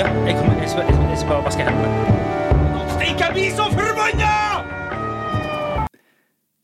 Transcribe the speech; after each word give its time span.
Ja, 0.00 0.06
jeg 0.24 0.32
kommer, 0.38 0.54
jeg 0.62 0.70
skal, 0.70 0.86
jeg 0.88 0.94
skal, 0.96 1.08
jeg 1.10 1.18
skal 1.20 1.28
bare 1.28 1.44
vaske 1.44 1.64
hendene. 1.66 1.88
Stikk, 2.94 3.18
jeg 3.20 3.34
blir 3.34 3.50
så 3.52 3.66
forbanna! 3.74 4.30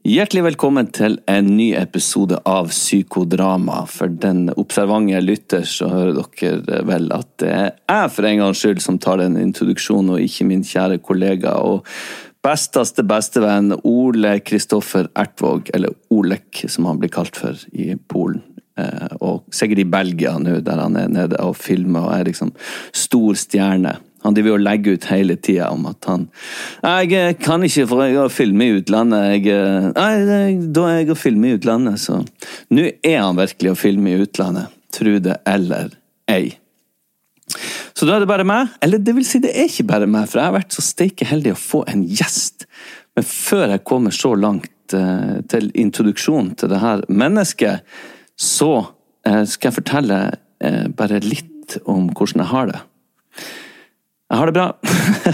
Hjertelig 0.09 0.45
velkommen 0.47 0.89
til 0.97 1.19
en 1.29 1.51
ny 1.59 1.67
episode 1.77 2.39
av 2.49 2.73
Psykodrama. 2.73 3.83
For 3.93 4.09
den 4.25 4.47
observante 4.55 5.21
lytter, 5.21 5.69
så 5.69 5.91
hører 5.93 6.17
dere 6.17 6.81
vel 6.89 7.13
at 7.13 7.29
det 7.45 7.53
er 7.53 7.69
jeg 7.75 8.15
for 8.17 8.31
en 8.31 8.41
gangs 8.47 8.65
skyld 8.65 8.81
som 8.87 9.03
tar 9.05 9.21
den 9.21 9.37
introduksjonen, 9.43 10.15
og 10.17 10.25
ikke 10.25 10.49
min 10.49 10.65
kjære 10.65 11.03
kollega 11.05 11.59
og 11.61 11.85
besteste 12.41 13.05
bestevenn 13.05 13.77
Ole 13.83 14.39
Kristoffer 14.49 15.13
Ertvåg, 15.13 15.75
eller 15.77 15.93
Olek 16.09 16.65
som 16.73 16.89
han 16.89 17.05
blir 17.05 17.13
kalt 17.13 17.37
for 17.37 17.69
i 17.77 17.99
Polen. 18.09 18.56
Eh, 18.77 19.17
Og 19.21 19.47
sikkert 19.55 19.81
i 19.81 19.89
Belgia 19.89 20.35
nå, 20.39 20.61
der 20.65 20.83
han 20.83 20.99
er 21.01 21.09
nede 21.09 21.41
og 21.41 21.57
filmer 21.57 22.09
og 22.09 22.15
er 22.19 22.29
liksom 22.29 22.53
stor 22.93 23.39
stjerne. 23.41 23.97
Han 24.27 24.35
driver 24.35 24.57
og 24.57 24.65
legger 24.65 24.97
ut 24.97 25.07
hele 25.13 25.37
tida 25.39 25.71
om 25.71 25.87
at 25.87 26.05
han 26.05 26.29
'Jeg 26.83 27.39
kan 27.39 27.63
ikke, 27.63 27.87
for 27.87 28.03
jeg 28.03 28.17
har 28.17 28.29
film 28.29 28.61
i 28.61 28.81
utlandet.' 28.81 29.33
Jeg, 29.33 29.47
eh, 29.47 29.93
nei, 29.95 30.73
da 30.73 30.87
er 30.89 30.99
jeg 30.99 31.11
og 31.11 31.19
filmer 31.19 31.49
i 31.49 31.59
utlandet, 31.59 31.99
så 32.01 32.27
Nå 32.71 32.91
er 33.05 33.21
han 33.21 33.37
virkelig 33.37 33.71
å 33.71 33.77
filme 33.77 34.11
i 34.11 34.23
utlandet. 34.23 34.67
Tro 34.93 35.19
det 35.19 35.37
eller 35.47 35.91
ei. 36.29 36.59
Så 37.95 38.07
da 38.07 38.17
er 38.17 38.21
det 38.21 38.29
bare 38.29 38.45
meg. 38.45 38.69
Eller 38.83 38.99
det 38.99 39.15
vil 39.15 39.25
si, 39.25 39.39
det 39.39 39.55
er 39.55 39.69
ikke 39.69 39.87
bare 39.87 40.07
meg, 40.07 40.29
for 40.29 40.41
jeg 40.41 40.51
har 40.51 40.59
vært 40.59 40.75
så 40.75 40.83
steike 40.83 41.25
heldig 41.25 41.53
å 41.53 41.61
få 41.61 41.85
en 41.89 42.05
gjest. 42.09 42.67
Men 43.15 43.25
før 43.25 43.71
jeg 43.71 43.85
kommer 43.85 44.11
så 44.11 44.35
langt 44.35 44.93
eh, 44.93 45.41
til 45.49 45.71
introduksjonen 45.75 46.55
til 46.57 46.69
det 46.69 46.81
her 46.83 47.05
mennesket, 47.09 47.81
så 48.37 48.73
eh, 49.27 49.45
skal 49.49 49.71
jeg 49.71 49.79
fortelle 49.79 50.19
eh, 50.61 50.85
bare 50.97 51.23
litt 51.25 51.79
om 51.89 52.11
hvordan 52.13 52.45
jeg 52.45 52.53
har 52.53 52.69
det. 52.71 52.83
Jeg 54.27 54.41
har 54.41 54.51
det 54.51 54.57
bra. 54.57 54.69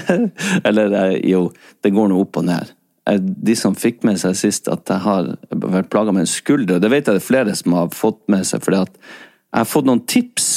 Eller 0.68 0.96
eh, 1.00 1.18
jo, 1.32 1.48
det 1.82 1.94
går 1.94 2.10
nå 2.12 2.20
opp 2.22 2.38
og 2.41 2.46
ned. 2.48 2.72
De 3.18 3.56
som 3.58 3.74
fikk 3.74 4.04
med 4.06 4.20
seg 4.22 4.36
sist 4.38 4.70
at 4.70 4.86
jeg 4.86 5.02
har 5.02 5.32
vært 5.50 5.91
plaga 5.91 6.14
med 6.14 6.24
en 6.24 6.30
skulder, 6.30 6.78
det 6.78 6.91
vet 6.92 7.08
jeg 7.08 7.18
det 7.18 7.22
er 7.24 7.26
flere 7.26 7.56
som 7.58 7.74
har 7.74 7.91
fått 7.94 8.22
med 8.30 8.46
seg, 8.46 8.62
at 8.62 8.94
jeg 8.94 9.58
har 9.58 9.66
fått 9.66 9.88
noen 9.88 10.04
tips 10.06 10.52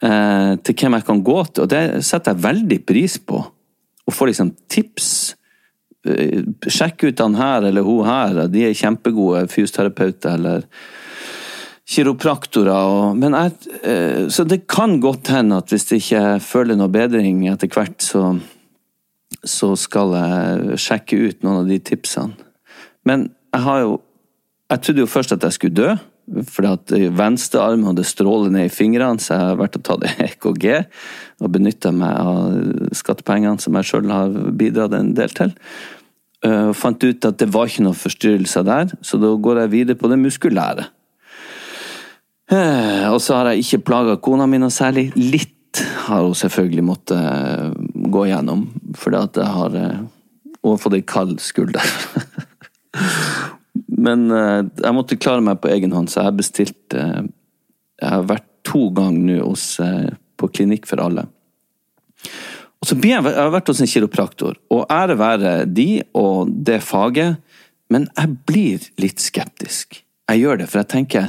til 0.00 0.76
hvem 0.80 0.94
jeg 0.96 1.04
kan 1.04 1.18
gå 1.24 1.38
til, 1.48 1.64
og 1.64 1.70
det 1.72 1.80
setter 2.04 2.32
jeg 2.32 2.44
veldig 2.44 2.78
pris 2.88 3.16
på. 3.24 3.40
Å 3.40 4.12
få 4.12 4.28
liksom 4.28 4.52
tips. 4.72 5.08
Sjekk 6.68 7.08
ut 7.08 7.24
han 7.24 7.36
her 7.40 7.66
eller 7.68 7.88
hun 7.88 8.04
her, 8.08 8.44
de 8.52 8.66
er 8.68 8.76
kjempegode 8.76 9.46
fysioterapeuter 9.52 10.36
eller 10.36 10.68
kiropraktorer. 11.90 12.70
Og, 12.74 13.18
men 13.18 13.36
jeg, 13.36 13.56
eh, 13.82 14.28
så 14.32 14.46
det 14.48 14.64
kan 14.70 14.98
godt 15.02 15.32
hende 15.34 15.58
at 15.60 15.72
hvis 15.72 15.88
jeg 15.90 16.04
ikke 16.04 16.24
føler 16.44 16.78
noe 16.78 16.92
bedring 16.92 17.42
etter 17.50 17.70
hvert, 17.72 17.98
så, 18.04 18.36
så 19.42 19.72
skal 19.78 20.14
jeg 20.18 20.78
sjekke 20.86 21.18
ut 21.26 21.42
noen 21.44 21.64
av 21.64 21.70
de 21.70 21.80
tipsene. 21.90 22.48
Men 23.08 23.30
jeg 23.54 23.66
har 23.66 23.84
jo 23.86 23.98
Jeg 24.70 24.82
trodde 24.86 25.02
jo 25.02 25.10
først 25.10 25.32
at 25.34 25.42
jeg 25.42 25.54
skulle 25.56 25.74
dø, 25.74 25.94
fordi 26.46 26.68
at 26.70 26.92
venstre 27.18 27.58
arm 27.58 27.88
hadde 27.88 28.04
strålet 28.06 28.52
ned 28.54 28.68
i 28.68 28.70
fingrene, 28.70 29.18
så 29.18 29.32
jeg 29.34 29.48
har 29.48 29.56
vært 29.58 29.78
og 29.80 29.82
tatt 29.88 30.04
EKG 30.28 30.66
og 31.42 31.50
benytta 31.50 31.90
meg 31.90 32.14
av 32.14 32.94
skattepengene 32.94 33.58
som 33.58 33.74
jeg 33.74 33.88
sjøl 33.88 34.12
har 34.14 34.30
bidratt 34.54 34.94
en 34.94 35.10
del 35.18 35.34
til. 35.34 35.50
Uh, 36.46 36.70
fant 36.70 37.02
ut 37.02 37.26
at 37.26 37.42
det 37.42 37.50
var 37.50 37.66
ikke 37.66 37.82
noen 37.88 37.98
forstyrrelser 37.98 38.68
der, 38.70 38.94
så 39.02 39.18
da 39.18 39.34
går 39.34 39.64
jeg 39.64 39.74
videre 39.74 39.98
på 39.98 40.12
det 40.12 40.20
muskulære. 40.22 40.86
Eh, 42.50 43.06
Og 43.12 43.20
så 43.22 43.38
har 43.38 43.50
jeg 43.50 43.64
ikke 43.64 43.84
plaga 43.90 44.16
kona 44.22 44.46
mi 44.50 44.58
noe 44.58 44.74
særlig. 44.74 45.10
Litt 45.14 45.82
har 46.06 46.24
hun 46.26 46.34
selvfølgelig 46.34 46.84
måttet 46.84 47.18
eh, 47.18 47.70
gå 48.10 48.26
gjennom, 48.26 48.66
fordi 48.98 49.20
at 49.20 49.38
jeg 49.38 49.56
har 49.58 49.76
eh, 49.78 50.00
Hun 50.60 50.74
har 50.74 50.80
fått 50.82 50.98
ei 50.98 51.04
kald 51.08 51.38
skulder. 51.40 51.86
Men 54.04 54.28
jeg 54.32 54.92
måtte 54.96 55.16
klare 55.20 55.44
meg 55.44 55.60
på 55.60 55.70
egen 55.72 55.92
hånd, 55.92 56.10
så 56.10 56.26
jeg 56.26 56.66
eh, 56.96 57.22
Jeg 58.00 58.10
har 58.10 58.26
vært 58.28 58.48
to 58.66 58.88
ganger 58.96 59.40
nå 59.40 59.54
på 60.36 60.48
Klinikk 60.48 60.88
for 60.88 61.00
alle. 61.00 61.26
Og 62.80 62.88
så 62.88 62.96
jeg, 62.96 63.24
jeg 63.24 63.36
har 63.36 63.52
vært 63.52 63.68
hos 63.68 63.80
en 63.80 63.88
kiropraktor, 63.88 64.56
og 64.72 64.86
ære 64.92 65.16
være 65.20 65.52
de 65.68 66.02
og 66.16 66.48
det 66.48 66.78
faget, 66.84 67.36
men 67.92 68.06
jeg 68.16 68.36
blir 68.48 68.86
litt 69.02 69.20
skeptisk. 69.20 70.00
Jeg 70.30 70.40
gjør 70.40 70.62
det, 70.62 70.68
for 70.70 70.80
jeg 70.80 70.90
tenker 70.92 71.28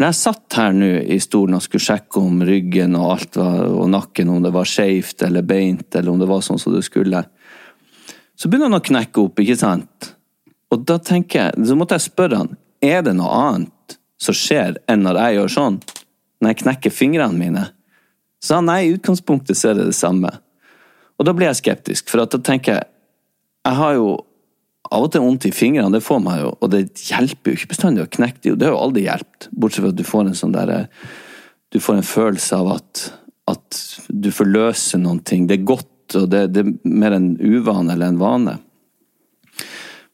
For 0.00 0.06
jeg 0.08 0.16
satt 0.16 0.54
her 0.56 0.70
nå 0.72 0.86
i 1.12 1.18
stolen 1.20 1.58
og 1.58 1.60
skulle 1.60 1.84
sjekke 1.84 2.22
om 2.24 2.38
ryggen 2.48 2.94
og 2.96 3.10
alt 3.18 3.36
var, 3.36 3.66
og 3.68 3.90
nakken, 3.92 4.30
om 4.32 4.38
det 4.40 4.48
var 4.54 4.64
skeivt 4.64 5.20
eller 5.26 5.44
beint, 5.44 5.92
eller 5.92 6.14
om 6.14 6.22
det 6.22 6.28
var 6.30 6.40
sånn 6.40 6.56
som 6.62 6.72
det 6.72 6.86
skulle, 6.86 7.20
så 8.32 8.48
begynner 8.48 8.70
han 8.70 8.78
å 8.78 8.86
knekke 8.86 9.20
opp, 9.20 9.42
ikke 9.44 9.58
sant? 9.60 10.08
Og 10.72 10.86
da 10.88 10.96
tenker 11.04 11.42
jeg, 11.42 11.66
så 11.68 11.76
måtte 11.76 11.98
jeg 11.98 12.06
spørre 12.06 12.38
han, 12.40 12.56
er 12.80 13.04
det 13.04 13.12
noe 13.18 13.42
annet 13.42 13.98
som 14.16 14.38
skjer 14.40 14.78
enn 14.88 15.04
når 15.04 15.20
jeg 15.20 15.36
gjør 15.36 15.52
sånn? 15.58 15.76
Når 16.40 16.54
jeg 16.54 16.60
knekker 16.62 16.96
fingrene 16.96 17.36
mine? 17.36 17.66
Så 18.40 18.56
han, 18.56 18.72
nei, 18.72 18.78
i 18.86 18.94
utgangspunktet 18.96 19.60
så 19.60 19.74
er 19.74 19.82
det 19.82 19.90
det 19.90 19.98
samme. 20.00 20.32
Og 21.20 21.28
da 21.28 21.36
blir 21.36 21.50
jeg 21.50 21.60
skeptisk, 21.60 22.08
for 22.08 22.24
da 22.24 22.40
tenker 22.40 22.78
jeg 22.78 22.88
Jeg 23.68 23.76
har 23.76 23.98
jo 24.00 24.14
av 24.90 25.06
og 25.06 25.12
til 25.14 25.22
vondt 25.22 25.46
i 25.46 25.52
fingrene, 25.54 25.92
det 25.94 26.02
får 26.02 26.22
meg 26.24 26.40
jo, 26.42 26.50
og 26.58 26.70
det 26.72 26.82
hjelper 27.06 27.52
jo 27.52 27.58
ikke 27.58 27.72
bestandig 27.74 28.02
å 28.02 28.10
knekke 28.10 28.42
det. 28.42 28.56
Det 28.58 28.66
har 28.66 28.74
jo 28.74 28.84
aldri 28.84 29.04
hjulpet, 29.06 29.50
bortsett 29.54 29.84
fra 29.84 29.92
at 29.92 30.00
du 30.00 30.06
får 30.06 30.24
en 30.26 30.38
sånn 30.40 30.54
derre 30.56 30.80
Du 31.70 31.78
får 31.78 32.00
en 32.00 32.06
følelse 32.06 32.56
av 32.58 32.72
at, 32.72 33.04
at 33.46 33.76
du 34.10 34.32
forløser 34.34 34.98
noen 34.98 35.20
ting. 35.22 35.44
Det 35.46 35.60
er 35.60 35.68
godt, 35.68 36.16
og 36.18 36.24
det, 36.32 36.48
det 36.50 36.64
er 36.64 36.72
mer 36.82 37.14
en 37.14 37.36
uvane 37.38 37.94
eller 37.94 38.10
en 38.10 38.18
vane. 38.18 38.56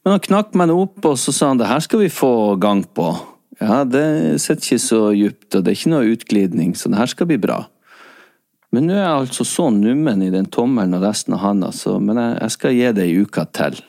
Men 0.05 0.19
han 0.19 0.26
knakk 0.26 0.52
meg 0.61 0.75
opp, 0.75 1.00
og 1.08 1.17
så 1.17 1.32
sa 1.32 1.49
han 1.49 1.62
det 1.62 1.70
her 1.70 1.81
skal 1.81 2.05
vi 2.05 2.12
få 2.12 2.58
gang 2.61 2.84
på. 2.84 3.08
Ja, 3.56 3.81
det 3.88 4.05
sitter 4.44 4.61
ikke 4.61 4.84
så 4.84 5.00
djupt, 5.17 5.49
og 5.55 5.64
det 5.64 5.73
er 5.73 5.78
ikke 5.81 5.94
noe 5.94 6.12
utglidning, 6.12 6.76
så 6.76 6.93
det 6.93 7.00
her 7.00 7.08
skal 7.14 7.31
bli 7.32 7.40
bra. 7.40 7.62
Men 8.76 8.90
nå 8.90 8.99
er 8.99 9.06
jeg 9.06 9.25
altså 9.25 9.49
så 9.49 9.70
nummen 9.73 10.20
i 10.20 10.32
den 10.34 10.52
tommelen 10.52 10.99
og 10.99 11.08
resten 11.08 11.32
av 11.32 11.40
handa, 11.40 11.73
så 11.73 11.96
men 11.96 12.20
jeg, 12.20 12.37
jeg 12.43 12.55
skal 12.58 12.76
gi 12.76 12.90
det 12.99 13.08
ei 13.08 13.23
uke 13.25 13.49
til. 13.56 13.81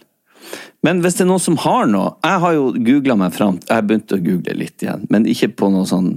Men 0.85 1.01
hvis 1.01 1.18
det 1.18 1.25
er 1.25 1.31
noen 1.31 1.41
som 1.41 1.57
har 1.63 1.88
noe 1.89 2.12
Jeg 2.21 2.41
har 2.44 2.53
jo 2.53 2.68
googla 2.85 3.15
meg 3.18 3.31
fram 3.33 3.56
Jeg 3.63 3.74
har 3.74 3.85
begynt 3.88 4.13
å 4.13 4.19
google 4.21 4.53
litt 4.59 4.83
igjen, 4.85 5.07
men 5.09 5.25
ikke 5.25 5.50
på 5.57 5.71
noen 5.74 5.89
sånn 5.89 6.12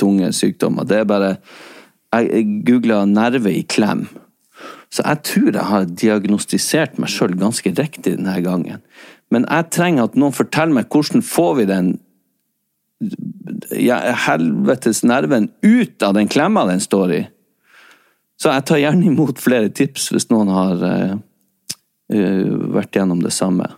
tunge 0.00 0.30
sykdommer. 0.34 0.86
Det 0.88 1.02
er 1.02 1.08
bare 1.08 1.36
Jeg 2.14 2.62
googla 2.66 3.04
nerve 3.10 3.52
i 3.52 3.62
klem. 3.68 4.06
Så 4.94 5.02
jeg 5.02 5.22
tror 5.26 5.50
jeg 5.50 5.68
har 5.70 5.90
diagnostisert 5.90 6.98
meg 7.02 7.10
sjøl 7.10 7.34
ganske 7.38 7.72
riktig 7.74 8.14
denne 8.16 8.36
gangen. 8.44 8.82
Men 9.34 9.46
jeg 9.48 9.70
trenger 9.74 10.08
at 10.08 10.18
noen 10.18 10.34
forteller 10.36 10.76
meg 10.76 10.92
hvordan 10.94 11.24
får 11.26 11.54
vi 11.58 11.68
den 11.70 11.88
ja, 13.74 13.98
helvetes 14.26 15.02
nerven 15.04 15.50
ut 15.66 16.02
av 16.06 16.14
den 16.14 16.30
klemma 16.30 16.66
den 16.70 16.82
står 16.82 17.12
i. 17.12 17.22
Så 18.40 18.52
jeg 18.52 18.66
tar 18.68 18.82
gjerne 18.82 19.08
imot 19.10 19.42
flere 19.42 19.70
tips 19.74 20.10
hvis 20.14 20.28
noen 20.30 20.50
har 20.54 20.84
uh, 20.84 21.16
vært 22.74 22.96
gjennom 22.96 23.22
det 23.24 23.34
samme. 23.34 23.68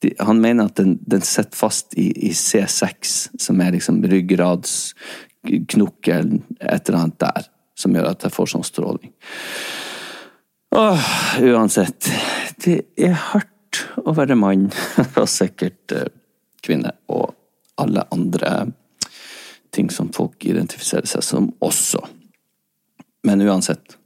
De, 0.00 0.14
han 0.18 0.40
mener 0.40 0.64
at 0.70 0.76
den, 0.80 0.98
den 1.04 1.20
sitter 1.26 1.58
fast 1.58 1.94
i, 1.98 2.28
i, 2.28 2.30
C6, 2.32 3.28
som 3.40 3.60
er 3.60 3.72
liksom 3.76 4.04
ryggradsknokkelen, 4.08 6.42
et 6.60 6.88
eller 6.88 6.98
annet 7.02 7.20
der, 7.20 7.44
som 7.76 7.94
gjør 7.96 8.10
at 8.14 8.22
jeg 8.24 8.32
får 8.32 8.46
sånn 8.54 8.64
stråling. 8.64 9.12
Åh, 10.76 11.04
uansett. 11.50 12.12
Det 12.64 12.78
er 12.96 13.12
hardt 13.32 13.76
å 14.00 14.12
være 14.16 14.36
mann, 14.38 14.70
og 15.20 15.28
sikkert 15.28 15.92
uh, 15.96 16.04
kvinne, 16.64 16.92
og 17.12 17.34
alle 17.80 18.02
andre 18.14 18.50
ting 19.74 19.90
som 19.92 20.12
folk 20.12 20.44
identifiserer 20.44 21.08
seg 21.08 21.24
som 21.24 21.48
også. 21.64 22.00
Men 23.26 23.42
uansett. 23.44 23.99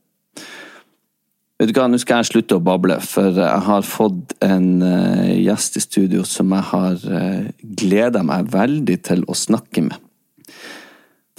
Vet 1.61 1.71
du 1.71 1.77
hva, 1.77 1.87
Nå 1.87 2.01
skal 2.03 2.23
jeg 2.23 2.33
slutte 2.33 2.57
å 2.59 2.63
bable, 2.67 2.97
for 3.07 3.37
jeg 3.39 3.65
har 3.69 3.85
fått 3.87 4.33
en 4.43 4.71
uh, 4.83 5.29
gjest 5.39 5.79
i 5.79 5.83
studio 5.85 6.25
som 6.27 6.51
jeg 6.51 6.67
har 6.73 6.97
uh, 7.07 7.19
eh, 7.21 7.67
gleda 7.79 8.25
meg 8.27 8.49
veldig 8.51 8.97
til 9.07 9.23
å 9.31 9.37
snakke 9.39 9.85
med. 9.87 10.01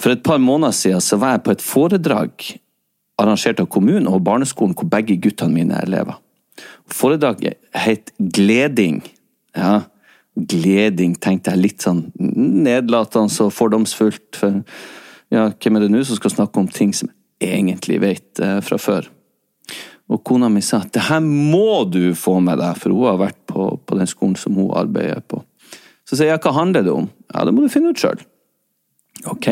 For 0.00 0.14
et 0.14 0.22
par 0.24 0.40
måneder 0.40 0.72
siden 0.76 1.04
så 1.04 1.18
var 1.20 1.34
jeg 1.34 1.42
på 1.44 1.52
et 1.52 1.64
foredrag 1.64 2.46
arrangert 3.20 3.60
av 3.60 3.68
kommunen 3.72 4.08
og 4.08 4.24
barneskolen 4.24 4.76
hvor 4.76 4.88
begge 4.92 5.18
guttene 5.20 5.52
mine 5.52 5.76
er 5.76 5.84
elever. 5.88 6.16
Foredraget 6.88 7.60
het 7.76 8.12
Gleding. 8.16 9.02
Ja, 9.56 9.82
Gleding 10.36 11.16
tenkte 11.20 11.52
jeg 11.52 11.64
litt 11.64 11.84
sånn 11.84 12.06
nedlatende 12.16 13.44
og 13.44 13.52
fordomsfullt. 13.56 14.40
For 14.40 14.62
ja, 15.32 15.50
hvem 15.52 15.76
er 15.76 15.84
det 15.84 15.92
nå 15.92 16.02
som 16.08 16.20
skal 16.20 16.32
snakke 16.38 16.60
om 16.62 16.72
ting 16.72 16.96
som 16.96 17.12
jeg 17.40 17.52
egentlig 17.60 18.00
vet 18.04 18.40
uh, 18.40 18.62
fra 18.64 18.80
før? 18.80 19.12
Og 20.06 20.22
kona 20.26 20.48
mi 20.52 20.62
sa 20.62 20.84
at 20.84 20.92
det 20.94 21.08
her 21.08 21.22
må 21.24 21.82
du 21.90 22.14
få 22.14 22.38
med 22.44 22.60
deg, 22.62 22.78
for 22.78 22.94
hun 22.94 23.08
har 23.10 23.20
vært 23.24 23.40
på, 23.50 23.72
på 23.82 23.98
den 23.98 24.10
skolen 24.10 24.36
som 24.38 24.54
hun 24.58 24.70
arbeider 24.76 25.24
på. 25.26 25.42
Så 26.06 26.14
sier 26.14 26.30
jeg 26.30 26.42
hva 26.44 26.54
handler 26.54 26.86
det 26.86 26.94
om? 26.94 27.08
Ja, 27.32 27.42
det 27.46 27.54
må 27.54 27.64
du 27.64 27.72
finne 27.72 27.90
ut 27.90 28.00
sjøl. 28.00 28.20
Ok. 29.26 29.48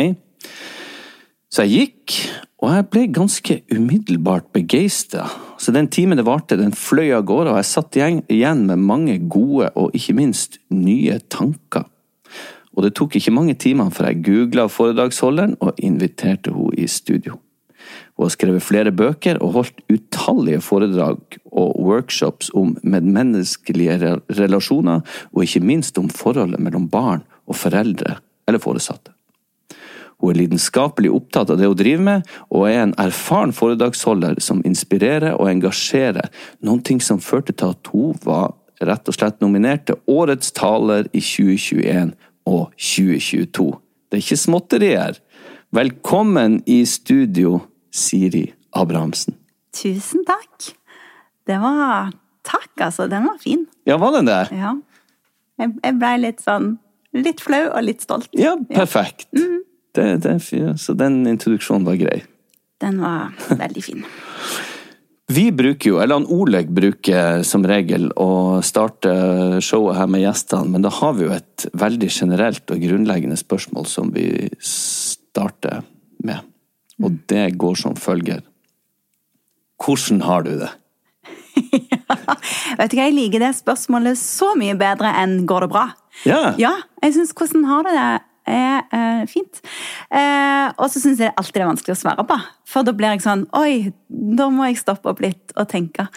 Så 1.51 1.67
jeg 1.67 1.75
gikk, 1.75 2.15
og 2.63 2.71
jeg 2.71 2.87
ble 2.91 3.03
ganske 3.15 3.57
umiddelbart 3.75 4.47
begeistra. 4.55 5.27
Så 5.59 5.75
den 5.75 5.91
timen 5.93 6.19
det 6.19 6.27
varte, 6.27 6.59
den 6.59 6.75
fløy 6.75 7.11
av 7.17 7.27
gårde, 7.29 7.53
og 7.53 7.59
jeg 7.61 7.71
satt 7.71 7.99
igjen 7.99 8.65
med 8.69 8.83
mange 8.83 9.19
gode 9.31 9.73
og 9.79 9.95
ikke 9.97 10.17
minst 10.19 10.61
nye 10.75 11.19
tanker. 11.31 11.89
Og 12.75 12.87
det 12.87 12.95
tok 12.99 13.19
ikke 13.19 13.35
mange 13.35 13.55
timene 13.59 13.95
før 13.95 14.11
jeg 14.11 14.23
googla 14.27 14.67
foredragsholderen 14.71 15.59
og 15.63 15.79
inviterte 15.79 16.55
henne 16.55 16.75
i 16.79 16.89
studio. 16.91 17.39
Hun 18.15 18.29
har 18.29 18.35
skrevet 18.35 18.63
flere 18.63 18.93
bøker 18.95 19.41
og 19.43 19.57
holdt 19.57 19.81
utallige 19.91 20.61
foredrag 20.63 21.39
og 21.51 21.75
workshops 21.83 22.53
om 22.55 22.77
medmenneskelige 22.83 24.15
relasjoner, 24.39 25.03
og 25.33 25.43
ikke 25.43 25.65
minst 25.67 25.99
om 25.99 26.07
forholdet 26.13 26.63
mellom 26.63 26.87
barn 26.89 27.25
og 27.51 27.59
foreldre 27.59 28.21
eller 28.47 28.63
foresatte. 28.63 29.11
Hun 30.23 30.31
er 30.31 30.39
lidenskapelig 30.45 31.11
opptatt 31.13 31.51
av 31.51 31.59
det 31.59 31.67
hun 31.69 31.77
driver 31.77 32.05
med, 32.07 32.29
og 32.55 32.69
er 32.69 32.85
en 32.85 32.95
erfaren 33.03 33.53
foredragsholder 33.53 34.39
som 34.41 34.63
inspirerer 34.65 35.35
og 35.35 35.51
engasjerer, 35.51 36.31
ting 36.87 37.03
som 37.03 37.21
førte 37.21 37.53
til 37.53 37.75
at 37.75 37.91
hun 37.93 38.15
var 38.25 38.55
rett 38.85 39.11
og 39.11 39.17
slett 39.17 39.43
nominert 39.43 39.87
til 39.89 39.99
Årets 40.11 40.55
taler 40.55 41.09
i 41.13 41.21
2021 41.21 42.15
og 42.47 42.71
2022. 42.79 43.69
Det 44.09 44.19
er 44.19 44.25
ikke 44.25 44.43
småtterier. 44.47 45.21
Velkommen 45.75 46.61
i 46.71 46.85
studio, 46.87 47.59
Siri 47.95 48.49
Abrahamsen. 48.75 49.39
Tusen 49.75 50.27
takk. 50.27 50.75
Det 51.47 51.57
var 51.63 52.13
Takk, 52.45 52.73
altså. 52.91 53.07
Den 53.09 53.25
var 53.25 53.39
fin. 53.41 53.67
Ja, 53.89 53.97
var 53.97 54.13
den 54.19 54.29
det? 54.29 54.41
Ja. 54.53 54.75
Jeg, 55.61 55.73
jeg 55.81 55.97
blei 56.01 56.17
litt 56.21 56.43
sånn 56.45 56.75
Litt 57.15 57.39
flau 57.45 57.69
og 57.69 57.85
litt 57.87 58.03
stolt. 58.03 58.27
Ja, 58.35 58.57
perfekt. 58.75 59.29
Ja. 59.31 59.45
Mm. 59.45 59.61
Det, 59.95 60.05
det, 60.25 60.33
så 60.83 60.97
den 60.99 61.21
introduksjonen 61.31 61.85
var 61.87 61.95
grei. 61.95 62.17
Den 62.83 62.97
var 62.99 63.29
veldig 63.63 63.85
fin. 63.87 64.01
Vi 65.31 65.45
bruker 65.55 65.93
jo, 65.93 66.01
eller 66.03 66.19
han 66.19 66.27
Oleg 66.35 66.73
bruker 66.75 67.45
som 67.47 67.63
regel 67.71 68.09
å 68.19 68.59
starte 68.67 69.13
showet 69.63 70.01
her 70.01 70.11
med 70.11 70.25
gjestene, 70.25 70.75
men 70.75 70.83
da 70.83 70.91
har 70.99 71.15
vi 71.15 71.29
jo 71.29 71.37
et 71.37 71.69
veldig 71.79 72.11
generelt 72.11 72.75
og 72.75 72.83
grunnleggende 72.83 73.39
spørsmål 73.39 73.87
som 73.87 74.11
vi 74.17 74.27
starter 74.59 75.87
med. 76.27 76.43
Og 77.03 77.19
det 77.31 77.59
går 77.59 77.75
som 77.81 77.97
følger. 77.97 78.45
Hvordan 79.83 80.23
har 80.23 80.47
du 80.47 80.55
det? 80.61 80.71
ja, 81.55 82.17
vet 82.79 82.91
du 82.91 82.97
hva, 82.99 83.07
Jeg 83.07 83.15
liker 83.15 83.43
det 83.43 83.55
spørsmålet 83.59 84.19
så 84.19 84.55
mye 84.59 84.75
bedre 84.79 85.11
enn 85.23 85.45
'går 85.47 85.67
det 85.67 85.71
bra'? 85.75 85.91
Ja, 86.27 86.55
ja 86.59 86.75
jeg 87.03 87.15
syns 87.15 87.35
'hvordan 87.35 87.67
har 87.71 87.83
du 87.83 87.91
det' 87.95 88.23
er 88.47 88.83
eh, 88.93 89.27
fint. 89.29 89.61
Eh, 90.13 90.69
og 90.77 90.91
så 90.93 91.01
syns 91.01 91.21
jeg 91.23 91.33
alltid 91.37 91.55
det 91.55 91.65
er 91.65 91.71
vanskelig 91.71 91.97
å 91.97 92.01
svare 92.01 92.27
på. 92.29 92.37
For 92.69 92.87
da 92.87 92.93
blir 92.97 93.15
jeg 93.15 93.25
sånn 93.25 93.47
Oi, 93.57 93.93
da 94.09 94.51
må 94.53 94.69
jeg 94.69 94.83
stoppe 94.83 95.11
opp 95.13 95.23
litt 95.25 95.55
og 95.57 95.69
tenke. 95.73 96.09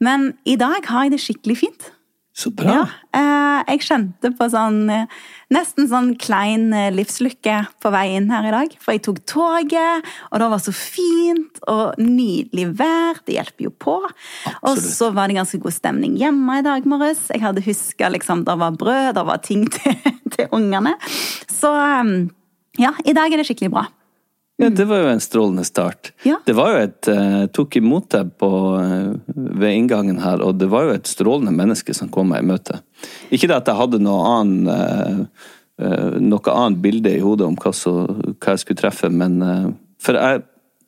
Men 0.00 0.32
i 0.48 0.56
dag 0.60 0.86
har 0.88 1.06
jeg 1.06 1.14
det 1.16 1.22
skikkelig 1.24 1.58
fint. 1.60 1.90
Så 2.34 2.50
bra. 2.50 2.72
Ja, 2.74 2.84
eh, 3.14 3.60
jeg 3.68 3.84
kjente 3.86 4.32
på 4.34 4.48
sånn 4.50 4.88
eh, 4.90 5.10
nesten 5.54 5.86
sånn 5.86 6.08
klein 6.18 6.72
eh, 6.74 6.88
livslykke 6.90 7.60
på 7.78 7.92
vei 7.94 8.08
inn 8.16 8.26
her 8.34 8.48
i 8.48 8.54
dag. 8.56 8.74
For 8.82 8.96
jeg 8.96 9.04
tok 9.06 9.20
toget, 9.30 10.08
og 10.32 10.42
det 10.42 10.48
var 10.50 10.64
så 10.64 10.74
fint 10.74 11.62
og 11.70 12.00
nydelig 12.02 12.66
vær. 12.80 13.22
Det 13.22 13.38
hjelper 13.38 13.68
jo 13.68 13.72
på. 13.86 13.96
Absolutt. 14.02 14.66
Og 14.66 14.82
så 14.82 15.12
var 15.14 15.30
det 15.30 15.38
ganske 15.38 15.62
god 15.62 15.78
stemning 15.78 16.18
hjemme 16.18 16.58
i 16.58 16.66
dag 16.66 16.90
morges. 16.90 17.22
Jeg 17.30 17.44
hadde 17.44 17.62
huska 17.68 18.10
liksom, 18.10 18.42
det 18.48 18.58
var 18.64 18.80
brød, 18.82 19.12
det 19.14 19.26
var 19.30 19.44
ting 19.46 19.68
til, 19.78 19.94
til 20.34 20.50
ungene. 20.58 20.96
Så 21.46 21.70
ja, 22.82 22.96
i 23.06 23.14
dag 23.14 23.30
er 23.30 23.38
det 23.38 23.46
skikkelig 23.46 23.70
bra. 23.76 23.86
Ja, 24.56 24.68
det 24.70 24.84
var 24.86 25.00
jo 25.02 25.08
en 25.10 25.20
strålende 25.20 25.64
start. 25.66 26.12
Ja. 26.22 26.36
Det 26.46 26.54
var 26.54 26.70
jo 26.70 26.82
et 26.84 27.08
Jeg 27.10 27.42
uh, 27.42 27.50
tok 27.50 27.74
imot 27.80 28.06
deg 28.14 28.30
på, 28.38 28.48
uh, 28.78 29.34
ved 29.34 29.74
inngangen 29.74 30.20
her, 30.22 30.42
og 30.46 30.60
det 30.60 30.68
var 30.70 30.86
jo 30.86 30.94
et 30.94 31.10
strålende 31.10 31.50
menneske 31.54 31.94
som 31.96 32.10
kom 32.12 32.30
meg 32.30 32.44
i 32.44 32.48
møte. 32.52 32.78
Ikke 33.34 33.50
det 33.50 33.58
at 33.58 33.70
jeg 33.70 33.80
hadde 33.80 34.02
noe 34.04 34.22
annen 34.30 34.70
uh, 34.70 35.46
noe 36.22 36.52
annet 36.54 36.78
bilde 36.84 37.10
i 37.16 37.22
hodet 37.22 37.48
om 37.48 37.56
hva, 37.58 37.72
så, 37.74 37.92
hva 38.06 38.52
jeg 38.54 38.62
skulle 38.62 38.78
treffe, 38.78 39.08
men 39.10 39.40
For 39.98 40.14
jeg 40.14 40.44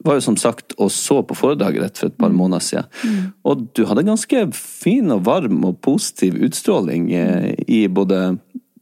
var 0.06 0.20
jo 0.20 0.23
som 0.23 0.37
sagt 0.38 0.76
og 0.78 0.92
så 0.94 1.16
på 1.26 1.35
foredraget 1.35 1.82
rett 1.82 1.99
for 1.99 2.12
et 2.12 2.20
par 2.20 2.30
mm. 2.30 2.37
måneder 2.38 2.62
siden. 2.62 2.87
Mm. 3.02 3.25
Og 3.50 3.64
du 3.75 3.82
hadde 3.90 4.04
ganske 4.06 4.44
fin 4.54 5.11
og 5.11 5.25
varm 5.26 5.64
og 5.66 5.80
positiv 5.82 6.37
utstråling 6.38 7.08
i 7.11 7.80
både 7.90 8.37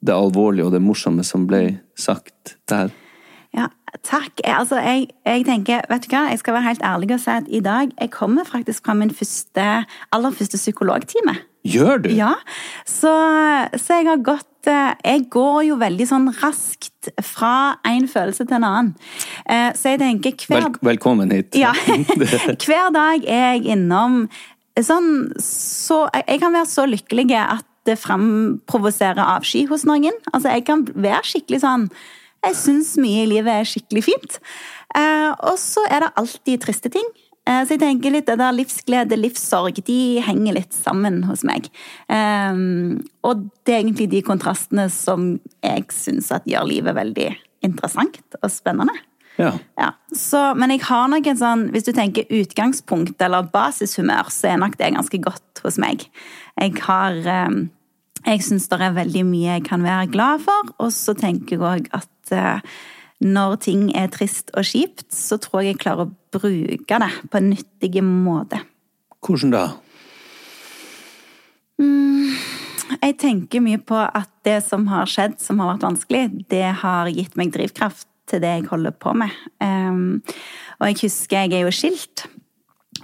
det 0.04 0.12
alvorlige 0.12 0.66
og 0.68 0.76
det 0.76 0.82
morsomme 0.84 1.24
som 1.24 1.48
ble 1.48 1.62
sagt 1.96 2.58
der. 2.68 2.92
Takk. 4.02 4.40
Altså, 4.44 4.78
jeg, 4.82 5.08
jeg, 5.26 5.44
tenker, 5.46 5.84
vet 5.90 6.06
du 6.06 6.10
hva, 6.10 6.26
jeg 6.32 6.40
skal 6.42 6.56
være 6.56 6.68
helt 6.68 6.84
ærlig 6.84 7.14
og 7.14 7.20
si 7.22 7.30
at 7.30 7.48
i 7.48 7.60
dag 7.64 7.92
jeg 7.94 8.10
kommer 8.14 8.46
faktisk 8.48 8.86
fra 8.86 8.96
min 8.98 9.12
første, 9.14 9.66
aller 10.12 10.34
første 10.34 10.58
psykologtime. 10.58 11.36
Gjør 11.64 12.02
du? 12.04 12.10
Ja, 12.12 12.34
så, 12.84 13.12
så, 13.72 14.00
jeg 14.00 14.08
har 14.10 14.20
gått 14.20 14.68
eh, 14.68 14.90
Jeg 15.00 15.22
går 15.32 15.62
jo 15.70 15.78
veldig 15.80 16.06
sånn 16.10 16.26
raskt 16.42 17.08
fra 17.24 17.78
en 17.88 18.08
følelse 18.10 18.44
til 18.44 18.58
en 18.58 18.66
annen. 18.68 18.90
Eh, 19.48 19.70
så 19.72 19.94
jeg 19.94 20.02
tenker 20.02 20.36
hver 20.44 20.66
Vel, 20.66 20.76
Velkommen 20.90 21.32
hit. 21.32 21.56
Ja. 21.56 21.72
hver 22.66 22.90
dag 22.92 23.24
er 23.24 23.54
jeg 23.54 23.64
innom 23.78 24.26
sånn 24.74 25.30
så 25.40 26.04
Jeg 26.26 26.42
kan 26.42 26.52
være 26.52 26.68
så 26.68 26.84
lykkelig 26.90 27.30
at 27.38 27.64
det 27.84 27.96
framprovoserer 28.00 29.20
avsky 29.20 29.66
hos 29.68 29.84
noen. 29.88 30.14
Altså, 30.32 30.52
jeg 30.52 30.64
kan 30.68 30.84
være 30.88 31.24
skikkelig 31.28 31.60
sånn 31.64 31.88
jeg 32.48 32.58
syns 32.60 32.94
mye 33.00 33.24
i 33.24 33.30
livet 33.30 33.52
er 33.52 33.68
skikkelig 33.68 34.04
fint. 34.06 34.40
Eh, 34.94 35.30
og 35.48 35.56
så 35.60 35.84
er 35.90 36.04
det 36.04 36.16
alltid 36.20 36.64
triste 36.64 36.90
ting. 36.92 37.06
Eh, 37.44 37.62
så 37.64 37.74
jeg 37.74 37.82
tenker 37.82 38.14
litt 38.14 38.28
det 38.28 38.38
der 38.40 38.54
livsglede, 38.56 39.18
livssorg, 39.20 39.80
de 39.84 40.20
henger 40.24 40.58
litt 40.60 40.76
sammen 40.76 41.22
hos 41.28 41.44
meg. 41.46 41.68
Eh, 42.08 42.60
og 43.26 43.48
det 43.66 43.74
er 43.74 43.82
egentlig 43.82 44.10
de 44.14 44.22
kontrastene 44.26 44.86
som 44.92 45.34
jeg 45.64 45.88
syns 45.94 46.32
gjør 46.48 46.70
livet 46.70 46.96
veldig 46.96 47.32
interessant 47.64 48.22
og 48.40 48.48
spennende. 48.52 48.96
Ja. 49.34 49.50
ja. 49.80 49.90
Så, 50.14 50.38
men 50.54 50.70
jeg 50.70 50.84
har 50.86 51.08
nok 51.10 51.26
en 51.26 51.38
sånn, 51.40 51.68
hvis 51.74 51.88
du 51.88 51.90
tenker 51.96 52.28
utgangspunkt 52.30 53.22
eller 53.24 53.48
basishumør, 53.50 54.30
så 54.30 54.52
er 54.52 54.60
nok 54.62 54.76
det 54.78 54.92
ganske 54.94 55.18
godt 55.24 55.64
hos 55.64 55.80
meg. 55.82 56.06
Jeg 56.60 56.76
har 56.86 57.16
Jeg 58.24 58.40
syns 58.40 58.70
det 58.70 58.78
er 58.80 58.94
veldig 58.96 59.24
mye 59.28 59.56
jeg 59.58 59.64
kan 59.66 59.82
være 59.84 60.06
glad 60.14 60.44
for, 60.46 60.70
og 60.78 60.92
så 60.94 61.12
tenker 61.18 61.58
jeg 61.58 61.64
òg 61.66 61.90
at 61.92 62.08
eh, 62.32 62.60
når 63.24 63.56
ting 63.64 63.88
er 63.96 64.10
trist 64.12 64.52
og 64.56 64.66
kjipt, 64.68 65.08
så 65.14 65.38
tror 65.40 65.62
jeg 65.62 65.74
jeg 65.74 65.82
klarer 65.84 66.08
å 66.08 66.14
bruke 66.34 67.00
det 67.00 67.10
på 67.30 67.40
en 67.40 67.50
nyttig 67.52 68.02
måte. 68.04 68.60
Hvordan 69.24 69.54
da? 69.54 69.64
Jeg 73.04 73.16
tenker 73.20 73.62
mye 73.64 73.80
på 73.82 73.96
at 73.96 74.30
det 74.46 74.60
som 74.66 74.86
har 74.90 75.08
skjedd, 75.10 75.38
som 75.42 75.60
har 75.60 75.72
vært 75.72 75.86
vanskelig, 75.86 76.24
det 76.52 76.66
har 76.82 77.10
gitt 77.12 77.36
meg 77.40 77.52
drivkraft 77.54 78.06
til 78.30 78.40
det 78.44 78.52
jeg 78.52 78.68
holder 78.70 78.94
på 78.96 79.12
med. 79.18 79.32
Um, 79.60 80.22
og 80.80 80.88
jeg 80.88 81.00
husker 81.04 81.44
jeg 81.44 81.58
er 81.58 81.66
jo 81.66 81.74
skilt, 81.74 82.26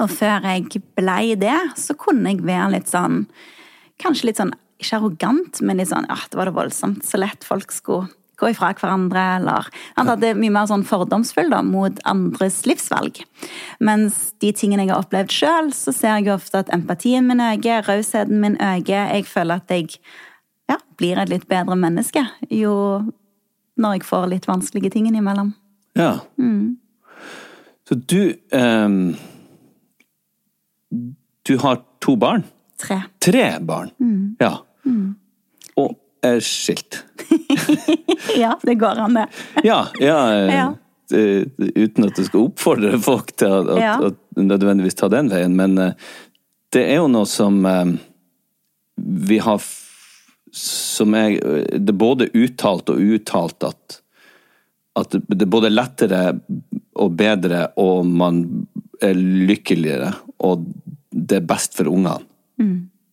og 0.00 0.12
før 0.12 0.46
jeg 0.46 0.82
blei 0.96 1.34
det, 1.38 1.56
så 1.76 1.96
kunne 1.98 2.32
jeg 2.32 2.44
være 2.46 2.76
litt 2.76 2.92
sånn 2.92 3.24
Kanskje 4.00 4.30
litt 4.30 4.38
sånn, 4.38 4.54
ikke 4.80 4.96
arrogant, 4.96 5.58
men 5.60 5.76
litt 5.76 5.90
sånn 5.90 6.06
ja, 6.08 6.14
det 6.32 6.38
var 6.38 6.48
det 6.48 6.54
voldsomt. 6.56 7.02
Så 7.04 7.18
lett 7.20 7.44
folk 7.44 7.68
skulle 7.68 8.06
gå 8.40 8.50
ifra 8.50 8.72
hverandre, 8.72 9.22
eller 9.38 9.68
Han 9.96 10.08
hadde 10.08 10.32
mye 10.38 10.54
mer 10.54 10.66
sånn 10.70 10.86
fordomsfull 10.88 11.50
da, 11.52 11.60
mot 11.66 12.00
andres 12.08 12.62
livsvalg. 12.68 13.22
Mens 13.84 14.32
de 14.40 14.52
tingene 14.56 14.86
jeg 14.86 14.94
har 14.94 15.04
opplevd 15.04 15.34
sjøl, 15.34 15.70
så 15.76 15.92
ser 15.94 16.18
jeg 16.18 16.32
ofte 16.34 16.64
at 16.64 16.72
empatien 16.74 17.28
min 17.28 17.42
øker, 17.44 17.84
rausheten 17.88 18.40
min 18.42 18.56
øker. 18.56 19.12
Jeg 19.14 19.28
føler 19.28 19.60
at 19.60 19.72
jeg 19.72 20.00
ja, 20.70 20.78
blir 20.96 21.18
et 21.20 21.32
litt 21.32 21.48
bedre 21.50 21.76
menneske 21.78 22.24
jo 22.50 22.74
når 23.80 23.96
jeg 23.96 24.06
får 24.08 24.28
litt 24.30 24.48
vanskelige 24.48 24.92
ting 24.92 25.08
innimellom. 25.08 25.54
Ja. 25.98 26.20
Så 27.88 27.96
du 27.96 28.34
um, 28.54 29.16
Du 31.48 31.56
har 31.58 31.80
to 32.00 32.16
barn? 32.16 32.44
Tre. 32.78 33.02
Tre 33.20 33.58
barn? 33.60 33.90
Ja. 34.40 34.60
Og 35.76 35.90
er 35.90 36.09
skilt. 36.44 37.04
Ja, 38.36 38.58
det 38.62 38.74
går 38.74 38.98
an, 39.00 39.14
det. 39.14 39.26
Ja, 39.64 39.86
ja, 40.00 40.18
eh, 40.34 40.66
eh, 41.12 41.46
Uten 41.74 42.04
at 42.06 42.16
du 42.16 42.24
skal 42.24 42.44
oppfordre 42.48 42.98
folk 43.02 43.32
til 43.40 43.48
å 43.72 43.78
Ja. 43.80 43.94
å 43.98 44.10
nødvendigvis 44.36 44.94
ta 45.00 45.08
den 45.08 45.30
veien, 45.32 45.56
men 45.56 45.78
eh, 45.78 45.92
det 46.72 46.84
er 46.92 47.00
jo 47.00 47.08
noe 47.10 47.26
som 47.26 47.64
eh, 47.66 47.94
vi 48.96 49.38
har 49.42 49.62
Som 50.52 51.14
er 51.14 51.38
Det 51.78 51.88
er 51.94 51.98
både 51.98 52.26
uttalt 52.34 52.90
og 52.90 52.98
uttalt 53.00 53.62
at, 53.64 54.00
at 54.98 55.10
det 55.14 55.42
er 55.46 55.50
både 55.50 55.70
lettere 55.70 56.40
og 57.00 57.12
bedre, 57.16 57.68
og 57.78 58.04
man 58.06 58.66
er 59.00 59.14
lykkeligere, 59.14 60.10
og 60.42 60.66
det 61.14 61.36
er 61.38 61.46
best 61.46 61.76
for 61.78 61.88
ungene. 61.88 62.26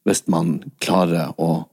Hvis 0.04 0.26
man 0.28 0.58
klarer 0.84 1.30
å 1.38 1.68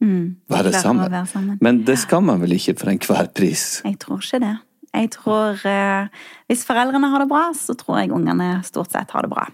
være, 0.00 0.72
sammen. 0.72 1.10
være 1.12 1.26
sammen. 1.28 1.60
Men 1.60 1.84
det 1.84 1.98
skal 2.00 2.24
man 2.24 2.40
vel 2.40 2.56
ikke 2.56 2.78
for 2.80 2.92
enhver 2.92 3.30
pris? 3.36 3.82
Jeg 3.84 3.98
tror 4.02 4.22
ikke 4.22 4.42
det. 4.46 4.56
Jeg 4.90 5.10
tror 5.14 5.60
eh, 5.70 6.22
Hvis 6.50 6.64
foreldrene 6.66 7.10
har 7.12 7.22
det 7.22 7.28
bra, 7.30 7.44
så 7.54 7.76
tror 7.78 8.00
jeg 8.00 8.10
ungene 8.14 8.48
stort 8.66 8.90
sett 8.90 9.12
har 9.14 9.22
det 9.22 9.30
bra. 9.30 9.44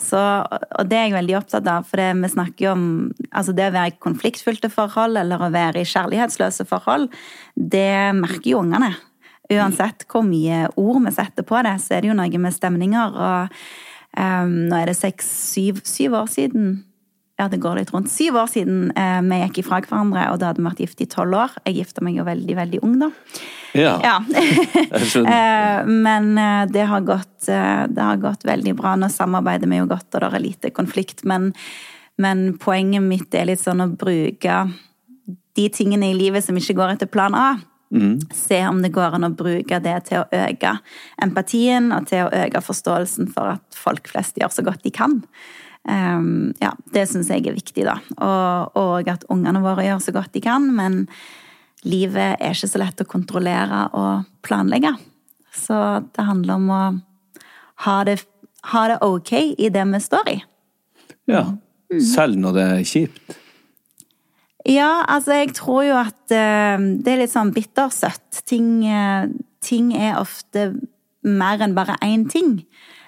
Så, 0.00 0.20
og 0.48 0.88
det 0.88 0.96
er 0.96 1.08
jeg 1.08 1.16
veldig 1.18 1.36
opptatt 1.42 1.68
av, 1.68 1.84
for 1.84 2.00
det, 2.00 2.08
vi 2.22 2.30
snakker 2.32 2.64
jo 2.64 2.70
om 2.72 2.86
altså 3.28 3.52
det 3.56 3.66
å 3.68 3.74
være 3.74 3.92
i 3.92 3.98
konfliktfylte 4.00 4.72
forhold 4.72 5.20
eller 5.20 5.44
å 5.44 5.50
være 5.52 5.82
i 5.82 5.88
kjærlighetsløse 5.88 6.64
forhold, 6.70 7.10
det 7.52 8.16
merker 8.16 8.54
jo 8.54 8.62
ungene. 8.62 8.94
Uansett 9.52 10.08
hvor 10.08 10.24
mye 10.24 10.66
ord 10.80 11.02
vi 11.04 11.12
setter 11.16 11.44
på 11.44 11.60
det, 11.64 11.76
så 11.84 11.96
er 11.96 12.04
det 12.04 12.10
jo 12.10 12.16
noe 12.16 12.40
med 12.40 12.56
stemninger. 12.56 13.20
Og 13.28 13.60
um, 14.16 14.56
nå 14.68 14.80
er 14.80 14.88
det 14.88 14.96
seks, 14.96 15.28
syv, 15.52 15.84
syv 15.88 16.16
år 16.22 16.32
siden 16.32 16.78
ja, 17.38 17.46
det 17.48 17.60
går 17.62 17.76
litt 17.78 17.92
rundt. 17.94 18.10
Syv 18.10 18.40
år 18.40 18.48
siden 18.50 18.88
eh, 18.98 19.20
vi 19.22 19.36
gikk 19.44 19.60
ifra 19.62 19.78
hverandre, 19.84 20.24
og 20.32 20.40
da 20.40 20.50
hadde 20.50 20.58
vi 20.58 20.66
vært 20.66 20.80
gift 20.82 21.02
i 21.04 21.06
tolv 21.10 21.36
år. 21.38 21.52
Jeg 21.68 21.76
gifta 21.76 22.02
meg 22.02 22.18
jo 22.18 22.24
veldig, 22.26 22.56
veldig 22.58 22.80
ung, 22.82 22.96
da. 23.04 23.12
Ja, 23.78 23.94
Ja. 24.02 24.16
Eh, 25.28 25.86
Men 25.86 26.32
eh, 26.38 26.64
det 26.72 26.88
har, 26.90 27.00
gått, 27.06 27.48
eh, 27.48 27.84
det 27.86 28.02
har 28.02 28.18
gått 28.22 28.42
veldig 28.48 28.74
bra. 28.80 28.96
Nå 28.98 29.06
samarbeider 29.12 29.70
vi 29.70 29.78
jo 29.78 29.86
godt, 29.86 30.08
og 30.14 30.24
det 30.24 30.32
er 30.32 30.42
lite 30.42 30.72
konflikt. 30.74 31.22
Men, 31.24 31.52
men 32.18 32.58
poenget 32.58 33.06
mitt 33.06 33.34
er 33.34 33.46
litt 33.52 33.62
sånn 33.62 33.84
å 33.84 33.90
bruke 33.94 34.58
de 35.58 35.68
tingene 35.74 36.10
i 36.10 36.18
livet 36.18 36.44
som 36.44 36.58
ikke 36.58 36.74
går 36.78 36.96
etter 36.96 37.10
plan 37.10 37.34
A. 37.38 37.48
Se 38.34 38.58
om 38.68 38.82
det 38.82 38.90
går 38.92 39.14
an 39.16 39.30
å 39.30 39.32
bruke 39.36 39.78
det 39.80 39.94
til 40.10 40.20
å 40.20 40.26
øke 40.28 40.74
empatien 41.24 41.88
og 41.94 42.10
til 42.10 42.26
å 42.26 42.34
øke 42.44 42.60
forståelsen 42.66 43.30
for 43.32 43.54
at 43.54 43.78
folk 43.78 44.10
flest 44.10 44.36
gjør 44.40 44.52
så 44.52 44.66
godt 44.66 44.82
de 44.84 44.92
kan. 44.92 45.22
Um, 45.88 46.54
ja, 46.60 46.72
det 46.92 47.06
syns 47.08 47.30
jeg 47.32 47.46
er 47.46 47.56
viktig, 47.56 47.84
da. 47.86 47.98
Og, 48.18 48.78
og 48.78 49.10
at 49.10 49.26
ungene 49.32 49.62
våre 49.64 49.86
gjør 49.86 50.02
så 50.04 50.14
godt 50.16 50.34
de 50.36 50.42
kan. 50.44 50.66
Men 50.74 51.04
livet 51.88 52.36
er 52.36 52.56
ikke 52.56 52.70
så 52.70 52.82
lett 52.82 53.04
å 53.04 53.08
kontrollere 53.08 53.86
og 53.96 54.28
planlegge. 54.46 54.92
Så 55.54 55.78
det 56.14 56.26
handler 56.28 56.58
om 56.58 56.70
å 56.72 56.82
ha 57.86 57.98
det, 58.06 58.18
ha 58.72 58.86
det 58.90 59.00
ok 59.06 59.32
i 59.56 59.70
det 59.72 59.84
vi 59.92 60.02
står 60.02 60.32
i. 60.34 60.38
Ja. 61.30 61.44
Selv 61.88 62.40
når 62.40 62.56
det 62.56 62.66
er 62.68 62.88
kjipt. 62.88 63.38
Ja, 64.68 65.04
altså 65.08 65.38
jeg 65.38 65.54
tror 65.56 65.84
jo 65.86 65.96
at 65.96 66.18
uh, 66.34 66.76
det 66.76 67.12
er 67.12 67.22
litt 67.22 67.32
sånn 67.32 67.54
bittersøtt. 67.56 68.42
Ting, 68.48 68.82
uh, 68.84 69.30
ting 69.64 69.94
er 69.96 70.18
ofte 70.20 70.72
mer 71.24 71.62
enn 71.64 71.76
bare 71.76 71.96
én 72.04 72.26
ting. 72.28 72.58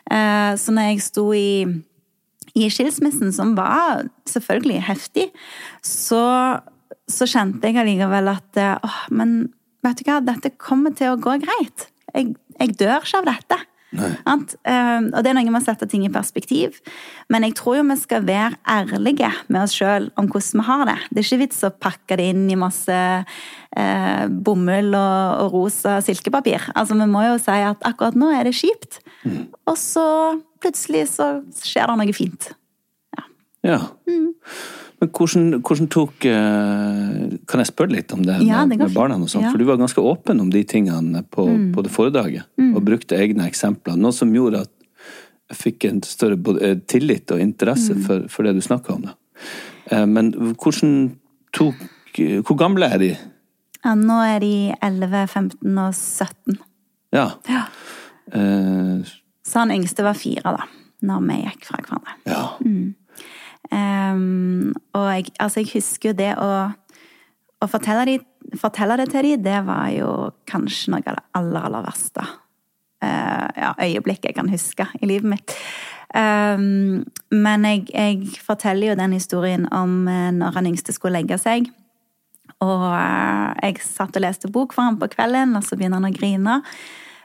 Uh, 0.09 0.57
så 0.57 0.73
når 0.73 0.93
jeg 0.93 1.05
sto 1.05 1.27
i, 1.37 1.67
i 2.59 2.69
skilsmissen, 2.73 3.33
som 3.35 3.55
var 3.59 4.07
selvfølgelig 4.29 4.83
heftig, 4.89 5.29
så, 5.87 6.23
så 7.11 7.29
kjente 7.31 7.71
jeg 7.71 7.81
allikevel 7.83 8.33
at 8.33 8.61
eh, 8.61 8.77
åh, 8.87 9.01
men 9.15 9.51
vet 9.87 10.01
du 10.01 10.09
hva, 10.09 10.21
dette 10.25 10.55
kommer 10.61 10.95
til 10.97 11.15
å 11.15 11.21
gå 11.21 11.39
greit. 11.45 11.89
Jeg, 12.15 12.35
jeg 12.59 12.79
dør 12.81 12.99
ikke 12.99 13.23
av 13.23 13.31
dette. 13.31 13.61
Eh, 13.97 15.01
og 15.11 15.19
det 15.25 15.31
er 15.31 15.37
noe 15.37 15.51
med 15.51 15.61
å 15.61 15.65
sette 15.65 15.89
ting 15.91 16.05
i 16.07 16.13
perspektiv. 16.13 16.79
Men 17.33 17.47
jeg 17.47 17.57
tror 17.59 17.81
jo 17.81 17.87
vi 17.89 17.97
skal 17.99 18.27
være 18.29 18.59
ærlige 18.69 19.33
med 19.49 19.63
oss 19.65 19.75
sjøl 19.79 20.11
om 20.21 20.29
hvordan 20.31 20.63
vi 20.63 20.67
har 20.69 20.85
det. 20.91 20.99
Det 21.11 21.23
er 21.23 21.29
ikke 21.29 21.43
vits 21.45 21.65
å 21.67 21.73
pakke 21.75 22.21
det 22.21 22.29
inn 22.33 22.45
i 22.53 22.59
masse 22.61 23.01
eh, 23.01 24.25
bomull 24.31 24.95
og, 24.95 25.43
og 25.45 25.57
rosa 25.57 25.99
silkepapir. 26.05 26.71
Altså, 26.75 26.99
Vi 27.01 27.11
må 27.11 27.25
jo 27.27 27.41
si 27.43 27.59
at 27.71 27.83
akkurat 27.87 28.19
nå 28.19 28.31
er 28.37 28.47
det 28.47 28.57
kjipt. 28.61 29.03
Og 29.67 29.77
så 29.81 30.07
plutselig 30.63 31.09
så 31.17 31.33
skjer 31.65 31.91
det 31.91 31.99
noe 32.03 32.17
fint. 32.17 32.53
Ja. 33.67 33.81
Mm. 34.09 34.33
Men 35.01 35.09
hvordan, 35.17 35.45
hvordan 35.65 35.87
tok 35.89 36.25
eh, 36.29 37.39
Kan 37.49 37.63
jeg 37.63 37.69
spørre 37.71 37.95
litt 37.95 38.13
om 38.13 38.21
det 38.27 38.35
Ja, 38.45 38.67
med, 38.67 38.79
det 38.79 38.85
med 38.89 38.95
barna? 38.95 39.17
og 39.17 39.29
sånt? 39.33 39.47
Ja. 39.47 39.49
Mm. 39.49 39.53
For 39.55 39.59
du 39.59 39.65
var 39.71 39.79
ganske 39.81 40.03
åpen 40.05 40.41
om 40.45 40.51
de 40.53 40.61
tingene 40.69 41.23
på, 41.25 41.47
på 41.75 41.83
det 41.87 41.91
foredraget. 41.95 42.45
Og 42.75 42.83
brukte 42.85 43.17
egne 43.17 43.47
eksempler. 43.49 43.97
Noe 43.97 44.13
som 44.13 44.33
gjorde 44.35 44.61
at 44.67 44.71
jeg 45.51 45.57
fikk 45.59 45.85
en 45.89 46.03
større 46.07 46.37
eh, 46.63 46.77
tillit 46.87 47.33
og 47.35 47.41
interesse 47.41 47.95
Mm. 47.97 48.03
for, 48.07 48.29
for 48.29 48.43
det 48.47 48.55
du 48.55 48.61
snakka 48.63 48.93
om. 48.95 49.09
Da. 49.09 49.15
Eh, 49.91 50.05
men 50.07 50.33
hvordan 50.61 51.17
tok 51.57 51.75
Hvor 52.45 52.57
gamle 52.59 52.87
er 52.93 52.99
de? 52.99 53.09
Ja, 53.85 53.95
nå 53.97 54.19
er 54.27 54.41
de 54.43 54.75
11, 54.83 55.27
15 55.33 55.79
og 55.79 55.95
17. 55.95 56.59
Ja. 57.17 57.31
Ja. 57.49 57.65
Eh, 58.37 59.01
Så 59.47 59.59
han 59.65 59.71
yngste 59.73 60.05
var 60.05 60.15
fire, 60.15 60.43
da, 60.59 60.67
når 61.03 61.25
vi 61.27 61.39
gikk 61.47 61.65
fra 61.71 61.81
hverandre. 61.81 62.19
ja. 62.27 62.43
Ehm, 63.71 64.73
og 64.97 65.07
jeg, 65.15 65.31
altså 65.39 65.63
jeg 65.63 65.73
husker 65.75 66.11
jo 66.11 66.19
det 66.19 66.31
å, 66.41 66.51
å 67.61 67.69
fortelle, 67.71 68.07
de, 68.09 68.57
fortelle 68.59 68.97
det 69.01 69.11
til 69.13 69.29
dem, 69.29 69.45
det 69.45 69.59
var 69.69 69.91
jo 69.95 70.13
kanskje 70.51 70.95
noe 70.95 71.05
av 71.05 71.19
det 71.19 71.27
aller, 71.39 71.67
aller 71.69 71.85
verste 71.87 72.25
uh, 72.25 73.49
ja, 73.57 73.75
øyeblikket 73.77 74.31
jeg 74.31 74.39
kan 74.39 74.51
huske 74.51 74.89
i 75.01 75.11
livet 75.11 75.37
mitt. 75.37 75.57
Um, 76.11 77.05
men 77.31 77.67
jeg, 77.69 77.85
jeg 77.95 78.41
forteller 78.43 78.91
jo 78.91 78.99
den 78.99 79.15
historien 79.15 79.69
om 79.71 80.09
eh, 80.11 80.33
når 80.35 80.57
han 80.57 80.67
yngste 80.73 80.95
skulle 80.97 81.21
legge 81.21 81.39
seg. 81.39 81.69
Og 82.61 82.83
eh, 82.91 83.69
jeg 83.69 83.85
satt 83.85 84.19
og 84.19 84.25
leste 84.25 84.51
bok 84.53 84.75
for 84.75 84.89
ham 84.89 84.99
på 85.01 85.09
kvelden, 85.15 85.55
og 85.57 85.63
så 85.65 85.79
begynner 85.79 86.01
han 86.01 86.11
å 86.11 86.17
grine 86.17 86.59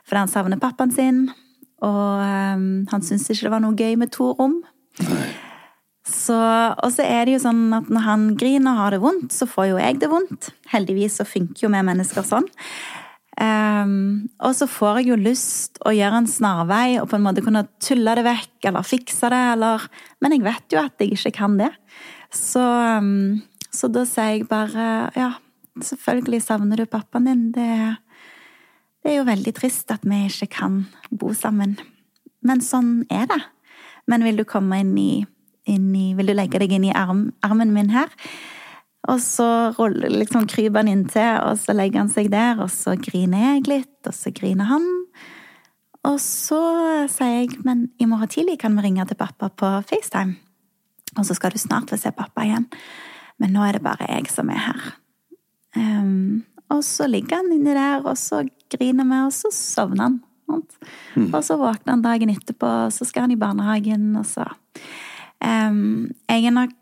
fordi 0.06 0.22
han 0.22 0.30
savner 0.30 0.62
pappaen 0.62 0.94
sin. 0.94 1.24
Og 1.82 2.22
um, 2.22 2.86
han 2.92 3.04
syntes 3.04 3.32
ikke 3.34 3.48
det 3.48 3.54
var 3.56 3.64
noe 3.64 3.74
gøy 3.74 3.98
med 3.98 4.14
to 4.14 4.30
rom. 4.38 4.60
Så, 6.06 6.36
og 6.38 6.92
så 6.94 7.02
er 7.02 7.26
det 7.26 7.34
jo 7.34 7.42
sånn 7.48 7.64
at 7.74 7.88
når 7.90 8.04
han 8.06 8.28
griner 8.38 8.76
og 8.76 8.82
har 8.84 8.94
det 8.94 9.02
vondt, 9.02 9.34
så 9.34 9.48
får 9.50 9.72
jo 9.72 9.80
jeg 9.82 9.98
det 10.04 10.12
vondt. 10.12 10.52
Heldigvis 10.70 11.18
så 11.18 11.26
funker 11.26 11.66
jo 11.66 11.72
vi 11.74 11.82
mennesker 11.88 12.28
sånn. 12.28 12.46
Um, 13.36 14.30
og 14.40 14.54
så 14.56 14.68
får 14.70 15.02
jeg 15.02 15.10
jo 15.10 15.18
lyst 15.20 15.82
å 15.84 15.92
gjøre 15.92 16.22
en 16.22 16.30
snarvei 16.30 17.02
og 17.02 17.10
på 17.12 17.18
en 17.18 17.26
måte 17.26 17.44
kunne 17.44 17.66
tulle 17.84 18.14
det 18.16 18.24
vekk 18.24 18.70
eller 18.70 18.86
fikse 18.88 19.28
det, 19.34 19.42
eller 19.58 19.84
Men 20.24 20.38
jeg 20.38 20.46
vet 20.46 20.72
jo 20.72 20.80
at 20.80 21.02
jeg 21.02 21.18
ikke 21.18 21.34
kan 21.42 21.58
det. 21.60 21.72
Så, 22.32 22.62
um, 22.62 23.42
så 23.74 23.90
da 23.92 24.06
sier 24.08 24.38
jeg 24.38 24.48
bare 24.48 25.10
ja, 25.18 25.34
selvfølgelig 25.82 26.44
savner 26.46 26.80
du 26.80 26.86
pappaen 26.86 27.28
din. 27.28 27.44
Det, 27.56 27.98
det 29.04 29.12
er 29.12 29.20
jo 29.20 29.28
veldig 29.28 29.56
trist 29.58 29.92
at 29.92 30.06
vi 30.08 30.26
ikke 30.30 30.52
kan 30.62 30.84
bo 31.12 31.34
sammen. 31.36 31.76
Men 32.46 32.64
sånn 32.64 33.04
er 33.10 33.28
det. 33.32 33.42
Men 34.08 34.24
vil 34.24 34.38
du 34.38 34.46
komme 34.48 34.80
inn 34.84 34.94
i, 35.02 35.26
i 35.68 36.14
Vil 36.18 36.30
du 36.30 36.34
legge 36.36 36.60
deg 36.62 36.72
inn 36.76 36.86
i 36.90 36.94
arm, 36.96 37.32
armen 37.46 37.74
min 37.74 37.90
her? 37.90 38.12
Og 39.10 39.20
så 39.22 39.48
ruller, 39.78 40.10
liksom, 40.10 40.48
kryper 40.50 40.82
han 40.82 40.90
inntil, 40.90 41.38
og 41.46 41.60
så 41.62 41.76
legger 41.78 42.02
han 42.02 42.10
seg 42.10 42.32
der, 42.34 42.58
og 42.64 42.72
så 42.74 42.96
griner 42.98 43.44
jeg 43.44 43.68
litt, 43.70 44.00
og 44.08 44.16
så 44.18 44.34
griner 44.34 44.70
han. 44.72 44.88
Og 46.06 46.18
så 46.22 46.62
sier 47.10 47.44
jeg 47.44 47.60
men 47.66 47.88
i 48.02 48.08
morgen 48.10 48.30
tidlig 48.30 48.60
kan 48.62 48.74
vi 48.78 48.86
ringe 48.86 49.06
til 49.10 49.18
pappa 49.20 49.50
på 49.50 49.72
FaceTime. 49.90 50.38
Og 51.16 51.26
så 51.28 51.38
skal 51.38 51.54
du 51.54 51.62
snart 51.62 51.90
få 51.94 52.00
se 52.02 52.12
pappa 52.14 52.46
igjen. 52.46 52.68
Men 53.42 53.54
nå 53.56 53.64
er 53.66 53.78
det 53.78 53.86
bare 53.86 54.10
jeg 54.10 54.30
som 54.32 54.50
er 54.54 54.62
her. 54.68 54.92
Um, 55.76 56.46
og 56.72 56.82
så 56.88 57.08
ligger 57.10 57.42
han 57.42 57.52
inni 57.54 57.74
der, 57.76 58.06
og 58.06 58.18
så 58.20 58.44
griner 58.74 59.08
vi, 59.08 59.20
og 59.28 59.34
så 59.36 59.52
sovner 59.54 60.08
han. 60.10 60.22
sant? 60.50 60.78
Og 61.30 61.42
så 61.46 61.58
våkner 61.62 61.94
han 61.94 62.06
dagen 62.06 62.34
etterpå, 62.34 62.70
og 62.88 62.94
så 62.96 63.08
skal 63.08 63.28
han 63.28 63.36
i 63.36 63.40
barnehagen, 63.40 64.14
og 64.20 64.26
så 64.30 64.48
jeg, 65.42 66.52
nok, 66.56 66.76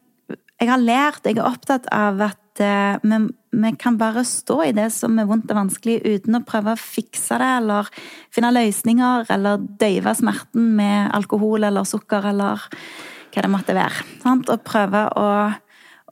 jeg 0.62 0.70
har 0.70 0.82
lært, 0.82 1.26
jeg 1.26 1.40
er 1.40 1.48
opptatt 1.48 1.88
av 1.94 2.22
at 2.24 2.62
eh, 2.64 3.00
vi, 3.04 3.20
vi 3.64 3.72
kan 3.80 3.98
bare 4.00 4.24
stå 4.28 4.60
i 4.68 4.76
det 4.76 4.90
som 4.96 5.18
er 5.20 5.28
vondt 5.30 5.52
og 5.52 5.60
vanskelig, 5.64 6.00
uten 6.06 6.40
å 6.40 6.44
prøve 6.48 6.76
å 6.76 6.80
fikse 6.80 7.40
det, 7.42 7.50
eller 7.62 7.90
finne 8.34 8.54
løsninger, 8.54 9.28
eller 9.34 9.66
døyve 9.82 10.16
smerten 10.20 10.74
med 10.78 11.12
alkohol 11.18 11.68
eller 11.68 11.88
sukker, 11.90 12.30
eller 12.34 12.68
hva 13.34 13.46
det 13.46 13.52
måtte 13.52 13.78
være. 13.78 14.08
Sant? 14.24 14.52
Og 14.54 14.66
prøve 14.68 15.08
å, 15.20 15.30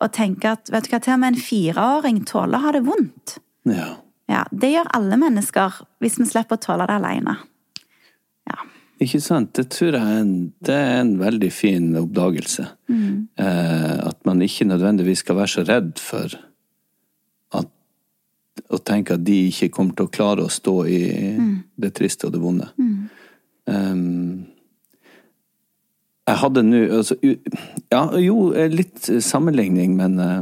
å 0.02 0.12
tenke 0.14 0.56
at 0.56 0.72
vet 0.74 0.88
du 0.88 0.96
hva, 0.96 1.02
til 1.04 1.16
og 1.16 1.24
med 1.24 1.36
en 1.36 1.44
fireåring 1.44 2.24
tåler 2.30 2.58
å 2.58 2.66
ha 2.66 2.74
det 2.78 2.86
vondt. 2.88 3.38
Ja. 3.70 3.94
Ja, 4.32 4.46
Det 4.52 4.70
gjør 4.72 4.88
alle 4.96 5.18
mennesker, 5.20 5.82
hvis 6.00 6.18
vi 6.20 6.26
slipper 6.30 6.56
å 6.56 6.64
tåle 6.64 6.88
det 6.88 6.96
alene. 7.02 7.36
Ikke 9.02 9.22
sant? 9.24 9.54
Det 9.58 9.66
tror 9.74 9.96
jeg 9.98 10.02
er 10.02 10.22
en, 10.22 10.34
det 10.62 10.76
er 10.78 11.00
en 11.02 11.16
veldig 11.20 11.50
fin 11.54 11.90
oppdagelse. 11.98 12.68
Eh, 13.42 13.98
at 14.08 14.20
man 14.30 14.42
ikke 14.46 14.68
nødvendigvis 14.70 15.24
skal 15.26 15.40
være 15.40 15.54
så 15.56 15.66
redd 15.66 15.98
for 16.02 16.36
at, 17.58 17.72
å 18.70 18.82
tenke 18.86 19.18
at 19.18 19.26
de 19.26 19.40
ikke 19.50 19.72
kommer 19.74 19.98
til 19.98 20.06
å 20.06 20.14
klare 20.14 20.46
å 20.46 20.54
stå 20.54 20.76
i 20.86 21.02
det 21.82 21.94
triste 21.98 22.30
og 22.30 22.36
det 22.36 22.44
vonde. 22.44 22.70
Um, 23.66 24.46
jeg 26.28 26.40
hadde 26.42 26.64
nå 26.66 26.80
altså, 27.02 27.18
Ja, 27.92 28.06
jo, 28.22 28.52
eh, 28.54 28.70
litt 28.72 29.10
sammenligning, 29.26 29.96
men 29.98 30.20
eh, 30.20 30.42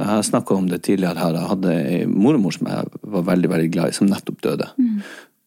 jeg 0.00 0.08
har 0.08 0.22
snakka 0.24 0.56
om 0.56 0.68
det 0.70 0.82
tidligere 0.86 1.20
her. 1.20 1.36
Jeg 1.36 1.50
hadde 1.50 1.74
ei 1.76 2.04
mormor 2.08 2.54
som 2.56 2.70
jeg 2.70 3.02
var 3.02 3.26
veldig 3.28 3.50
veldig 3.52 3.72
glad 3.74 3.92
i, 3.92 3.96
som 3.98 4.08
nettopp 4.08 4.40
døde. 4.46 4.70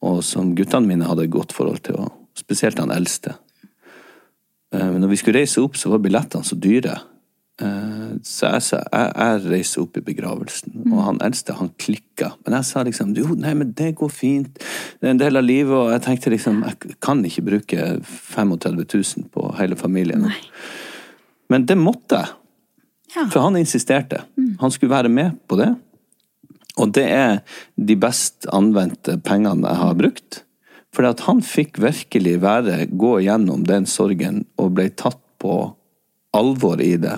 Og 0.03 0.19
som 0.27 0.51
guttene 0.57 0.89
mine 0.89 1.07
hadde 1.07 1.23
et 1.27 1.33
godt 1.33 1.53
forhold 1.55 1.79
til, 1.87 1.95
og 2.03 2.11
spesielt 2.37 2.79
han 2.81 2.91
eldste. 2.91 3.37
Eh, 4.73 4.89
Men 4.91 5.01
når 5.01 5.13
vi 5.13 5.19
skulle 5.21 5.39
reise 5.43 5.61
opp, 5.63 5.77
så 5.79 5.89
var 5.93 6.03
billettene 6.03 6.43
så 6.43 6.57
dyre. 6.59 6.99
Eh, 7.61 8.17
Så 8.23 8.49
jeg 8.51 8.61
sa 8.61 8.77
jeg, 8.91 9.13
jeg 9.15 9.51
reiser 9.51 9.81
opp 9.81 9.97
i 9.97 10.01
begravelsen, 10.05 10.73
og 10.91 11.03
han 11.07 11.19
eldste 11.21 11.53
han 11.57 11.71
klikka. 11.77 12.33
Men 12.45 12.57
jeg 12.59 12.65
sa 12.65 12.83
liksom 12.83 13.15
jo, 13.17 13.33
nei, 13.35 13.53
men 13.57 13.71
det 13.73 13.95
går 13.95 14.11
fint, 14.11 14.59
det 14.99 15.07
er 15.07 15.11
en 15.15 15.21
del 15.21 15.37
av 15.37 15.43
livet, 15.43 15.73
og 15.73 15.91
jeg 15.91 16.01
tenkte 16.05 16.33
liksom 16.33 16.63
jeg 16.67 16.97
kan 17.01 17.23
ikke 17.25 17.45
bruke 17.47 17.87
35 18.03 18.85
000 18.85 19.29
på 19.33 19.47
hele 19.57 19.75
familien. 19.75 20.21
Nei. 20.27 20.37
Men 21.49 21.65
det 21.65 21.77
måtte 21.77 22.19
jeg. 22.21 22.35
Ja. 23.15 23.27
For 23.29 23.41
han 23.45 23.55
insisterte. 23.59 24.23
Han 24.59 24.71
skulle 24.71 24.89
være 24.93 25.09
med 25.09 25.35
på 25.47 25.57
det. 25.59 25.75
Og 26.81 26.93
det 26.95 27.05
er 27.05 27.41
de 27.75 27.95
best 27.99 28.47
anvendte 28.53 29.19
pengene 29.21 29.69
jeg 29.69 29.81
har 29.83 29.99
brukt. 29.99 30.41
For 30.93 31.05
han 31.25 31.41
fikk 31.45 31.79
virkelig 31.81 32.37
være, 32.43 32.85
gå 32.89 33.17
gjennom 33.25 33.65
den 33.65 33.87
sorgen 33.89 34.43
og 34.61 34.75
ble 34.77 34.89
tatt 34.93 35.21
på 35.41 35.57
alvor 36.33 36.81
i 36.81 36.95
det. 37.01 37.17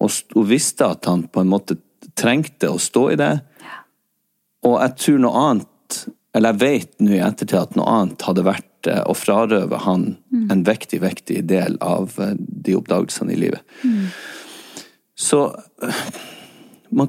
Og, 0.00 0.12
og 0.36 0.48
visste 0.48 0.88
at 0.92 1.08
han 1.08 1.24
på 1.32 1.42
en 1.42 1.52
måte 1.52 1.78
trengte 2.16 2.70
å 2.72 2.80
stå 2.80 3.08
i 3.14 3.18
det. 3.20 3.32
Og 4.66 4.78
jeg 4.82 4.96
tror 5.00 5.18
noe 5.24 5.42
annet, 5.48 5.98
eller 6.36 6.54
jeg 6.54 6.62
vet 6.62 7.04
nå 7.04 7.16
i 7.16 7.24
ettertid 7.24 7.60
at 7.60 7.76
noe 7.78 7.88
annet 7.92 8.24
hadde 8.28 8.44
vært 8.46 8.88
eh, 8.90 9.02
å 9.04 9.16
frarøve 9.16 9.80
han 9.84 10.06
en 10.52 10.64
viktig, 10.66 11.00
viktig 11.04 11.42
del 11.48 11.78
av 11.84 12.16
eh, 12.20 12.34
de 12.36 12.76
oppdagelsene 12.76 13.32
i 13.32 13.40
livet. 13.46 13.76
Så 15.16 15.42
øh, 15.56 16.00
man 16.20 16.35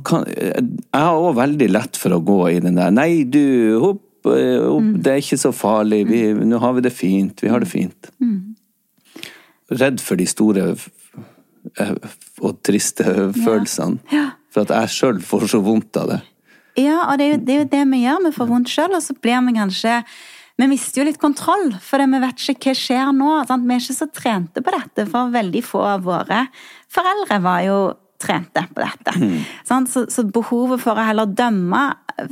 kan 0.06 0.26
Jeg 0.28 0.92
har 0.94 1.16
òg 1.18 1.38
veldig 1.38 1.70
lett 1.72 1.98
for 2.00 2.16
å 2.16 2.22
gå 2.24 2.38
i 2.56 2.62
den 2.64 2.78
der 2.80 2.94
Nei, 2.94 3.24
du, 3.24 3.78
hopp, 3.84 4.04
øh, 4.30 4.68
hopp 4.68 4.94
det 5.04 5.14
er 5.14 5.24
ikke 5.24 5.40
så 5.40 5.54
farlig. 5.56 6.04
Vi, 6.10 6.22
nå 6.34 6.62
har 6.64 6.78
vi 6.78 6.86
det 6.86 6.94
fint. 6.96 7.44
Vi 7.44 7.52
har 7.52 7.64
det 7.64 7.70
fint. 7.72 8.10
Redd 9.68 10.02
for 10.04 10.20
de 10.20 10.28
store 10.30 10.72
øh, 10.74 11.94
og 12.42 12.64
triste 12.66 13.06
følelsene. 13.36 14.02
For 14.54 14.66
at 14.66 14.74
jeg 14.74 14.96
sjøl 14.96 15.22
får 15.22 15.52
så 15.54 15.62
vondt 15.64 16.00
av 16.00 16.16
det. 16.16 16.24
Ja, 16.78 17.04
og 17.10 17.18
det 17.20 17.26
er 17.26 17.32
jo 17.32 17.38
det, 17.42 17.54
er 17.54 17.62
jo 17.64 17.70
det 17.74 17.86
vi 17.92 18.02
gjør. 18.06 18.26
Vi 18.26 18.34
får 18.36 18.50
vondt 18.50 18.74
sjøl, 18.74 18.98
og 18.98 19.04
så 19.04 19.16
blir 19.18 19.46
vi 19.48 19.56
kanskje 19.58 20.02
Vi 20.58 20.66
mister 20.66 21.04
jo 21.04 21.06
litt 21.06 21.20
kontroll, 21.22 21.68
for 21.86 22.02
vi 22.02 22.20
vet 22.24 22.40
ikke 22.50 22.72
hva 22.72 22.80
skjer 22.80 23.12
nå. 23.14 23.34
Sant? 23.46 23.68
Vi 23.70 23.76
er 23.76 23.84
ikke 23.84 23.94
så 23.94 24.08
trente 24.10 24.64
på 24.66 24.74
dette, 24.74 25.06
for 25.12 25.30
veldig 25.34 25.62
få 25.62 25.84
av 25.86 26.08
våre 26.08 26.48
foreldre 26.94 27.40
var 27.44 27.64
jo 27.66 27.78
trente 28.22 28.64
på 28.74 28.84
dette. 28.84 29.14
Sant? 29.68 29.92
Så, 29.92 30.06
så 30.12 30.26
behovet 30.26 30.82
for 30.84 30.98
å 30.98 31.08
heller 31.08 31.30
dømme 31.30 31.84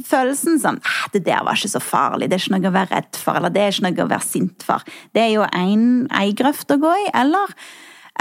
følelsen 0.05 0.59
som 0.61 0.79
«Ah, 0.81 1.09
det 1.13 1.25
der 1.27 1.43
var 1.45 1.57
ikke 1.57 1.75
så 1.75 1.81
farlig, 1.83 2.29
det 2.29 2.39
er 2.39 2.45
ikke 2.45 2.55
noe 2.55 2.71
å 2.71 2.75
være 2.75 2.95
redd 2.95 3.19
for, 3.21 3.37
eller 3.37 3.53
det 3.53 3.61
er 3.61 3.75
ikke 3.75 3.85
noe 3.85 4.07
å 4.07 4.13
være 4.15 4.25
sint 4.25 4.65
for, 4.65 4.85
det 5.13 5.21
er 5.21 5.35
jo 5.35 5.45
en, 5.51 5.83
ei 6.15 6.33
grøft 6.37 6.73
å 6.73 6.79
gå 6.81 6.93
i. 7.03 7.05
Eller, 7.13 7.53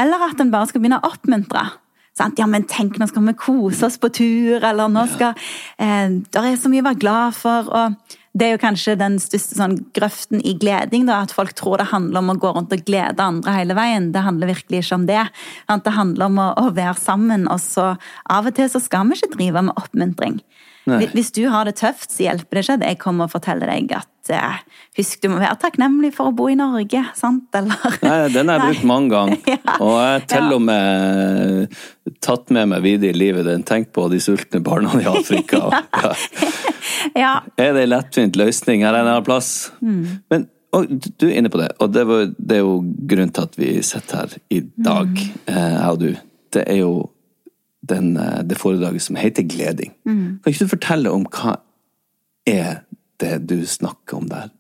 eller 0.00 0.27
at 0.29 0.42
en 0.42 0.53
bare 0.53 0.68
skal 0.70 0.85
begynne 0.85 1.00
å 1.00 1.09
oppmuntre. 1.09 1.64
Sant? 2.14 2.38
Ja, 2.38 2.46
men 2.46 2.66
tenk, 2.70 3.00
nå 3.00 3.09
skal 3.11 3.24
vi 3.27 3.35
kose 3.38 3.88
oss 3.88 3.96
på 3.98 4.12
tur, 4.14 4.61
eller 4.61 4.92
nå 4.92 5.07
skal 5.11 5.33
eh, 5.83 6.20
Det 6.31 6.44
er 6.44 6.61
så 6.61 6.70
mye 6.70 6.85
å 6.85 6.90
være 6.92 7.00
glad 7.03 7.35
for. 7.35 7.72
og 7.74 8.20
det 8.35 8.47
er 8.47 8.57
jo 8.57 8.62
kanskje 8.64 8.97
den 8.99 9.20
største 9.23 9.55
sånn, 9.55 9.77
grøften 9.94 10.40
i 10.42 10.57
gleding, 10.59 11.05
da, 11.07 11.20
at 11.23 11.35
folk 11.35 11.53
tror 11.55 11.79
det 11.79 11.92
handler 11.92 12.18
om 12.18 12.33
å 12.33 12.38
gå 12.42 12.51
rundt 12.57 12.75
og 12.75 12.83
glede 12.88 13.23
andre 13.23 13.55
hele 13.55 13.77
veien. 13.79 14.09
Det 14.14 14.25
handler 14.27 14.51
virkelig 14.51 14.81
ikke 14.83 14.99
om 14.99 15.05
det. 15.07 15.20
Det 15.70 15.94
handler 15.94 16.27
om 16.27 16.40
å, 16.42 16.49
å 16.64 16.73
være 16.75 16.99
sammen, 16.99 17.47
og 17.47 17.62
så 17.62 17.92
av 18.27 18.51
og 18.51 18.57
til 18.57 18.66
så 18.73 18.83
skal 18.83 19.07
vi 19.07 19.20
ikke 19.20 19.37
drive 19.37 19.62
med 19.68 19.79
oppmuntring. 19.79 20.40
Nei. 20.87 21.07
Hvis- 21.14 21.33
du 21.33 21.49
har 21.49 21.64
det 21.64 21.77
tøft, 21.77 22.11
så 22.12 22.27
hjelper 22.27 22.51
det 22.59 22.64
ikke 22.64 22.75
at 22.75 22.83
jeg 22.88 22.99
kommer 23.01 23.25
og 23.25 23.31
forteller 23.33 23.66
deg 23.70 23.92
at 23.97 24.31
eh, 24.31 24.59
husk, 24.99 25.20
du 25.23 25.29
må 25.33 25.38
være 25.40 25.57
takknemlig 25.61 26.11
for 26.16 26.29
å 26.31 26.35
bo 26.37 26.47
i 26.49 26.55
Norge, 26.57 27.01
sant? 27.16 27.44
Eller 27.57 27.77
Nei, 28.03 28.29
den 28.35 28.49
har 28.53 28.59
jeg 28.61 28.75
brukt 28.75 28.85
mange 28.90 29.11
ganger. 29.11 29.38
Ja. 29.55 29.77
Og 29.81 29.94
jeg 29.97 30.11
har 30.12 30.27
til 30.29 30.44
Ja. 30.51 30.55
og 30.55 30.62
med 30.62 31.77
tatt 32.25 32.51
med 32.51 32.68
meg 32.68 32.83
videre 32.85 33.11
i 33.14 33.18
livet 33.18 33.44
den. 33.49 33.62
Tenk 33.64 33.92
på 33.97 34.09
de 34.12 34.20
sultne 34.20 34.61
barna 34.64 34.92
i 35.01 35.05
Afrika. 35.09 35.70
ja. 37.16 37.40
Er 37.59 37.73
det 37.77 37.83
en 37.87 37.92
lettvint 37.94 38.37
løsning? 38.37 38.85
Her 38.85 38.94
er 38.94 39.01
en 39.05 39.12
annen 39.14 39.25
plass. 39.27 39.70
Mm. 39.83 40.20
Men 40.31 40.49
og, 40.75 40.88
du 40.90 41.29
er 41.29 41.37
inne 41.38 41.51
på 41.55 41.61
det, 41.61 41.68
og 41.81 41.92
det, 41.94 42.03
var, 42.09 42.25
det 42.35 42.57
er 42.57 42.64
jo 42.64 42.81
grunnen 43.07 43.31
til 43.33 43.44
at 43.47 43.53
vi 43.61 43.68
sitter 43.87 44.25
her 44.25 44.33
i 44.51 44.61
dag, 44.83 45.07
Mm. 45.14 45.37
eh, 45.47 45.75
jeg 45.77 45.90
og 45.92 45.99
du. 46.01 46.09
Det 46.55 46.64
er 46.66 46.81
jo 46.81 46.88
den, 47.88 48.16
eh, 48.16 48.42
det 48.42 48.59
foredraget 48.59 49.03
som 49.03 49.16
heter 49.16 49.42
Gleding. 49.42 49.92
Mm. 50.07 50.40
Kan 50.42 50.53
ikke 50.53 50.64
du 50.64 50.77
fortelle 50.77 51.14
om 51.14 51.27
hva 51.31 51.57
er 52.47 52.85
det 53.20 53.47
du 53.49 53.66
snakker 53.66 54.20
om 54.20 54.29
der? 54.29 54.51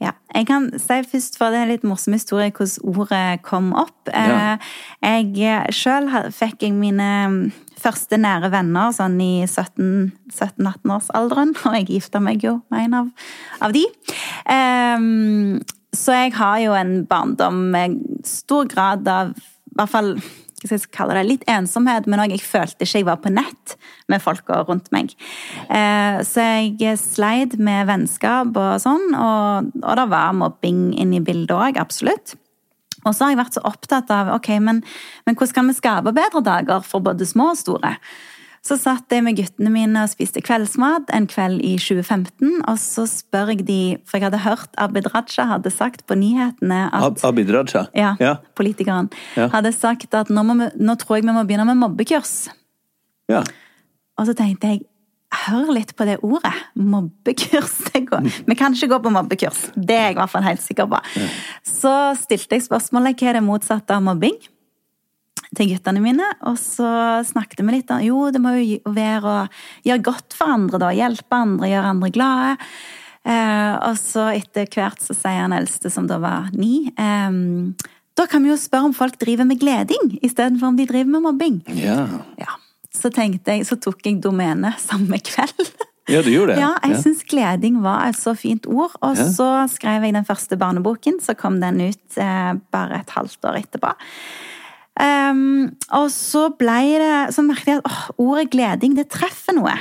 Ja, 0.00 0.10
jeg 0.34 0.46
kan 0.46 0.70
si 0.78 1.02
først, 1.10 1.38
for 1.38 1.50
det 1.50 1.58
er 1.58 1.62
en 1.66 1.72
litt 1.72 1.88
morsom 1.88 2.12
historie 2.14 2.52
hvordan 2.54 2.92
ordet 2.92 3.42
kom 3.42 3.72
opp. 3.74 4.08
Ja. 4.12 4.58
Eh, 5.02 5.24
Jeg 5.34 5.74
sjøl 5.74 6.32
fikk 6.32 6.62
jeg 6.62 6.72
mine 6.76 7.50
første 7.80 8.16
nære 8.20 8.50
venner 8.52 8.92
sånn 8.94 9.20
i 9.20 9.46
17-18-årsalderen, 9.46 11.54
og 11.66 11.74
jeg 11.78 11.86
gifta 11.90 12.20
meg 12.22 12.44
jo 12.44 12.60
med 12.72 12.80
en 12.86 12.94
av, 13.00 13.06
av 13.60 13.72
de. 13.76 13.84
Um, 14.46 15.60
så 15.96 16.12
jeg 16.12 16.34
har 16.36 16.58
jo 16.60 16.72
en 16.76 17.06
barndom 17.08 17.70
med 17.72 17.90
stor 18.28 18.64
grad 18.68 19.08
av 19.08 19.32
i 19.36 19.40
hvert 19.76 19.92
fall 19.92 20.16
hva 20.62 20.68
skal 20.70 20.78
jeg 20.80 20.94
kalle 20.96 21.16
det, 21.18 21.24
litt 21.28 21.44
ensomhet, 21.52 22.06
men 22.08 22.22
òg 22.22 22.32
jeg 22.32 22.44
følte 22.44 22.86
ikke 22.86 23.02
jeg 23.02 23.06
var 23.08 23.20
på 23.20 23.32
nett 23.34 23.76
med 24.08 24.22
folka 24.24 24.62
rundt 24.64 24.88
meg. 24.94 25.12
Eh, 25.68 26.22
så 26.24 26.46
jeg 26.64 26.96
sleit 27.00 27.58
med 27.60 27.86
vennskap 27.90 28.56
og 28.56 28.80
sånn, 28.82 29.12
og, 29.12 29.68
og 29.82 30.00
det 30.00 30.06
var 30.14 30.36
mobbing 30.38 30.88
inne 30.96 31.20
i 31.20 31.24
bildet 31.24 31.52
òg, 31.56 31.80
absolutt. 31.82 32.38
Og 33.04 33.12
så 33.14 33.26
har 33.26 33.34
jeg 33.34 33.42
vært 33.42 33.58
så 33.58 33.66
opptatt 33.68 34.10
av 34.10 34.32
ok, 34.34 34.48
men, 34.64 34.80
men 35.28 35.36
hvordan 35.36 35.58
kan 35.60 35.68
vi 35.70 35.76
skape 35.76 36.16
bedre 36.16 36.42
dager 36.42 36.82
for 36.86 37.04
både 37.04 37.28
små 37.28 37.52
og 37.52 37.60
store? 37.60 37.92
Så 38.66 38.74
satt 38.82 39.12
jeg 39.14 39.22
med 39.22 39.36
guttene 39.38 39.70
mine 39.70 40.00
og 40.02 40.10
spiste 40.10 40.40
kveldsmat 40.42 41.12
en 41.14 41.28
kveld 41.30 41.60
i 41.62 41.76
2015. 41.78 42.64
Og 42.66 42.78
så 42.82 43.04
spør 43.06 43.52
jeg 43.52 43.66
de, 43.68 43.76
for 44.08 44.18
jeg 44.18 44.26
hadde 44.26 44.40
hørt 44.42 44.72
Abid 44.82 45.06
Raja 45.12 45.44
hadde 45.52 45.70
sagt 45.70 46.02
på 46.08 46.16
nyhetene 46.18 46.80
at 46.90 47.06
Ab 47.06 47.20
Abid 47.30 47.52
Raja? 47.54 47.84
ja, 47.94 48.16
Ja. 48.18 48.32
politikeren, 48.58 49.12
Ja. 49.36 49.46
hadde 49.54 49.70
sagt 49.76 50.14
at 50.18 50.28
nå, 50.34 50.42
vi, 50.42 50.66
nå 50.82 50.96
tror 50.98 51.16
jeg 51.20 51.24
vi 51.28 51.36
må 51.36 51.46
begynne 51.46 51.66
med 51.68 51.78
mobbekurs. 51.84 52.48
ja. 53.30 53.44
Og 54.18 54.26
så 54.26 54.32
tenkte 54.34 54.68
jeg, 54.72 54.80
hør 55.46 55.70
litt 55.76 55.90
på 55.94 56.06
det 56.08 56.18
ordet. 56.24 56.52
Mobbekurs. 56.74 57.92
Det 57.92 58.06
går. 58.08 58.24
Vi 58.48 58.54
kan 58.56 58.72
ikke 58.72 58.88
gå 58.94 58.98
på 59.04 59.10
mobbekurs. 59.12 59.70
Det 59.76 59.92
er 59.94 60.06
jeg 60.08 60.14
i 60.16 60.18
hvert 60.20 60.30
fall 60.32 60.42
helt 60.46 60.62
sikker 60.64 60.86
på. 60.88 61.00
Så 61.62 61.92
stilte 62.16 62.56
jeg 62.56 62.64
spørsmålet 62.64 63.20
hva 63.20 63.28
er 63.28 63.38
det 63.38 63.42
motsatte 63.44 63.92
av 63.94 64.02
mobbing. 64.06 64.38
Til 65.56 65.70
guttene 65.72 66.02
mine, 66.04 66.26
og 66.46 66.58
så 66.60 66.88
snakket 67.24 67.62
vi 67.64 67.72
litt 67.78 67.90
om 67.94 68.02
jo, 68.04 68.18
det 68.34 68.40
må 68.44 68.52
jo 68.60 68.78
være 68.92 69.32
å 69.32 69.42
gjøre 69.88 70.04
godt 70.10 70.36
for 70.36 70.52
andre, 70.52 70.80
da. 70.82 70.90
Hjelpe 70.96 71.38
andre, 71.40 71.70
gjøre 71.72 71.92
andre 71.94 72.10
glade. 72.14 72.52
Eh, 73.26 73.72
og 73.88 73.96
så 73.98 74.28
etter 74.36 74.68
hvert 74.70 75.00
så 75.02 75.16
sier 75.16 75.40
han 75.46 75.56
eldste, 75.56 75.90
som 75.90 76.06
da 76.06 76.20
var 76.22 76.52
ni 76.54 76.92
eh, 76.94 77.40
Da 78.14 78.26
kan 78.30 78.44
vi 78.46 78.52
jo 78.52 78.58
spørre 78.60 78.86
om 78.86 78.94
folk 78.94 79.16
driver 79.18 79.48
med 79.48 79.58
gleding 79.58 80.12
istedenfor 80.22 80.68
om 80.70 80.76
de 80.78 80.86
driver 80.86 81.10
med 81.16 81.24
mobbing. 81.26 81.56
Ja. 81.74 82.04
Ja. 82.38 82.54
Så 82.94 83.10
tenkte 83.12 83.56
jeg, 83.56 83.66
så 83.68 83.76
tok 83.82 84.06
jeg 84.06 84.20
domenet 84.24 84.78
samme 84.88 85.18
kveld. 85.20 85.72
ja, 86.08 86.22
du 86.22 86.30
gjorde 86.30 86.54
det? 86.54 86.62
Ja, 86.62 86.70
jeg 86.86 87.02
syns 87.02 87.24
gleding 87.28 87.80
var 87.84 88.06
et 88.12 88.16
så 88.20 88.32
fint 88.38 88.64
ord. 88.70 88.94
Og 89.02 89.18
Ja. 89.18 89.26
så 89.34 89.48
skrev 89.74 90.06
jeg 90.06 90.14
den 90.14 90.24
første 90.28 90.56
barneboken, 90.56 91.18
så 91.20 91.34
kom 91.36 91.58
den 91.60 91.82
ut 91.90 92.16
eh, 92.22 92.52
bare 92.72 93.02
et 93.02 93.10
halvt 93.18 93.50
år 93.50 93.58
etterpå. 93.64 93.90
Ehm, 94.96 95.76
og 95.92 96.06
så 96.08 96.46
ble 96.56 96.76
det 96.96 97.34
Så 97.34 97.42
merket 97.44 97.74
jeg 97.74 97.80
at 97.82 97.88
åh, 97.90 98.04
ordet 98.22 98.48
gleding, 98.54 98.94
det 98.96 99.10
treffer 99.12 99.52
noe. 99.58 99.74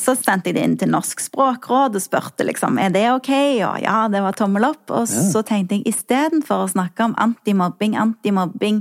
Så 0.00 0.14
sendte 0.16 0.50
jeg 0.50 0.56
det 0.56 0.64
inn 0.64 0.76
til 0.80 0.90
Norsk 0.92 1.20
språkråd 1.20 1.96
og 1.96 2.02
spurte 2.02 2.44
liksom, 2.44 2.78
er 2.80 2.92
det 2.92 3.06
ok. 3.12 3.30
Og 3.68 3.80
ja, 3.84 3.96
det 4.12 4.22
var 4.24 4.36
tommel 4.36 4.64
opp. 4.68 4.82
Og 4.92 5.08
så 5.08 5.42
tenkte 5.46 5.76
jeg 5.76 5.92
istedenfor 5.92 6.64
å 6.64 6.70
snakke 6.72 7.08
om 7.08 7.16
antimobbing, 7.20 7.96
antimobbing, 8.00 8.80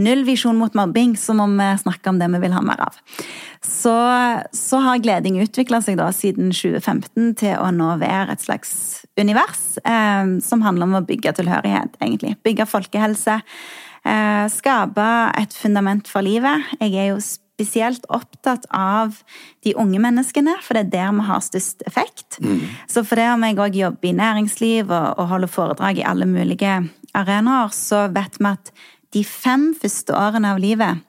nullvisjon 0.00 0.56
mot 0.60 0.76
mobbing, 0.76 1.18
så 1.20 1.36
må 1.36 1.50
vi 1.52 1.68
snakke 1.82 2.12
om 2.12 2.20
det 2.20 2.30
vi 2.32 2.40
vil 2.46 2.56
ha 2.56 2.64
mer 2.64 2.80
av. 2.86 2.96
Så, 3.64 3.94
så 4.56 4.80
har 4.84 5.04
gleding 5.04 5.38
utvikla 5.44 5.80
seg 5.84 6.00
da 6.00 6.10
siden 6.16 6.52
2015 6.52 7.34
til 7.40 7.56
å 7.60 7.70
nå 7.72 7.94
være 8.00 8.36
et 8.36 8.44
slags 8.44 8.74
univers 9.20 9.76
eh, 9.84 10.36
som 10.44 10.64
handler 10.64 10.88
om 10.88 10.98
å 11.00 11.06
bygge 11.06 11.36
tilhørighet, 11.40 11.96
egentlig. 12.00 12.34
Bygge 12.44 12.68
folkehelse. 12.68 13.40
Eh, 14.04 14.46
skape 14.52 15.08
et 15.40 15.56
fundament 15.56 16.08
for 16.10 16.24
livet. 16.24 16.66
Jeg 16.80 16.92
er 16.94 17.08
jo 17.14 17.20
spesielt 17.24 18.04
opptatt 18.12 18.66
av 18.74 19.22
de 19.64 19.72
unge 19.78 20.00
menneskene, 20.02 20.56
for 20.60 20.76
det 20.76 20.86
er 20.86 20.92
der 20.92 21.14
vi 21.14 21.24
har 21.28 21.40
størst 21.40 21.86
effekt. 21.86 22.40
Så 22.90 23.04
for 23.06 23.16
det 23.16 23.30
om 23.30 23.46
jeg 23.46 23.56
òg 23.56 23.78
jobber 23.78 24.10
i 24.10 24.12
næringsliv 24.18 24.90
og, 24.90 25.14
og 25.18 25.30
holder 25.30 25.48
foredrag 25.48 25.98
i 25.98 26.06
alle 26.06 26.26
mulige 26.26 26.82
arenaer, 27.14 27.72
så 27.72 28.08
vet 28.12 28.40
vi 28.40 28.50
at 28.50 28.72
de 29.14 29.24
fem 29.24 29.74
første 29.78 30.12
årene 30.12 30.52
av 30.52 30.58
livet 30.58 31.04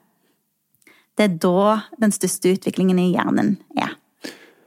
det 1.16 1.24
er 1.24 1.36
da 1.40 1.80
den 1.98 2.12
største 2.12 2.52
utviklingen 2.52 2.98
i 3.00 3.10
hjernen 3.14 3.56
er. 3.76 3.96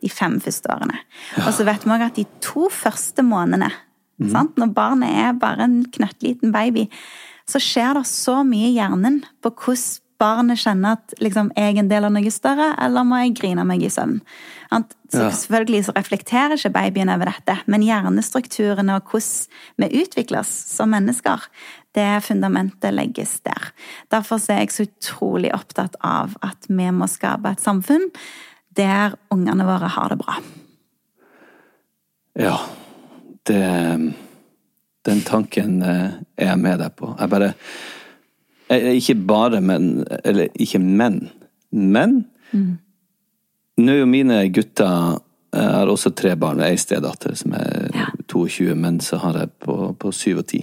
De 0.01 0.09
fem 0.09 0.39
første 0.41 0.69
årene. 0.73 0.97
Og 1.45 1.51
så 1.53 1.65
vet 1.67 1.85
vi 1.85 1.93
òg 1.93 2.05
at 2.07 2.17
de 2.17 2.25
to 2.43 2.69
første 2.73 3.23
månedene, 3.25 3.69
sant? 4.31 4.57
når 4.57 4.73
barnet 4.75 5.13
er 5.13 5.37
bare 5.37 5.67
en 5.67 5.83
knøttliten 5.93 6.51
baby, 6.55 6.87
så 7.49 7.61
skjer 7.63 7.97
det 7.97 8.05
så 8.09 8.41
mye 8.47 8.69
i 8.69 8.77
hjernen 8.77 9.23
på 9.43 9.51
hvordan 9.55 10.05
barnet 10.19 10.59
kjenner 10.59 10.97
at 10.97 11.13
liksom, 11.23 11.51
jeg 11.55 11.77
er 11.77 11.79
en 11.79 11.89
del 11.91 12.03
av 12.03 12.11
noe 12.11 12.31
større, 12.33 12.73
eller 12.83 13.05
må 13.07 13.21
jeg 13.21 13.37
grine 13.39 13.63
meg 13.67 13.85
i 13.87 13.91
søvn. 13.93 14.19
Så 14.69 15.29
Selvfølgelig 15.31 15.85
så 15.87 15.95
reflekterer 15.95 16.57
ikke 16.57 16.73
babyen 16.75 17.11
over 17.13 17.31
dette, 17.31 17.55
men 17.71 17.85
hjernestrukturene 17.87 18.97
og 18.99 19.13
hvordan 19.13 19.79
vi 19.79 20.03
utvikles 20.03 20.51
som 20.75 20.91
mennesker, 20.93 21.47
det 21.97 22.09
fundamentet 22.27 22.93
legges 22.93 23.39
der. 23.47 23.71
Derfor 24.11 24.43
er 24.51 24.65
jeg 24.65 24.75
så 24.75 24.85
utrolig 24.89 25.53
opptatt 25.55 25.95
av 26.05 26.35
at 26.45 26.67
vi 26.69 26.91
må 26.93 27.07
skape 27.09 27.55
et 27.55 27.63
samfunn 27.63 28.09
der 28.77 29.15
ungene 29.33 29.65
våre 29.65 29.89
har 29.95 30.11
det 30.11 30.19
bra. 30.19 30.35
Ja. 32.39 32.59
Det 33.47 33.63
Den 35.09 35.23
tanken 35.25 35.79
eh, 35.81 36.19
er 36.37 36.51
jeg 36.51 36.61
med 36.61 36.79
deg 36.83 36.93
på. 36.97 37.13
Jeg 37.19 37.31
bare 37.33 37.53
Ikke 38.69 39.15
bare 39.15 39.61
men 39.65 40.05
Eller 40.23 40.51
ikke 40.53 40.79
men. 40.79 41.23
Men 41.71 42.21
nå 43.79 43.93
er 43.93 43.99
jo 44.01 44.09
mine 44.09 44.41
gutter 44.53 45.19
Jeg 45.55 45.73
har 45.73 45.89
også 45.89 46.11
tre 46.13 46.35
barn. 46.37 46.61
Ei 46.61 46.77
stedatter 46.77 47.33
som 47.35 47.55
er 47.57 47.89
22, 48.29 48.75
men 48.77 48.99
så 49.01 49.17
har 49.17 49.37
jeg 49.39 49.49
på, 49.65 49.95
på 49.97 50.11
7 50.13 50.37
og 50.37 50.45
10. 50.45 50.59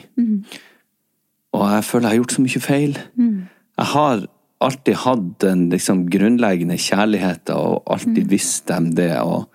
Og 1.57 1.65
jeg 1.73 1.85
føler 1.89 2.07
jeg 2.07 2.13
har 2.13 2.21
gjort 2.21 2.35
så 2.37 2.45
mye 2.45 2.63
feil. 2.63 2.99
Jeg 3.17 3.89
har 3.93 4.27
alltid 4.63 5.01
hatt 5.03 5.25
den 5.43 5.65
liksom, 5.73 6.07
grunnleggende 6.13 6.79
kjærligheten 6.81 7.57
og 7.57 7.83
alltid 7.93 8.31
visst 8.31 8.69
dem 8.69 8.93
det. 8.97 9.11
Og 9.21 9.49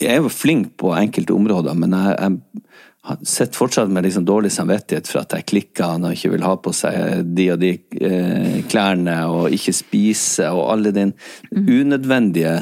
jeg 0.00 0.14
er 0.14 0.22
jo 0.22 0.32
flink 0.32 0.72
på 0.80 0.94
enkelte 0.96 1.34
områder, 1.36 1.76
men 1.78 1.92
jeg, 1.92 2.16
jeg 2.20 2.64
har 3.06 3.18
sett 3.22 3.56
fortsatt 3.56 3.90
med 3.90 4.02
liksom 4.02 4.24
dårlig 4.26 4.50
samvittighet 4.52 5.08
for 5.08 5.22
at 5.22 5.34
jeg 5.36 5.46
klikker 5.46 5.98
når 6.00 6.12
jeg 6.12 6.18
ikke 6.18 6.32
vil 6.32 6.46
ha 6.46 6.54
på 6.58 6.72
seg 6.74 7.28
de 7.38 7.44
og 7.54 7.60
de 7.62 7.70
eh, 8.02 8.56
klærne 8.66 9.18
og 9.30 9.54
ikke 9.54 9.74
spise 9.76 10.48
og 10.50 10.72
alle 10.72 10.90
den 10.94 11.12
unødvendige 11.54 12.56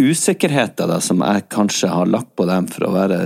usikkerheter 0.00 0.88
da, 0.88 1.00
som 1.04 1.20
jeg 1.24 1.48
kanskje 1.52 1.90
har 1.92 2.08
lagt 2.08 2.32
på 2.36 2.46
dem 2.48 2.68
for 2.72 2.88
å 2.88 2.94
være 2.94 3.20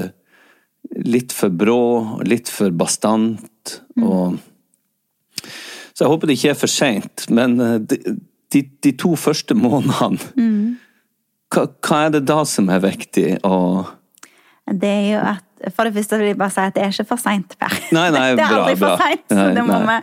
litt 1.06 1.34
for 1.34 1.50
brå, 1.50 1.80
litt 2.26 2.50
for 2.50 2.74
bastant. 2.74 3.80
og 4.02 4.38
Så 5.92 6.04
jeg 6.04 6.10
håper 6.10 6.30
det 6.30 6.38
ikke 6.38 6.52
er 6.54 6.58
for 6.58 6.72
seint, 6.72 7.26
men 7.30 7.60
eh, 7.60 7.78
de, 7.86 8.16
de, 8.54 8.64
de 8.82 8.94
to 8.98 9.14
første 9.20 9.54
månedene 9.58 10.18
hva, 11.54 11.68
hva 11.86 12.00
er 12.06 12.16
det 12.16 12.24
da 12.26 12.40
som 12.48 12.70
er 12.72 12.82
viktig 12.82 13.28
å 13.46 13.58
Det 14.66 14.88
er 14.90 15.10
jo 15.14 15.18
at 15.22 15.42
For 15.72 15.88
det 15.88 15.94
første 15.96 16.18
vil 16.20 16.26
jeg 16.28 16.36
bare 16.36 16.52
si 16.52 16.60
at 16.60 16.74
det 16.76 16.82
er 16.84 16.90
ikke 16.92 17.06
for 17.08 17.20
seint, 17.22 17.54
Per. 17.56 17.72
Nei, 17.96 18.10
nei, 18.12 18.24
det 18.36 18.42
er 18.44 18.50
bra, 18.50 18.58
aldri 18.58 18.74
for 18.76 19.00
seint, 19.00 19.22
så 19.30 19.46
det, 19.56 19.62
må 19.64 19.78
vi, 19.86 19.94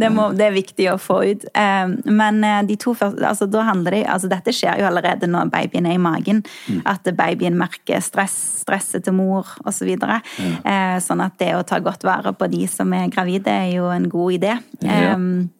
det, 0.00 0.08
må, 0.14 0.28
det 0.38 0.46
er 0.46 0.54
viktig 0.54 0.86
å 0.88 0.94
få 1.02 1.18
ut. 1.28 1.44
Eh, 1.52 1.92
Men 2.08 2.40
eh, 2.48 2.62
de 2.70 2.78
to 2.80 2.94
første 2.96 3.26
altså, 3.28 3.46
da 3.50 3.66
handler 3.68 3.98
det, 3.98 4.02
altså, 4.08 4.30
Dette 4.32 4.54
skjer 4.56 4.80
jo 4.80 4.88
allerede 4.88 5.28
når 5.28 5.52
babyen 5.52 5.90
er 5.90 5.98
i 5.98 6.02
magen. 6.02 6.40
Mm. 6.64 6.80
At 6.88 7.12
babyen 7.18 7.60
merker 7.60 8.00
stress, 8.00 8.38
stresset 8.64 9.04
til 9.04 9.18
mor 9.18 9.52
osv. 9.68 9.92
Så 10.00 10.20
eh, 10.64 10.96
sånn 11.04 11.26
at 11.28 11.36
det 11.42 11.52
å 11.58 11.64
ta 11.68 11.82
godt 11.84 12.08
vare 12.08 12.32
på 12.32 12.48
de 12.54 12.64
som 12.72 12.96
er 12.96 13.12
gravide, 13.12 13.52
er 13.52 13.74
jo 13.76 13.92
en 13.92 14.08
god 14.12 14.38
idé. 14.40 14.56
Ja. 14.80 15.12
Eh, 15.12 15.52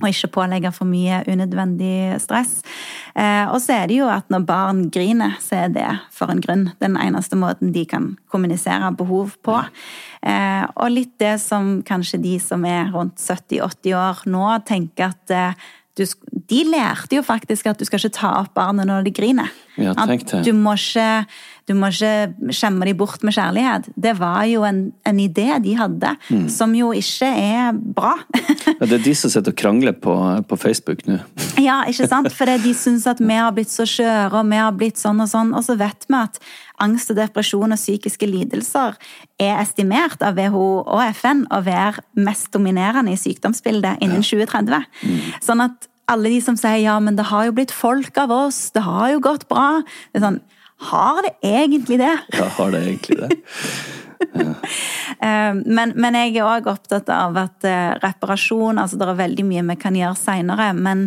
og 0.00 0.08
ikke 0.08 0.32
pålegge 0.34 0.72
for 0.74 0.88
mye 0.88 1.22
unødvendig 1.30 2.18
stress. 2.22 2.60
Eh, 3.14 3.46
og 3.50 3.58
så 3.62 3.80
er 3.80 3.90
det 3.90 4.00
jo 4.00 4.08
at 4.10 4.28
når 4.32 4.46
barn 4.48 4.84
griner, 4.92 5.36
så 5.42 5.64
er 5.64 5.74
det 5.74 5.88
for 6.14 6.32
en 6.32 6.42
grunn. 6.42 6.68
Den 6.82 6.96
eneste 7.00 7.38
måten 7.38 7.74
de 7.74 7.84
kan 7.88 8.14
kommunisere 8.32 8.92
behov 8.96 9.36
på. 9.44 9.58
Eh, 10.22 10.64
og 10.76 10.94
litt 10.94 11.16
det 11.22 11.36
som 11.42 11.80
kanskje 11.86 12.22
de 12.22 12.38
som 12.42 12.64
er 12.68 12.90
rundt 12.94 13.20
70-80 13.20 13.96
år 13.98 14.24
nå, 14.30 14.46
tenker 14.68 15.12
at 15.12 15.34
eh, 15.36 15.68
du, 15.98 16.06
de 16.50 16.64
lærte 16.66 17.14
jo 17.16 17.22
faktisk 17.22 17.70
at 17.70 17.78
du 17.80 17.86
skal 17.86 18.00
ikke 18.02 18.16
ta 18.18 18.32
opp 18.42 18.54
barnet 18.58 18.88
når 18.90 19.06
de 19.06 19.12
griner. 19.14 19.50
Ja. 19.80 19.92
Du 20.44 20.50
må 20.52 20.74
ikke, 20.76 21.24
du 21.70 21.72
må 21.78 21.88
ikke 21.88 22.52
skjemme 22.52 22.84
dem 22.84 22.98
bort 22.98 23.22
med 23.24 23.32
kjærlighet. 23.32 23.86
Det 23.96 24.12
var 24.18 24.42
jo 24.50 24.64
en, 24.66 24.80
en 25.06 25.20
idé 25.22 25.46
de 25.62 25.76
hadde, 25.78 26.10
Mm. 26.30 26.48
som 26.52 26.74
jo 26.76 26.90
ikke 26.92 27.26
er 27.30 27.72
bra. 27.72 28.16
ja, 28.80 28.86
Det 28.86 28.98
er 28.98 29.04
de 29.04 29.14
som 29.16 29.30
sitter 29.32 29.54
og 29.54 29.58
krangler 29.58 29.92
på, 29.96 30.14
på 30.50 30.58
Facebook 30.58 31.06
nå. 31.08 31.20
Ja, 31.60 31.82
ikke 31.88 32.08
sant? 32.10 32.32
For 32.34 32.50
de 32.50 32.74
syns 32.76 33.06
at 33.10 33.20
vi 33.22 33.36
har 33.38 33.52
blitt 33.56 33.70
så 33.72 33.86
skjøre, 33.88 34.32
og 34.42 34.50
vi 34.50 34.58
har 34.60 34.72
blitt 34.76 35.00
sånn 35.00 35.22
og 35.22 35.30
sånn. 35.30 35.54
Og 35.56 35.64
så 35.66 35.78
vet 35.80 36.06
vi 36.10 36.18
at 36.18 36.38
angst 36.80 37.10
og 37.12 37.18
depresjon 37.20 37.72
og 37.74 37.78
psykiske 37.80 38.26
lidelser 38.28 38.96
er 39.40 39.58
estimert 39.62 40.22
av 40.24 40.38
WHO 40.38 40.66
og 40.86 41.02
FN 41.14 41.44
å 41.52 41.60
være 41.66 42.00
mest 42.20 42.50
dominerende 42.56 43.12
i 43.12 43.20
sykdomsbildet 43.20 44.00
innen 44.04 44.24
2030. 44.24 44.86
Sånn 45.44 45.64
at 45.66 45.89
alle 46.10 46.32
de 46.32 46.40
som 46.44 46.58
sier 46.58 46.82
ja, 46.82 46.98
men 47.02 47.18
det 47.18 47.28
har 47.30 47.48
jo 47.48 47.56
blitt 47.56 47.74
folk 47.74 48.18
av 48.20 48.32
oss, 48.34 48.68
det 48.74 48.84
har 48.86 49.12
jo 49.14 49.22
gått 49.24 49.46
bra. 49.50 49.82
Det 50.10 50.20
er 50.20 50.26
sånn, 50.26 50.40
har 50.90 51.22
det 51.26 51.34
egentlig 51.46 52.00
det? 52.00 52.14
Ja, 52.36 52.48
har 52.56 52.74
det 52.74 52.84
egentlig 52.86 53.20
det? 53.20 53.40
Eh, 55.20 55.54
Men, 55.66 55.90
men 56.00 56.16
jeg 56.16 56.36
er 56.38 56.46
òg 56.48 56.68
opptatt 56.70 57.08
av 57.12 57.34
at 57.36 57.64
eh, 57.68 57.90
reparasjon 58.00 58.78
altså 58.80 58.96
Det 58.96 59.08
er 59.10 59.18
veldig 59.18 59.44
mye 59.44 59.64
vi 59.68 59.74
kan 59.82 59.96
gjøre 59.98 60.16
seinere, 60.16 60.70
men, 60.72 61.02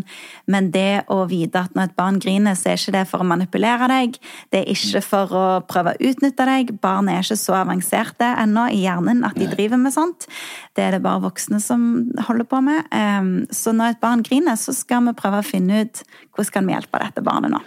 men 0.46 0.68
det 0.74 1.06
å 1.14 1.24
vite 1.30 1.64
at 1.64 1.74
når 1.74 1.88
et 1.88 1.96
barn 1.98 2.20
griner, 2.22 2.54
så 2.60 2.70
er 2.70 2.78
ikke 2.78 2.94
det 2.94 3.04
for 3.10 3.24
å 3.24 3.28
manipulere 3.28 3.88
deg. 3.90 4.20
Det 4.54 4.60
er 4.62 4.70
ikke 4.76 5.02
for 5.06 5.34
å 5.40 5.46
prøve 5.66 5.96
å 5.96 6.10
utnytte 6.12 6.46
deg. 6.50 6.76
Barn 6.84 7.10
er 7.10 7.24
ikke 7.24 7.40
så 7.40 7.56
avanserte 7.58 8.28
ennå 8.44 8.68
i 8.76 8.84
hjernen 8.84 9.24
at 9.26 9.40
de 9.40 9.48
driver 9.50 9.82
med 9.82 9.96
sånt. 9.96 10.28
Det 10.76 10.86
er 10.86 10.98
det 10.98 11.02
bare 11.08 11.24
voksne 11.26 11.62
som 11.64 11.88
holder 12.28 12.50
på 12.50 12.62
med. 12.66 12.86
Eh, 12.94 13.32
Så 13.56 13.74
når 13.74 13.96
et 13.96 14.04
barn 14.04 14.22
griner, 14.28 14.60
så 14.60 14.76
skal 14.78 15.08
vi 15.08 15.16
prøve 15.18 15.42
å 15.42 15.48
finne 15.48 15.88
ut 15.88 16.04
hvordan 16.36 16.54
kan 16.54 16.70
vi 16.70 16.76
hjelpe 16.78 17.02
dette 17.02 17.26
barnet 17.26 17.56
nå. 17.56 17.64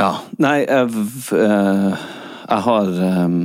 Ja. 0.00 0.14
Nei, 0.42 0.64
jeg, 0.64 0.88
jeg 1.34 2.64
har 2.70 2.88
eh, 3.10 3.38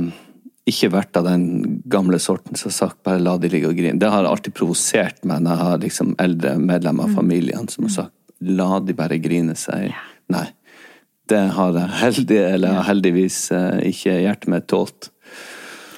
ikke 0.70 0.92
vært 0.94 1.18
av 1.18 1.26
den 1.28 1.44
gamle 1.90 2.18
sorten 2.22 2.58
som 2.58 2.70
har 2.70 2.76
sagt 2.76 3.02
bare 3.06 3.22
la 3.22 3.36
de 3.40 3.50
ligge 3.52 3.70
og 3.70 3.76
grine. 3.78 3.98
Det 4.00 4.10
har 4.10 4.28
alltid 4.28 4.56
provosert 4.56 5.20
meg 5.28 5.44
når 5.44 5.52
jeg 5.54 5.68
har 5.68 5.84
liksom 5.84 6.14
eldre 6.22 6.56
medlemmer 6.62 7.08
av 7.08 7.18
familien 7.18 7.68
som 7.70 7.86
har 7.88 7.96
sagt 7.98 8.16
la 8.40 8.80
de 8.80 8.96
bare 8.96 9.20
grine 9.20 9.56
seg. 9.58 9.92
Nei. 10.32 10.46
Det 11.30 11.42
har 11.54 11.76
jeg 11.76 11.96
heldig, 12.00 12.38
eller 12.56 12.80
heldigvis 12.88 13.38
eh, 13.54 13.82
ikke 13.92 14.16
hjertet 14.24 14.50
mitt 14.50 14.66
tålt. 14.72 15.10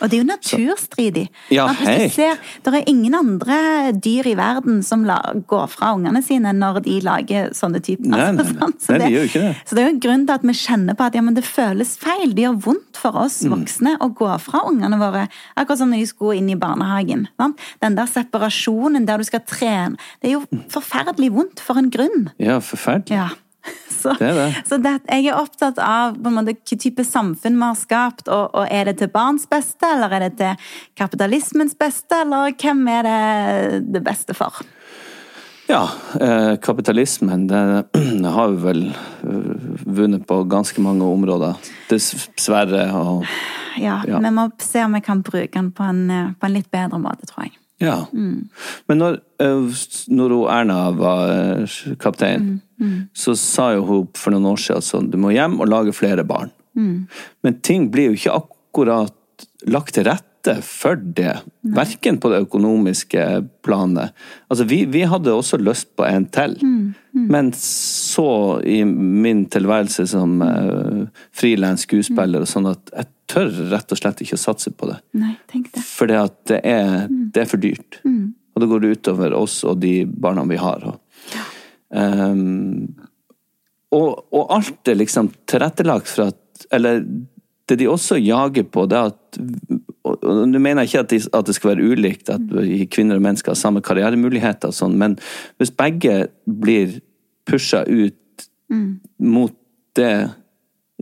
Og 0.02 0.10
det 0.10 0.18
er 0.18 0.22
jo 0.24 0.26
naturstridig. 0.28 1.24
Ja, 1.54 1.68
hei. 1.78 1.92
Hvis 2.08 2.16
du 2.16 2.22
ser, 2.22 2.38
Det 2.64 2.74
er 2.74 2.88
ingen 2.90 3.14
andre 3.14 3.92
dyr 3.94 4.26
i 4.26 4.34
verden 4.38 4.82
som 4.82 5.04
la, 5.06 5.20
går 5.46 5.68
fra 5.70 5.92
ungene 5.94 6.22
sine 6.26 6.50
når 6.52 6.80
de 6.82 6.96
lager 7.06 7.52
sånne 7.54 7.80
typer. 7.80 8.08
Nei, 8.10 8.32
nei, 8.32 8.42
nei. 8.42 8.58
sant? 8.58 8.80
Så 8.82 8.96
Nei, 8.96 9.06
de 9.06 9.12
gjør 9.14 9.28
ikke 9.30 9.42
det. 9.44 9.52
Så 9.68 9.76
det 9.78 9.82
er 9.84 9.88
jo 9.88 9.94
en 9.94 10.00
grunn 10.06 10.26
til 10.26 10.34
at 10.34 10.42
vi 10.50 10.56
kjenner 10.58 10.98
på 10.98 11.06
at 11.06 11.14
ja, 11.14 11.22
men 11.22 11.34
det 11.38 11.44
føles 11.46 11.94
feil. 12.02 12.34
Det 12.34 12.44
gjør 12.48 12.58
vondt 12.66 12.98
for 12.98 13.16
oss 13.22 13.40
Mm. 13.42 13.54
voksne 13.56 13.92
å 14.04 14.10
gå 14.14 14.28
fra 14.40 14.60
ungene 14.68 14.98
våre. 15.00 15.28
Akkurat 15.56 15.78
som 15.78 15.90
når 15.90 16.02
de 16.02 16.06
skulle 16.06 16.36
inn 16.38 16.50
i 16.50 16.54
barnehagen. 16.58 17.28
Sant? 17.40 17.58
Den 17.82 17.94
der 17.96 18.06
separasjonen 18.06 19.06
der 19.06 19.18
du 19.18 19.24
skal 19.24 19.40
trene. 19.46 19.96
Det 20.22 20.30
er 20.30 20.36
jo 20.40 20.42
forferdelig 20.70 21.30
vondt 21.34 21.60
for 21.60 21.78
en 21.78 21.90
grunn. 21.90 22.30
Ja, 22.38 22.58
forferdelig. 22.60 23.10
Ja. 23.16 23.28
Så, 24.02 24.16
Det 24.18 24.32
det. 24.36 24.48
så 24.68 24.78
det, 24.82 24.96
jeg 25.06 25.30
er 25.30 25.38
opptatt 25.38 25.78
av 25.82 26.18
måte, 26.18 26.52
hvilken 26.52 26.82
type 26.82 27.06
samfunn 27.06 27.58
vi 27.58 27.68
har 27.68 27.78
skapt. 27.78 28.28
Og, 28.28 28.50
og 28.52 28.68
er 28.68 28.90
det 28.90 28.98
til 29.00 29.12
barns 29.12 29.46
beste, 29.50 29.88
eller 29.94 30.12
er 30.16 30.26
det 30.26 30.36
til 30.40 30.70
kapitalismens 30.98 31.76
beste, 31.78 32.24
eller 32.24 32.54
hvem 32.58 32.86
er 32.92 33.08
det 33.08 33.82
det 33.94 34.04
beste 34.06 34.36
for? 34.36 34.62
Ja, 35.70 35.88
eh, 36.20 36.56
kapitalismen 36.56 37.46
det 37.48 37.60
har 38.34 38.48
vi 38.48 38.56
vel 38.64 38.82
eh, 38.88 39.52
vunnet 39.86 40.26
på 40.26 40.42
ganske 40.44 40.82
mange 40.82 41.06
områder. 41.06 41.54
Dessverre. 41.90 42.88
Og, 42.98 43.26
Ja, 43.80 44.02
Ja. 44.06 44.18
Vi 44.18 44.30
må 44.30 44.50
se 44.60 44.84
om 44.84 44.92
vi 44.92 45.00
kan 45.00 45.22
bruke 45.22 45.54
den 45.54 45.70
på 45.72 45.82
en, 45.82 46.10
eh, 46.10 46.32
på 46.40 46.46
en 46.46 46.52
litt 46.52 46.70
bedre 46.70 46.98
måte, 46.98 47.26
tror 47.26 47.46
jeg. 47.46 47.56
Ja. 47.82 47.96
Men 48.88 49.00
når, 49.02 49.18
eh, 49.42 49.84
når 50.14 50.34
Erna 50.54 50.78
var 50.96 51.32
eh, 51.34 51.78
kaptein, 52.02 52.60
så 53.14 53.36
sa 53.38 53.72
jo 53.76 53.84
hun 53.86 54.08
for 54.18 54.34
noen 54.34 54.48
år 54.54 54.62
siden 54.62 54.86
sånn 54.86 55.10
du 55.12 55.18
må 55.20 55.30
hjem 55.34 55.60
og 55.60 55.70
lage 55.70 55.94
flere 55.94 56.24
barn. 56.26 56.50
Men 57.44 57.60
ting 57.62 57.90
blir 57.92 58.10
jo 58.10 58.18
ikke 58.18 58.38
akkurat 58.40 59.46
lagt 59.70 59.94
til 59.94 60.08
rette 60.08 60.31
for 60.62 60.96
det. 60.96 61.36
Verken 61.60 62.18
på 62.18 62.30
det 62.32 62.40
økonomiske 62.42 63.24
planet. 63.62 64.10
Altså, 64.48 64.64
vi, 64.64 64.84
vi 64.90 65.04
hadde 65.06 65.34
også 65.34 65.60
lyst 65.62 65.92
på 65.96 66.06
en 66.06 66.26
til. 66.34 66.56
Men 67.12 67.52
så, 67.56 68.60
i 68.64 68.82
min 68.84 69.44
tilværelse 69.52 70.06
som 70.10 70.42
uh, 70.42 71.06
frilans 71.36 71.86
skuespiller, 71.86 72.46
sånn 72.48 72.70
at 72.72 72.92
jeg 72.94 73.10
tør 73.32 73.50
rett 73.72 73.94
og 73.94 74.00
slett 74.00 74.22
ikke 74.24 74.38
å 74.38 74.42
satse 74.42 74.72
på 74.74 74.90
det. 74.90 74.98
Nei, 75.20 75.34
tenk 75.50 75.70
det. 75.76 76.18
At 76.18 76.38
det 76.50 76.60
er, 76.68 77.06
det 77.08 77.44
er 77.44 77.50
for 77.50 77.62
dyrt. 77.62 78.00
Og 78.52 78.62
det 78.62 78.68
går 78.72 78.90
utover 78.92 79.36
oss 79.36 79.62
og 79.68 79.80
de 79.80 80.02
barna 80.06 80.44
vi 80.48 80.58
har. 80.60 80.84
Og, 80.90 81.36
um, 81.94 82.88
og, 83.92 84.08
og 84.32 84.56
alt 84.56 84.88
er 84.88 84.98
liksom 85.00 85.30
tilrettelagt 85.48 86.08
for 86.08 86.32
at 86.32 86.66
Eller 86.72 87.02
det 87.68 87.76
de 87.80 87.88
også 87.90 88.16
jager 88.20 88.64
på, 88.70 88.84
det 88.86 88.96
er 88.98 89.10
at 89.10 89.38
Nå 90.22 90.58
mener 90.62 90.86
ikke 90.86 91.02
at, 91.02 91.14
at 91.34 91.48
det 91.48 91.54
skal 91.56 91.72
være 91.72 91.88
ulikt, 91.92 92.30
at 92.30 92.52
kvinner 92.94 93.18
og 93.18 93.24
menn 93.24 93.38
skal 93.40 93.56
ha 93.56 93.58
samme 93.58 93.82
karrieremuligheter, 93.84 94.70
og 94.70 94.76
sånn, 94.76 94.94
men 95.00 95.16
hvis 95.58 95.72
begge 95.74 96.28
blir 96.46 97.00
pusha 97.48 97.82
ut 97.88 98.46
mot 99.18 99.56
det 99.98 100.14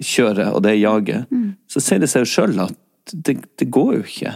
kjøret 0.01 0.55
og 0.55 0.63
det 0.65 0.79
jaget, 0.81 1.29
så 1.71 1.83
sier 1.85 2.01
det 2.01 2.09
seg 2.11 2.25
jo 2.25 2.31
sjøl 2.33 2.63
at 2.65 2.79
det, 3.13 3.37
det 3.61 3.69
går 3.73 3.99
jo 3.99 4.07
ikke. 4.07 4.33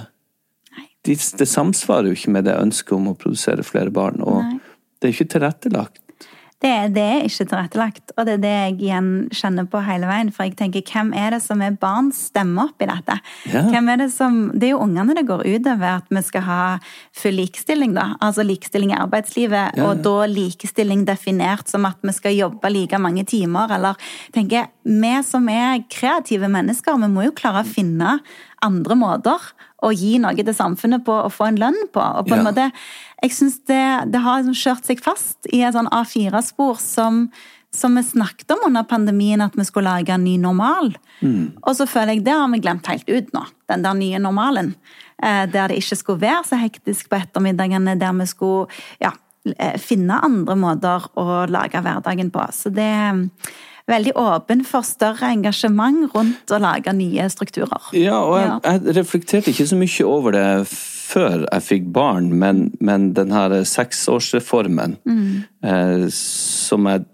De, 1.05 1.17
det 1.17 1.49
samsvarer 1.49 2.11
jo 2.11 2.17
ikke 2.17 2.33
med 2.37 2.47
det 2.49 2.57
ønsket 2.61 2.97
om 2.97 3.11
å 3.11 3.19
produsere 3.19 3.65
flere 3.67 3.93
barn, 3.95 4.23
og 4.25 4.41
Nei. 4.45 4.61
det 5.01 5.09
er 5.09 5.17
ikke 5.17 5.33
tilrettelagt. 5.35 6.04
Det, 6.65 6.95
det 6.97 7.03
er 7.05 7.27
ikke 7.27 7.45
tilrettelagt, 7.51 8.13
og 8.17 8.25
det 8.25 8.39
er 8.39 8.41
det 8.41 8.53
jeg 8.53 8.77
igjen 8.87 9.09
kjenner 9.37 9.67
på 9.69 9.83
hele 9.85 10.09
veien. 10.09 10.31
For 10.33 10.47
jeg 10.47 10.55
tenker, 10.57 10.85
hvem 10.89 11.11
er 11.13 11.35
det 11.37 11.43
som 11.45 11.61
er 11.61 11.77
barns 11.77 12.23
stemme 12.31 12.65
oppi 12.71 12.89
dette? 12.89 13.19
Ja. 13.53 13.67
Hvem 13.69 13.91
er 13.93 14.01
Det 14.01 14.09
som, 14.15 14.39
det 14.55 14.71
er 14.71 14.73
jo 14.73 14.81
ungene 14.85 15.17
det 15.17 15.27
går 15.29 15.45
utover 15.45 15.99
at 15.99 16.09
vi 16.09 16.23
skal 16.25 16.47
ha 16.47 16.61
full 17.13 17.37
likestilling, 17.37 17.93
da. 17.97 18.07
Altså 18.25 18.47
likestilling 18.47 18.95
i 18.95 18.99
arbeidslivet, 18.99 19.77
Ja, 19.77 19.91
og 19.91 20.01
da 20.07 20.25
likestilling 20.31 21.05
definert 21.05 21.69
som 21.69 21.85
at 21.89 22.01
vi 22.01 22.17
skal 22.17 22.39
jobbe 22.39 22.73
like 22.73 22.99
mange 22.99 23.27
timer, 23.29 23.69
eller 23.75 24.01
tenker 24.33 24.73
Vi 24.85 25.15
som 25.25 25.49
er 25.49 25.85
kreative 25.91 26.49
mennesker, 26.49 26.97
vi 27.01 27.13
må 27.13 27.29
jo 27.29 27.37
klare 27.37 27.63
å 27.65 27.69
finne 27.69 28.19
andre 28.65 28.97
måter 28.97 29.53
å 29.85 29.91
gi 29.95 30.17
noe 30.23 30.35
til 30.41 30.57
samfunnet 30.57 31.05
på 31.07 31.15
og 31.27 31.33
få 31.35 31.51
en 31.51 31.61
lønn 31.61 31.81
på. 31.95 32.01
og 32.03 32.27
på 32.29 32.35
en 32.37 32.45
Ja. 32.45 32.51
måte 32.51 32.71
jeg 33.23 33.33
synes 33.33 33.59
det, 33.69 34.13
det 34.13 34.21
har 34.21 34.43
liksom 34.43 34.57
kjørt 34.59 34.85
seg 34.89 35.01
fast 35.01 35.47
i 35.53 35.63
et 35.65 35.73
sånn 35.77 35.89
A4-spor 35.89 36.77
som, 36.83 37.31
som 37.73 37.95
vi 37.97 38.03
snakket 38.05 38.51
om 38.53 38.67
under 38.67 38.85
pandemien, 38.85 39.41
at 39.41 39.57
vi 39.57 39.65
skulle 39.65 39.89
lage 39.89 40.13
en 40.13 40.25
ny 40.27 40.37
normal. 40.37 40.91
Og 41.65 41.73
så 41.79 41.87
føler 41.89 42.15
jeg 42.19 42.25
det 42.27 42.35
har 42.37 42.51
vi 42.53 42.61
glemt 42.61 42.87
helt 42.87 43.09
ut 43.09 43.33
nå, 43.33 43.47
den 43.73 43.83
der 43.87 43.95
nye 43.97 44.19
normalen. 44.21 44.75
Eh, 45.23 45.47
der 45.49 45.69
det 45.73 45.79
ikke 45.81 45.97
skulle 45.97 46.21
være 46.21 46.45
så 46.45 46.59
hektisk 46.61 47.09
på 47.09 47.17
ettermiddagene, 47.23 47.97
der 47.99 48.13
vi 48.13 48.27
skulle 48.27 48.67
ja, 49.01 49.13
eh, 49.57 49.79
finne 49.81 50.21
andre 50.21 50.57
måter 50.57 51.09
å 51.17 51.47
lage 51.49 51.81
hverdagen 51.81 52.31
på. 52.35 52.45
Så 52.53 52.69
det 52.75 52.91
veldig 53.91 54.15
åpen 54.17 54.63
for 54.65 54.87
større 54.87 55.29
engasjement 55.35 56.07
rundt 56.15 56.53
å 56.55 56.59
lage 56.63 56.93
nye 56.97 57.27
strukturer. 57.33 57.91
Ja, 57.93 58.21
og 58.25 58.39
jeg, 58.41 58.55
jeg 58.65 58.97
reflekterte 58.97 59.53
ikke 59.53 59.67
så 59.69 59.77
mye 59.77 60.07
over 60.09 60.33
det 60.37 60.47
før 60.71 61.43
jeg 61.45 61.67
fikk 61.67 61.91
barn, 61.93 62.31
men, 62.41 62.71
men 62.81 63.11
den 63.17 63.35
her 63.37 63.53
seksårsreformen 63.69 64.97
eh, 65.65 66.07
som 66.15 66.89
jeg 66.89 67.05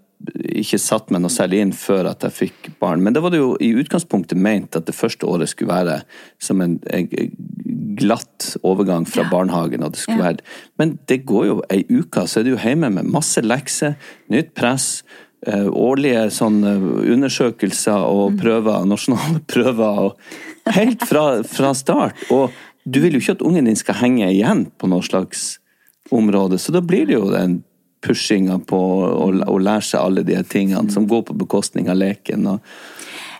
ikke 0.61 0.77
satt 0.77 1.09
meg 1.11 1.23
noe 1.23 1.33
særlig 1.33 1.63
inn 1.65 1.71
før 1.73 2.11
at 2.11 2.23
jeg 2.27 2.35
fikk 2.37 2.67
barn. 2.79 3.01
Men 3.01 3.15
det 3.15 3.23
var 3.25 3.33
det 3.33 3.39
jo 3.41 3.55
i 3.59 3.71
utgangspunktet 3.81 4.37
ment 4.37 4.77
at 4.77 4.85
det 4.85 4.93
første 4.95 5.25
året 5.25 5.49
skulle 5.49 5.73
være 5.73 5.95
som 6.39 6.61
en, 6.61 6.75
en 6.93 7.07
glatt 7.97 8.51
overgang 8.61 9.07
fra 9.09 9.25
barnehagen. 9.31 9.83
Og 9.83 9.95
det 9.95 10.03
skulle 10.03 10.21
Ja. 10.21 10.29
være. 10.29 10.45
Men 10.77 10.99
det 11.09 11.25
går 11.25 11.45
jo 11.47 11.57
ei 11.73 11.81
uke, 11.89 12.27
så 12.29 12.39
er 12.39 12.43
du 12.47 12.53
hjemme 12.55 12.91
med 12.93 13.09
masse 13.09 13.41
lekser, 13.41 13.97
nytt 14.29 14.53
press. 14.53 15.01
Eh, 15.47 15.67
årlige 15.67 16.27
sånne 16.33 16.75
undersøkelser 17.13 18.05
og 18.07 18.37
prøver, 18.41 18.85
nasjonale 18.89 19.41
prøver. 19.53 20.05
Og 20.07 20.75
helt 20.77 21.07
fra, 21.07 21.25
fra 21.47 21.73
start. 21.77 22.27
Og 22.33 22.53
du 22.83 23.01
vil 23.03 23.17
jo 23.17 23.23
ikke 23.23 23.37
at 23.39 23.43
ungen 23.45 23.69
din 23.69 23.79
skal 23.79 23.99
henge 24.01 24.29
igjen 24.29 24.67
på 24.77 24.89
noe 24.89 25.05
slags 25.05 25.57
område, 26.11 26.57
så 26.59 26.73
da 26.75 26.81
blir 26.83 27.05
det 27.07 27.15
jo 27.15 27.29
den 27.31 27.61
pushinga 28.01 28.57
på 28.67 28.77
å, 28.77 29.27
å 29.29 29.57
lære 29.61 29.85
seg 29.85 30.01
alle 30.01 30.23
de 30.25 30.39
tingene 30.49 30.91
som 30.91 31.05
går 31.07 31.27
på 31.27 31.37
bekostning 31.43 31.87
av 31.91 31.99
leken. 32.01 32.47
Og, 32.49 32.73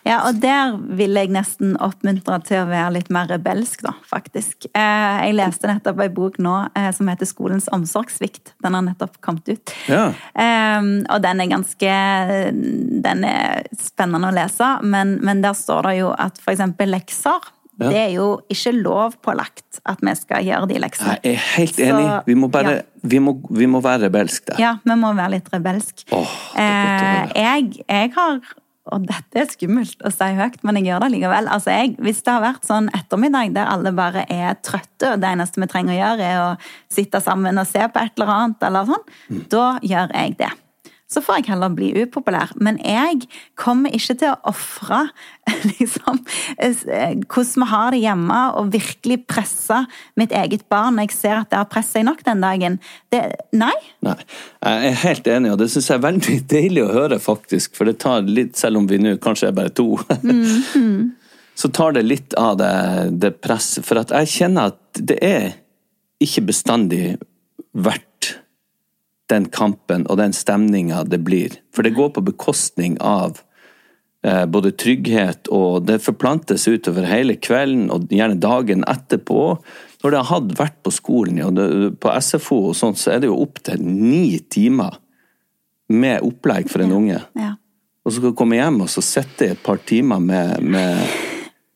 Ja, 0.06 0.22
og 0.28 0.40
der 0.42 0.76
vil 0.98 1.14
jeg 1.14 1.30
nesten 1.30 1.76
oppmuntre 1.78 2.40
til 2.48 2.58
å 2.64 2.68
være 2.70 2.94
litt 2.98 3.10
mer 3.14 3.28
rebelsk, 3.30 3.84
da, 3.86 3.92
faktisk. 4.10 4.66
Eh, 4.74 5.28
Jeg 5.28 5.36
leste 5.38 5.68
nettopp 5.70 6.00
ei 6.02 6.10
bok 6.10 6.40
nå 6.42 6.56
eh, 6.76 6.90
som 6.92 7.08
heter 7.08 7.26
'Skolens 7.30 7.68
omsorgssvikt'. 7.72 8.54
Den 8.64 8.74
har 8.74 8.82
nettopp 8.82 9.22
kommet 9.22 9.48
ut. 9.50 9.74
Ja. 9.88 10.08
Eh, 10.34 10.82
Og 11.10 11.22
den 11.22 11.42
er 11.42 11.48
ganske 11.48 11.92
Den 13.04 13.24
er 13.24 13.64
spennende 13.78 14.30
å 14.32 14.36
lese, 14.36 14.82
men, 14.84 15.20
men 15.22 15.42
der 15.42 15.54
står 15.54 15.84
det 15.90 15.98
jo 16.00 16.12
at 16.18 16.40
eksempel 16.48 16.90
lekser 16.90 17.40
Ja. 17.82 17.90
Det 17.90 17.98
er 17.98 18.10
jo 18.14 18.26
ikke 18.52 18.74
lovpålagt 18.84 19.80
at 19.90 19.98
vi 20.06 20.14
skal 20.16 20.44
gjøre 20.46 20.68
de 20.70 20.80
leksene. 20.84 21.16
jeg 21.24 21.34
er 21.34 21.38
helt 21.56 21.76
Så, 21.76 21.82
enig. 21.82 22.24
Vi 22.28 22.36
må 22.36 22.48
bare 22.52 22.74
ja. 22.76 22.82
vi, 23.04 23.18
må, 23.20 23.34
vi 23.50 23.66
må 23.66 23.82
være 23.82 24.04
rebelske 24.10 24.46
der. 24.52 24.60
Ja, 24.60 24.76
vi 24.86 24.96
må 24.96 25.14
være 25.16 25.32
litt 25.32 25.50
rebelsk. 25.54 26.04
Oh, 26.12 26.28
jeg, 26.56 27.82
jeg 27.90 28.12
har 28.16 28.40
og 28.90 29.04
dette 29.06 29.38
er 29.38 29.46
skummelt 29.52 30.00
å 30.02 30.10
si 30.10 30.30
høyt, 30.38 30.64
men 30.66 30.80
jeg 30.80 30.88
gjør 30.90 31.04
det 31.04 31.12
likevel. 31.14 31.50
Altså 31.54 31.70
jeg, 31.76 31.94
hvis 32.02 32.24
det 32.26 32.34
har 32.34 32.42
vært 32.42 32.66
sånn 32.66 32.90
ettermiddag 32.98 33.54
der 33.54 33.70
alle 33.70 33.92
bare 33.94 34.26
er 34.34 34.56
trøtte, 34.66 35.12
og 35.14 35.22
det 35.22 35.30
eneste 35.30 35.62
vi 35.62 35.68
trenger 35.70 35.94
å 35.94 36.00
gjøre, 36.00 36.32
er 36.32 36.42
å 36.42 36.50
sitte 36.90 37.22
sammen 37.22 37.62
og 37.62 37.70
se 37.70 37.86
på 37.94 38.02
et 38.02 38.18
eller 38.18 38.34
annet, 38.34 38.64
eller 38.70 38.90
sånn, 38.90 39.06
Mm. 39.30 39.44
da 39.54 39.66
gjør 39.86 40.14
jeg 40.18 40.38
det. 40.38 40.52
Så 41.12 41.20
får 41.24 41.42
jeg 41.42 41.50
heller 41.52 41.74
bli 41.76 41.90
upopulær. 42.00 42.54
Men 42.64 42.78
jeg 42.88 43.26
kommer 43.60 43.92
ikke 43.96 44.16
til 44.22 44.32
å 44.32 44.52
ofre 44.52 45.02
liksom, 45.74 46.22
eh, 46.64 47.18
hvordan 47.26 47.64
vi 47.64 47.68
har 47.74 47.92
det 47.92 48.02
hjemme, 48.06 48.40
og 48.56 48.72
virkelig 48.72 49.18
presse 49.28 49.82
mitt 50.20 50.32
eget 50.36 50.64
barn 50.72 50.96
når 50.96 51.10
jeg 51.10 51.18
ser 51.18 51.42
at 51.42 51.52
det 51.52 51.60
har 51.60 51.70
presset 51.72 52.00
seg 52.00 52.08
nok 52.08 52.24
den 52.28 52.44
dagen. 52.44 52.78
Det, 53.12 53.24
nei. 53.52 53.74
Nei, 54.08 54.16
jeg 54.64 54.92
er 54.92 55.02
helt 55.02 55.28
enig, 55.34 55.52
og 55.52 55.60
det 55.60 55.68
syns 55.74 55.90
jeg 55.92 56.00
er 56.00 56.06
veldig 56.06 56.38
deilig 56.56 56.86
å 56.86 56.94
høre, 56.96 57.20
faktisk. 57.24 57.76
For 57.76 57.90
det 57.90 58.00
tar 58.04 58.24
litt, 58.28 58.56
selv 58.60 58.80
om 58.80 58.88
vi 58.88 59.02
nå 59.02 59.18
kanskje 59.24 59.50
er 59.52 59.58
bare 59.58 59.74
to, 59.76 59.90
så 61.62 61.72
tar 61.76 61.98
det 61.98 62.06
litt 62.08 62.38
av 62.40 62.56
det, 62.62 62.76
det 63.20 63.36
presset. 63.44 63.84
For 63.88 64.00
at 64.00 64.16
jeg 64.16 64.32
kjenner 64.38 64.72
at 64.72 65.04
det 65.12 65.20
er 65.26 65.52
ikke 66.24 66.48
bestandig 66.52 67.04
verdt 67.72 68.08
den 69.32 69.48
kampen 69.54 70.04
og 70.10 70.20
den 70.20 70.36
stemninga 70.36 71.06
det 71.08 71.22
blir. 71.26 71.56
For 71.76 71.88
det 71.88 71.96
går 71.98 72.12
på 72.16 72.26
bekostning 72.28 72.98
av 73.02 73.40
eh, 74.26 74.46
både 74.46 74.74
trygghet, 74.76 75.50
og 75.54 75.88
det 75.88 76.02
forplantes 76.06 76.68
utover 76.68 77.08
hele 77.10 77.38
kvelden 77.40 77.90
og 77.94 78.12
gjerne 78.12 78.40
dagen 78.42 78.86
etterpå. 78.90 79.46
Når 80.04 80.16
det 80.16 80.26
har 80.32 80.52
vært 80.60 80.78
på 80.86 80.94
skolen, 80.94 81.42
og 81.46 81.56
det, 81.58 81.70
på 82.02 82.14
SFO 82.20 82.62
og 82.72 82.78
sånt, 82.78 83.00
så 83.02 83.16
er 83.16 83.24
det 83.24 83.32
jo 83.32 83.42
opptil 83.44 83.82
ni 83.86 84.40
timer 84.52 85.00
med 85.92 86.24
opplegg 86.26 86.70
for 86.72 86.84
en 86.84 86.96
unge. 86.96 87.20
Ja. 87.38 87.56
Og 88.02 88.12
så 88.12 88.18
skal 88.18 88.32
du 88.32 88.38
komme 88.38 88.58
hjem 88.58 88.80
og 88.82 88.90
så 88.90 89.04
sitte 89.06 89.46
i 89.46 89.54
et 89.54 89.62
par 89.62 89.82
timer 89.86 90.22
med, 90.24 90.64
med 90.64 91.31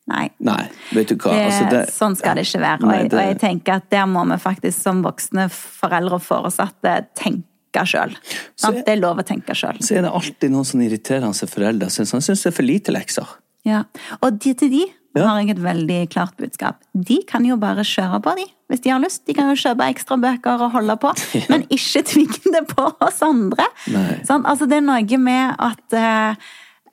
Nei. 0.08 0.30
Nei, 0.46 0.68
vet 0.94 1.10
du 1.10 1.16
hva. 1.16 1.32
Det, 1.34 1.46
Altså, 1.50 1.70
det, 1.72 1.80
sånn 1.90 2.16
skal 2.20 2.36
det 2.38 2.44
ikke 2.46 2.60
være. 2.62 2.82
Og, 2.84 2.90
Nei, 2.92 3.04
det- 3.08 3.14
og 3.18 3.26
jeg 3.26 3.40
tenker 3.42 3.74
at 3.80 3.90
der 3.90 4.06
må 4.06 4.26
vi 4.30 4.38
faktisk 4.38 4.82
som 4.86 5.02
voksne 5.04 5.48
foreldre 5.50 6.20
og 6.20 6.22
foresatte 6.22 7.08
tenke 7.18 7.86
sjøl. 7.86 8.14
Så- 8.56 8.72
Det 8.72 8.88
er 8.88 9.02
lov 9.02 9.18
å 9.18 9.24
tenke 9.26 9.56
sjøl. 9.58 9.80
Så 9.82 9.98
er 9.98 10.02
det 10.04 10.12
alltid 10.12 10.52
noen 10.52 10.64
sånne 10.64 10.86
irriterende 10.90 11.50
foreldre 11.50 11.90
som 11.90 12.06
syns 12.06 12.28
syns 12.30 12.44
det 12.44 12.54
er 12.54 12.56
for 12.56 12.64
lite 12.64 12.94
lekser. 12.94 13.28
Ja. 13.66 13.84
Og 14.22 14.38
de, 14.40 14.54
til 14.54 14.70
de 14.70 14.86
Ja. 15.16 15.28
har 15.28 15.40
jeg 15.42 15.50
et 15.52 15.64
veldig 15.64 16.10
klart 16.12 16.36
budskap. 16.38 16.76
De 16.94 17.24
kan 17.24 17.44
jo 17.46 17.56
bare 17.58 17.78
kjøre 17.84 18.22
på, 18.22 18.36
de, 18.36 18.46
hvis 18.70 18.82
de 18.82 18.90
har 18.92 19.00
lyst. 19.00 19.26
De 19.26 19.34
kan 19.34 19.48
jo 19.50 19.56
kjøpe 19.56 19.88
ekstra 19.96 20.18
bøker 20.22 20.62
og 20.62 20.72
holde 20.74 20.98
på, 21.00 21.14
men 21.50 21.64
ikke 21.64 22.04
tvinge 22.04 22.52
det 22.52 22.68
på 22.68 22.94
oss 23.02 23.22
andre. 23.24 23.66
Sånn, 24.28 24.44
altså, 24.46 24.68
det 24.70 24.78
er 24.78 24.82
noe 24.82 25.18
med 25.18 25.56
at 25.58 25.94
eh, 25.94 26.36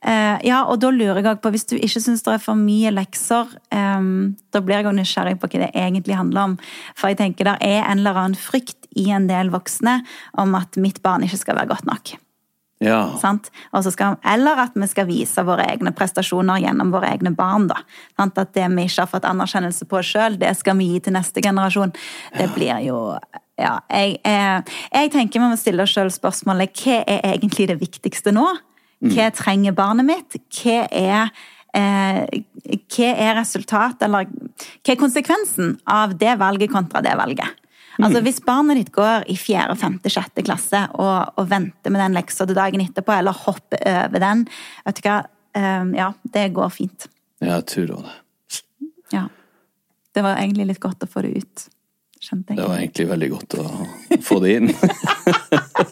Ja, 0.03 0.65
og 0.67 0.81
da 0.83 0.89
lurer 0.91 1.21
jeg 1.23 1.39
på, 1.39 1.53
hvis 1.55 1.69
du 1.71 1.77
ikke 1.77 2.01
syns 2.03 2.25
det 2.27 2.33
er 2.35 2.41
for 2.43 2.59
mye 2.59 2.91
lekser, 2.91 3.53
eh, 3.71 4.09
da 4.51 4.63
blir 4.65 4.81
jeg 4.81 4.97
nysgjerrig 4.97 5.37
på 5.39 5.47
hva 5.53 5.61
det 5.63 5.71
egentlig 5.79 6.19
handler 6.19 6.49
om. 6.49 6.57
For 6.99 7.13
jeg 7.13 7.21
tenker 7.21 7.47
det 7.47 7.59
er 7.63 7.85
en 7.85 8.03
eller 8.03 8.19
annen 8.25 8.39
frykt 8.39 8.91
i 8.99 9.09
en 9.15 9.31
del 9.31 9.53
voksne 9.55 10.01
om 10.43 10.59
at 10.59 10.77
mitt 10.81 10.99
barn 11.07 11.23
ikke 11.27 11.41
skal 11.45 11.61
være 11.61 11.71
godt 11.71 11.87
nok. 11.87 12.17
Ja. 12.83 13.19
Sant? 13.21 13.51
Skal, 13.91 14.17
eller 14.27 14.59
at 14.65 14.75
vi 14.75 14.89
skal 14.91 15.07
vise 15.07 15.45
våre 15.47 15.69
egne 15.71 15.93
prestasjoner 15.95 16.65
gjennom 16.65 16.91
våre 16.95 17.13
egne 17.15 17.31
barn. 17.37 17.69
Da. 17.71 17.79
Sant? 18.19 18.41
At 18.43 18.55
det 18.57 18.67
vi 18.75 18.89
ikke 18.89 19.05
har 19.05 19.13
fått 19.13 19.29
anerkjennelse 19.29 19.87
på 19.91 20.03
sjøl, 20.07 20.39
det 20.41 20.51
skal 20.59 20.79
vi 20.81 20.91
gi 20.91 21.05
til 21.07 21.15
neste 21.15 21.45
generasjon. 21.45 21.95
Det 22.39 22.51
blir 22.57 22.83
jo 22.89 22.99
Ja, 23.61 23.77
jeg, 23.93 24.17
jeg, 24.25 24.63
jeg 24.91 25.11
tenker 25.13 25.39
vi 25.39 25.49
må 25.53 25.57
stille 25.61 25.85
oss 25.85 25.93
sjøl 25.95 26.09
spørsmålet 26.11 26.73
hva 26.83 27.03
er 27.05 27.21
egentlig 27.35 27.69
det 27.71 27.77
viktigste 27.79 28.33
nå? 28.35 28.47
Hva 29.03 29.33
trenger 29.35 29.75
barnet 29.75 30.07
mitt? 30.07 30.37
Hva 30.55 30.85
er 30.87 31.33
eh, 31.75 32.43
hva 32.63 33.09
er 33.11 33.35
resultatet, 33.41 34.05
eller 34.07 34.29
hva 34.29 34.95
er 34.95 35.01
konsekvensen 35.01 35.77
av 35.91 36.15
det 36.21 36.37
valget 36.41 36.71
kontra 36.73 37.03
det 37.05 37.17
valget? 37.19 37.59
Altså 38.01 38.23
Hvis 38.25 38.41
barnet 38.41 38.79
ditt 38.81 38.93
går 38.95 39.27
i 39.29 39.37
fjerde, 39.37 39.77
femte, 39.77 40.11
sjette 40.11 40.45
klasse 40.47 40.81
og, 40.97 41.35
og 41.37 41.49
venter 41.51 41.93
med 41.93 42.01
den 42.01 42.17
leksa 42.17 42.47
til 42.49 42.57
dagen 42.57 42.81
etterpå, 42.81 43.13
eller 43.19 43.37
hopper 43.45 43.83
over 44.07 44.23
den, 44.23 44.47
vet 44.87 44.99
du 44.99 45.09
hva, 45.09 45.19
eh, 45.59 45.85
ja, 45.99 46.09
det 46.35 46.47
går 46.57 46.73
fint. 46.73 47.09
Ja, 47.43 47.59
jeg 47.59 47.69
tror 47.75 47.93
det. 47.93 48.17
Ja. 49.13 49.27
Det 50.13 50.25
var 50.25 50.41
egentlig 50.41 50.71
litt 50.73 50.81
godt 50.81 51.05
å 51.05 51.09
få 51.09 51.23
det 51.25 51.35
ut, 51.41 51.67
skjønte 52.21 52.57
Det 52.57 52.65
var 52.69 52.81
egentlig 52.81 53.09
veldig 53.09 53.31
godt 53.33 53.59
å 53.61 53.67
få 54.25 54.41
det 54.45 54.57
inn. 54.59 54.73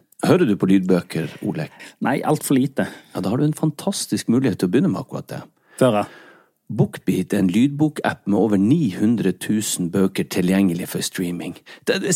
Hører 0.21 0.45
du 0.45 0.55
på 0.59 0.67
lydbøker, 0.69 1.31
Olek? 1.49 1.71
Nei, 2.05 2.19
altfor 2.27 2.57
lite. 2.59 2.85
Ja, 3.15 3.21
Da 3.21 3.29
har 3.29 3.37
du 3.41 3.45
en 3.47 3.57
fantastisk 3.57 4.29
mulighet 4.29 4.59
til 4.61 4.69
å 4.69 4.71
begynne 4.71 4.91
med 4.91 5.01
akkurat 5.01 5.27
det. 5.31 5.41
Føre. 5.81 6.05
Bookbeat 6.71 7.33
er 7.33 7.41
en 7.43 7.49
lydbokapp 7.51 8.27
med 8.27 8.37
over 8.39 8.57
900 8.61 9.33
000 9.33 9.89
bøker 9.91 10.23
tilgjengelig 10.31 10.87
for 10.93 11.03
streaming. 11.03 11.57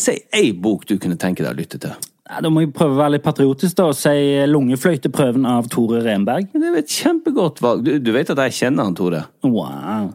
Si 0.00 0.14
ei 0.32 0.52
bok 0.52 0.86
du 0.88 0.96
kunne 0.98 1.18
tenke 1.20 1.44
deg 1.44 1.52
å 1.52 1.58
lytte 1.58 1.80
til. 1.82 1.96
Ja, 2.26 2.40
da 2.42 2.50
må 2.50 2.64
jeg 2.64 2.72
prøve 2.74 2.96
å 2.96 3.00
være 3.02 3.16
litt 3.16 3.26
patriotisk 3.26 3.76
da, 3.78 3.90
og 3.92 3.98
si 3.98 4.14
Lungefløyteprøven 4.50 5.44
av 5.46 5.68
Tore 5.70 6.00
Renberg. 6.02 6.48
Det 6.54 6.70
er 6.72 6.78
et 6.80 6.90
kjempegodt 6.90 7.60
valg. 7.62 7.84
Du, 7.86 7.92
du 8.02 8.10
vet 8.16 8.32
at 8.32 8.40
jeg 8.46 8.56
kjenner 8.62 8.88
han, 8.88 8.96
Tore? 8.98 9.26
Wow. 9.46 10.14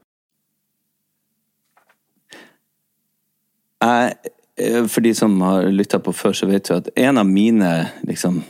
Jeg, 3.81 4.33
eh, 4.61 4.81
for 4.87 5.01
de 5.05 5.13
som 5.17 5.37
har 5.45 5.69
lytta 5.73 5.99
på 6.03 6.13
før, 6.15 6.35
så 6.37 6.49
vet 6.49 6.67
du 6.67 6.75
at 6.77 6.89
en 6.95 7.21
av 7.21 7.29
mine 7.29 7.71
liksom 8.07 8.43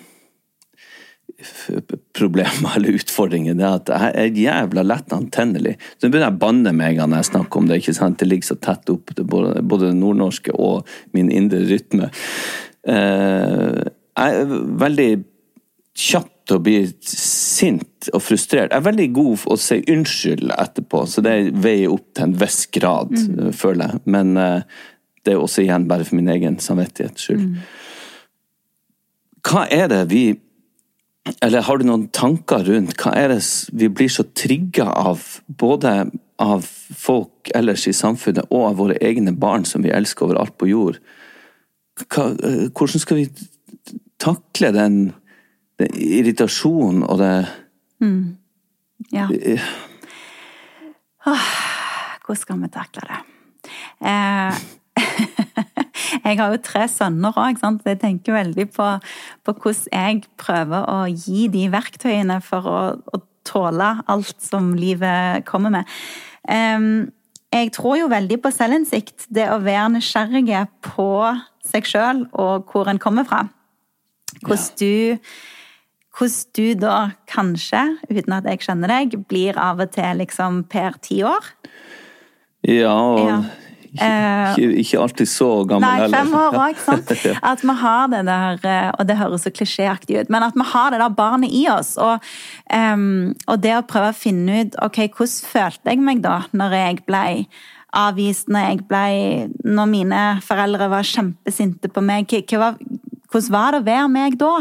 problemer 2.13 2.75
eller 2.75 2.97
utfordringer, 2.99 3.55
det 3.57 3.65
er 3.65 3.77
at 3.79 3.91
jeg 3.91 4.11
er 4.13 4.41
jævla 4.43 4.84
lett 4.86 5.15
antennelig. 5.15 5.77
Så 5.95 6.05
nå 6.05 6.11
begynner 6.11 6.29
jeg 6.29 6.38
å 6.38 6.43
banne 6.43 6.73
meg 6.75 6.99
når 7.01 7.21
jeg 7.21 7.29
snakker 7.32 7.61
om 7.61 7.69
det. 7.69 7.79
ikke 7.82 7.97
sant? 7.97 8.19
Det 8.19 8.27
ligger 8.29 8.51
så 8.51 8.59
tett 8.61 8.91
opp 8.93 9.15
til 9.15 9.25
både, 9.25 9.63
det 9.88 9.95
nordnorske 9.97 10.53
og 10.53 10.89
min 11.15 11.32
indre 11.34 11.63
rytme. 11.69 12.11
Eh, 12.88 13.82
jeg 14.21 14.43
er 14.43 14.53
veldig 14.86 15.09
kjapp 16.01 16.29
til 16.47 16.57
å 16.57 16.63
bli 16.63 16.77
sint 17.05 18.09
og 18.11 18.23
frustrert. 18.25 18.71
Jeg 18.71 18.79
er 18.79 18.88
veldig 18.88 19.09
god 19.15 19.34
for 19.43 19.55
å 19.55 19.61
si 19.61 19.79
unnskyld 19.91 20.53
etterpå, 20.55 21.03
så 21.07 21.23
det 21.25 21.36
veier 21.63 21.93
opp 21.93 22.07
til 22.15 22.27
en 22.27 22.38
viss 22.41 22.63
grad, 22.73 23.13
føler 23.57 23.93
jeg. 23.93 24.03
Men 24.11 24.34
eh, 24.41 24.82
Det 25.26 25.34
er 25.34 25.41
også 25.41 25.63
igjen 25.63 25.88
bare 25.89 26.05
for 26.07 26.17
min 26.17 26.32
egen 26.34 26.57
samvittighets 26.59 27.28
skyld. 27.28 27.43
Mm. 27.51 27.57
Hva 29.45 29.65
er 29.74 29.89
det 29.91 30.05
vi 30.11 30.24
Eller 31.41 31.61
har 31.61 31.78
du 31.78 31.86
noen 31.86 32.07
tanker 32.09 32.63
rundt 32.65 32.95
hva 32.97 33.11
er 33.13 33.30
det 33.30 33.43
vi 33.78 33.91
blir 33.93 34.09
så 34.09 34.24
trigga 34.34 34.88
av, 34.89 35.22
både 35.45 36.09
av 36.41 36.65
folk 36.65 37.51
ellers 37.53 37.86
i 37.86 37.93
samfunnet 37.93 38.49
og 38.49 38.63
av 38.72 38.80
våre 38.80 38.97
egne 38.97 39.30
barn 39.38 39.61
som 39.69 39.86
vi 39.86 39.93
elsker 39.93 40.26
overalt 40.26 40.57
på 40.57 40.72
jord? 40.72 40.97
Hva, 42.07 42.32
eh, 42.41 42.65
hvordan 42.74 43.03
skal 43.05 43.22
vi 43.22 43.28
takle 44.17 44.74
den, 44.74 44.97
den 45.78 45.93
irritasjonen 45.93 47.05
og 47.05 47.22
det 47.22 47.36
Ja. 49.11 49.28
Åh, 51.26 51.47
hvordan 52.26 52.41
skal 52.41 52.61
vi 52.61 52.67
takle 52.74 53.01
det? 53.05 53.22
Eh, 54.01 54.61
jeg 56.25 56.37
har 56.39 56.51
jo 56.53 56.61
tre 56.63 56.87
sønner 56.91 57.37
òg, 57.39 57.59
så 57.61 57.71
jeg 57.87 58.01
tenker 58.01 58.35
veldig 58.35 58.67
på, 58.75 58.87
på 59.45 59.55
hvordan 59.55 59.91
jeg 59.91 60.23
prøver 60.41 60.89
å 60.91 60.99
gi 61.09 61.47
de 61.53 61.67
verktøyene 61.73 62.41
for 62.45 62.67
å, 62.67 62.81
å 62.99 63.21
tåle 63.47 63.93
alt 64.11 64.37
som 64.43 64.73
livet 64.77 65.47
kommer 65.47 65.73
med. 65.73 65.95
Um, 66.45 67.09
jeg 67.51 67.73
tror 67.75 67.97
jo 67.99 68.11
veldig 68.11 68.37
på 68.43 68.51
selvinnsikt. 68.53 69.25
Det 69.33 69.49
å 69.51 69.59
være 69.63 69.89
nysgjerrig 69.97 70.61
på 70.85 71.09
seg 71.67 71.87
sjøl 71.87 72.25
og 72.31 72.69
hvor 72.71 72.87
en 72.91 73.01
kommer 73.01 73.27
fra. 73.27 73.45
Hvordan 74.41 74.77
du 74.79 75.17
hvordan 76.17 76.51
du 76.57 76.73
da 76.75 76.95
kanskje, 77.31 77.81
uten 78.09 78.35
at 78.35 78.47
jeg 78.49 78.63
kjenner 78.65 78.91
deg, 78.91 79.15
blir 79.29 79.57
av 79.59 79.79
og 79.79 79.93
til 79.95 80.19
liksom 80.19 80.65
per 80.69 80.97
ti 81.01 81.21
år. 81.23 81.45
Ja, 82.67 82.93
og 82.93 83.27
Ja. 83.27 83.37
Eh, 83.99 84.51
ikke, 84.55 84.67
ikke 84.79 84.99
alltid 85.03 85.27
så 85.27 85.49
gammel 85.67 85.83
Nei, 85.83 86.05
heller. 86.05 86.21
fem 86.21 86.35
år 86.39 86.55
òg, 86.65 86.79
sant. 86.79 87.11
At 87.43 87.63
vi 87.65 87.75
har 87.81 88.07
det 88.13 88.21
der, 88.29 88.61
eh, 88.63 88.87
og 88.95 89.09
det 89.09 89.17
høres 89.19 89.43
så 89.43 89.51
klisjéaktig 89.51 90.21
ut, 90.21 90.31
men 90.31 90.45
at 90.47 90.55
vi 90.55 90.67
har 90.71 90.93
det 90.93 91.01
der 91.01 91.17
barnet 91.17 91.51
i 91.51 91.65
oss. 91.71 91.97
Og, 91.99 92.23
um, 92.71 93.33
og 93.51 93.59
det 93.63 93.75
å 93.75 93.83
prøve 93.87 94.13
å 94.13 94.17
finne 94.17 94.63
ut 94.63 94.79
ok, 94.85 95.03
hvordan 95.17 95.51
følte 95.51 95.91
jeg 95.91 96.03
meg 96.07 96.23
da 96.23 96.39
når 96.55 96.77
jeg 96.77 97.03
ble 97.09 97.25
avvist, 97.91 98.47
når 98.47 98.67
jeg 98.69 98.83
ble 98.87 99.07
Når 99.67 99.87
mine 99.91 100.21
foreldre 100.45 100.87
var 100.93 101.03
kjempesinte 101.03 101.89
på 101.91 102.03
meg. 102.05 102.31
Var, 102.31 102.77
hvordan 103.27 103.51
var 103.51 103.75
det 103.75 103.81
å 103.81 103.87
være 103.89 104.11
meg 104.13 104.39
da? 104.39 104.53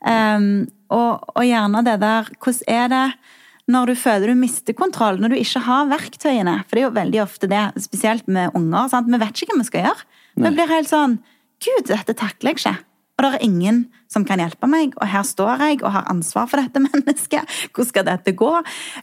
Um, 0.00 0.48
og, 0.92 1.28
og 1.36 1.44
gjerne 1.46 1.84
det 1.86 2.00
der 2.02 2.32
Hvordan 2.40 2.72
er 2.72 2.88
det 2.90 3.04
når 3.70 3.92
du 3.92 3.94
føler 3.98 4.32
du 4.32 4.38
mister 4.40 4.74
kontroll, 4.74 5.20
når 5.22 5.34
du 5.34 5.38
ikke 5.38 5.62
har 5.66 5.90
verktøyene. 5.90 6.56
For 6.66 6.76
det 6.76 6.82
er 6.82 6.88
jo 6.88 6.94
veldig 6.96 7.20
ofte 7.22 7.50
det, 7.50 7.62
spesielt 7.84 8.26
med 8.26 8.56
unger. 8.58 8.88
Sant? 8.90 9.10
Vi 9.12 9.20
vet 9.22 9.42
ikke 9.44 9.54
hva 9.54 9.60
vi 9.62 9.68
skal 9.68 9.86
gjøre. 9.86 10.08
Vi 10.42 10.50
blir 10.56 10.72
helt 10.72 10.90
sånn 10.90 11.18
Gud, 11.62 11.86
dette 11.86 12.16
takler 12.18 12.50
jeg 12.50 12.58
ikke. 12.58 12.74
Og 13.12 13.22
det 13.22 13.28
er 13.36 13.44
ingen 13.46 13.82
som 14.10 14.24
kan 14.26 14.40
hjelpe 14.42 14.66
meg, 14.66 14.96
og 14.98 15.06
her 15.06 15.22
står 15.22 15.60
jeg 15.62 15.82
og 15.84 15.92
har 15.94 16.08
ansvar 16.10 16.48
for 16.50 16.58
dette 16.58 16.82
mennesket. 16.88 17.52
Hvordan 17.70 17.90
skal 17.92 18.08
dette 18.08 18.34
gå? 18.34 18.50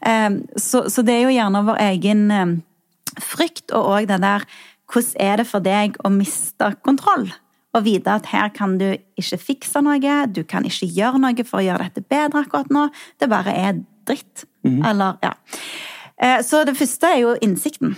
Eh, 0.02 0.42
Så, 0.60 0.90
så 0.92 1.06
det 1.08 1.16
er 1.16 1.30
jo 1.30 1.38
gjerne 1.38 1.64
vår 1.70 1.80
egen 1.86 2.26
eh, 2.36 2.58
frykt, 3.24 3.70
og 3.72 3.94
òg 3.96 4.10
det 4.12 4.20
der 4.26 4.50
Hvordan 4.90 5.22
er 5.22 5.38
det 5.38 5.46
for 5.46 5.62
deg 5.62 6.00
å 6.02 6.10
miste 6.10 6.72
kontroll? 6.82 7.28
Og 7.78 7.84
vite 7.86 8.10
at 8.10 8.26
her 8.32 8.50
kan 8.50 8.80
du 8.80 8.88
ikke 9.22 9.38
fikse 9.38 9.84
noe, 9.86 10.16
du 10.26 10.42
kan 10.44 10.66
ikke 10.66 10.90
gjøre 10.90 11.22
noe 11.22 11.46
for 11.46 11.62
å 11.62 11.68
gjøre 11.68 11.86
dette 11.92 12.02
bedre 12.10 12.42
akkurat 12.42 12.72
nå. 12.74 12.88
Det 13.22 13.30
bare 13.30 13.54
er 13.54 13.84
dritt. 14.10 14.49
Eller, 14.66 15.18
ja. 15.24 15.34
Eh, 16.22 16.42
Så 16.44 16.66
det 16.66 16.78
første 16.78 17.08
er 17.08 17.22
jo 17.24 17.36
innsikten. 17.42 17.96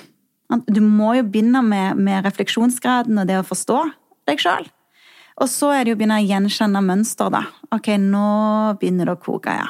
Du 0.67 0.81
må 0.81 1.15
jo 1.15 1.23
begynne 1.23 1.61
med, 1.63 1.97
med 1.97 2.25
refleksjonsgraden 2.25 3.17
og 3.17 3.27
det 3.27 3.39
å 3.39 3.47
forstå 3.47 3.79
deg 4.27 4.41
sjøl. 4.43 4.67
Og 5.41 5.47
så 5.49 5.71
er 5.73 5.83
det 5.83 5.93
jo 5.93 5.95
å 5.95 5.99
begynne 6.01 6.19
å 6.19 6.27
gjenkjenne 6.27 6.81
mønster, 6.85 7.31
da. 7.33 7.45
Ok, 7.73 7.93
nå 7.97 8.77
begynner 8.81 9.07
det 9.07 9.15
å 9.15 9.21
koke, 9.21 9.55
ja. 9.55 9.69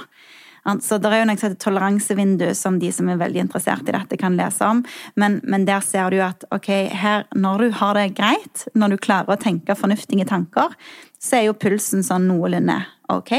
Så 0.62 1.00
det 1.02 1.10
er 1.10 1.24
jo 1.24 1.30
heter 1.32 1.56
toleransevindu, 1.58 2.52
som 2.54 2.78
de 2.78 2.92
som 2.94 3.08
er 3.10 3.18
veldig 3.18 3.48
interessert 3.48 3.88
i 3.89 3.96
dette, 3.96 4.18
kan 4.22 4.36
lese 4.38 4.62
om. 4.68 4.84
Men, 5.18 5.39
men 5.44 5.66
der 5.66 5.82
ser 5.82 6.14
du 6.14 6.20
at 6.22 6.46
ok, 6.54 6.70
her, 6.94 7.26
når 7.34 7.64
du 7.64 7.72
har 7.80 7.98
det 7.98 8.12
greit, 8.20 8.68
når 8.78 8.94
du 8.94 9.02
klarer 9.02 9.34
å 9.34 9.42
tenke 9.42 9.78
fornuftige 9.78 10.28
tanker, 10.30 10.76
så 11.22 11.39
er 11.39 11.48
jo 11.48 11.58
pulsen 11.58 12.06
sånn 12.06 12.30
noenlunde 12.30 12.78
ok, 13.12 13.34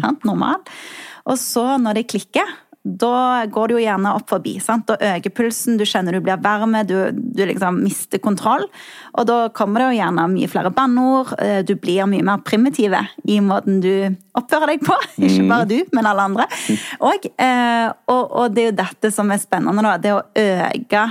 sant, 0.00 0.22
normal. 0.24 0.62
Og 1.28 1.36
så, 1.40 1.64
når 1.82 1.98
det 1.98 2.08
klikker, 2.14 2.54
da 2.86 3.44
går 3.50 3.68
det 3.68 3.74
jo 3.74 3.82
gjerne 3.82 4.12
opp 4.16 4.28
forbi. 4.30 4.54
sant? 4.62 4.86
Da 4.88 4.96
øker 5.16 5.32
pulsen, 5.34 5.76
du 5.76 5.84
kjenner 5.88 6.14
du 6.14 6.20
blir 6.24 6.40
varme, 6.42 6.84
du, 6.86 6.94
du 7.12 7.42
liksom 7.46 7.82
mister 7.82 8.22
kontroll. 8.22 8.64
Og 9.18 9.26
da 9.28 9.38
kommer 9.54 9.82
det 9.82 9.88
jo 9.88 9.98
gjerne 9.98 10.26
mye 10.32 10.50
flere 10.50 10.72
banneord, 10.74 11.34
eh, 11.42 11.60
du 11.66 11.74
blir 11.76 12.08
mye 12.08 12.24
mer 12.24 12.44
primitive 12.46 13.02
i 13.28 13.40
måten 13.44 13.82
du 13.84 13.92
oppfører 14.38 14.72
deg 14.72 14.84
på. 14.86 14.96
Ikke 15.26 15.48
bare 15.50 15.68
du, 15.68 15.78
men 15.92 16.08
alle 16.08 16.28
andre. 16.30 16.48
Og, 17.04 17.28
eh, 17.36 17.88
og, 18.08 18.22
og 18.24 18.54
det 18.54 18.64
er 18.64 18.70
jo 18.70 18.78
dette 18.84 19.12
som 19.14 19.34
er 19.34 19.42
spennende, 19.42 19.84
da. 19.84 19.98
Det 19.98 20.14
å 20.14 20.22
øke 20.44 21.08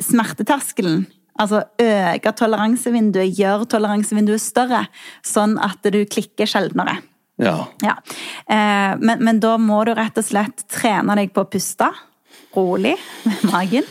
smerteterskelen. 0.00 1.08
Altså 1.40 1.62
øke 1.80 2.32
toleransevinduet, 2.36 3.32
gjøre 3.38 3.68
toleransevinduet 3.72 4.42
større, 4.42 4.84
sånn 5.24 5.56
at 5.62 5.80
du 5.88 6.02
klikker 6.04 6.48
sjeldnere. 6.48 6.98
Ja. 7.40 7.56
Ja. 7.84 7.96
Eh, 8.46 8.94
men, 9.00 9.22
men 9.24 9.40
da 9.42 9.56
må 9.60 9.82
du 9.88 9.94
rett 9.96 10.18
og 10.20 10.26
slett 10.26 10.66
trene 10.70 11.16
deg 11.18 11.34
på 11.34 11.44
å 11.46 11.50
puste. 11.50 11.88
Rolig 12.54 12.96
med 13.24 13.44
magen. 13.46 13.86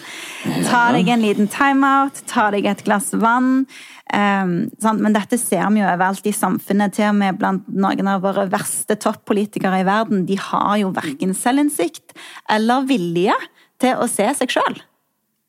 Ta 0.68 0.90
deg 0.96 1.08
en 1.12 1.24
liten 1.24 1.48
timeout, 1.52 2.20
ta 2.28 2.50
deg 2.54 2.68
et 2.68 2.84
glass 2.88 3.14
vann. 3.16 3.64
Eh, 4.12 4.52
sant? 4.84 5.02
men 5.02 5.16
dette 5.16 5.40
ser 5.40 5.66
vi 5.74 5.82
jo 5.82 5.88
overalt 5.88 6.28
i 6.28 6.36
samfunnet, 6.36 6.96
til 6.98 7.10
og 7.10 7.18
med 7.22 7.40
blant 7.40 7.68
noen 7.72 8.12
av 8.12 8.24
våre 8.26 8.48
verste 8.52 9.00
toppolitikere 9.00 9.82
i 9.82 9.88
verden. 9.88 10.28
De 10.30 10.38
har 10.50 10.78
jo 10.84 10.94
verken 10.96 11.34
selvinnsikt 11.38 12.18
eller 12.52 12.88
vilje 12.90 13.36
til 13.80 14.00
å 14.00 14.10
se 14.12 14.28
seg 14.42 14.58
sjøl. 14.60 14.82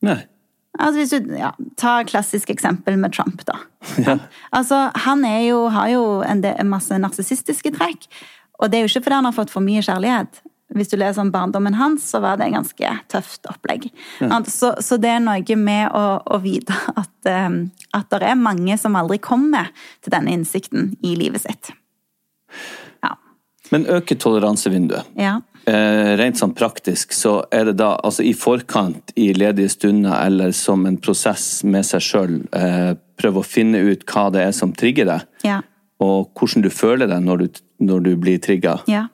Nei. 0.07 0.22
Altså 0.79 1.01
hvis 1.01 1.11
du, 1.11 1.33
ja, 1.35 1.51
Ta 1.81 2.01
klassisk 2.07 2.51
eksempel 2.53 2.99
med 3.01 3.14
Trump, 3.16 3.43
da. 3.49 3.59
Altså, 4.57 4.91
Han 5.07 5.25
jo, 5.45 5.64
har 5.68 5.89
jo 5.89 6.05
en, 6.23 6.45
del, 6.45 6.55
en 6.59 6.71
masse 6.71 6.99
narsissistiske 6.99 7.75
trekk. 7.75 8.07
Og 8.61 8.71
det 8.71 8.79
er 8.79 8.85
jo 8.85 8.93
ikke 8.93 9.07
fordi 9.09 9.18
han 9.18 9.29
har 9.29 9.37
fått 9.37 9.53
for 9.53 9.64
mye 9.64 9.83
kjærlighet. 9.83 10.43
Hvis 10.77 10.93
du 10.93 10.97
leser 11.01 11.25
om 11.25 11.33
barndommen 11.35 11.75
hans, 11.75 12.05
så 12.12 12.21
var 12.23 12.39
det 12.39 12.47
en 12.47 12.61
ganske 12.61 12.91
tøft 13.11 13.49
opplegg. 13.51 13.89
Så, 14.47 14.75
så 14.79 14.99
det 15.03 15.11
er 15.16 15.23
noe 15.25 15.57
med 15.59 15.91
å, 15.97 16.05
å 16.23 16.39
vite 16.45 16.77
at, 16.95 17.11
eh, 17.27 17.49
at 17.97 18.12
det 18.12 18.29
er 18.29 18.39
mange 18.39 18.77
som 18.79 18.99
aldri 19.01 19.18
kommer 19.18 19.73
til 20.05 20.14
denne 20.14 20.37
innsikten 20.37 20.93
i 21.03 21.16
livet 21.18 21.43
sitt. 21.43 21.73
Ja. 23.03 23.16
Men 23.75 23.89
øke 23.91 24.14
toleransevinduet. 24.14 25.11
ja. 25.18 25.41
Eh, 25.71 26.16
rent 26.18 26.39
sånn 26.41 26.55
praktisk, 26.57 27.12
så 27.14 27.45
er 27.55 27.68
det 27.68 27.77
da 27.79 27.93
altså 28.03 28.25
i 28.27 28.33
forkant, 28.35 29.12
i 29.21 29.29
ledige 29.37 29.71
stunder, 29.71 30.16
eller 30.25 30.55
som 30.57 30.87
en 30.89 30.97
prosess 30.99 31.62
med 31.68 31.85
seg 31.87 32.03
sjøl, 32.03 32.39
eh, 32.57 32.95
prøve 33.21 33.43
å 33.43 33.47
finne 33.47 33.79
ut 33.91 34.03
hva 34.09 34.25
det 34.35 34.43
er 34.49 34.55
som 34.57 34.73
trigger 34.73 35.07
deg, 35.12 35.27
Ja. 35.45 35.61
og 36.01 36.33
hvordan 36.35 36.64
du 36.64 36.71
føler 36.71 37.07
deg 37.07 37.23
når 37.23 37.39
du, 37.45 37.61
når 37.87 38.03
du 38.09 38.16
blir 38.16 38.39
trigga. 38.43 38.81
ja. 38.89 39.07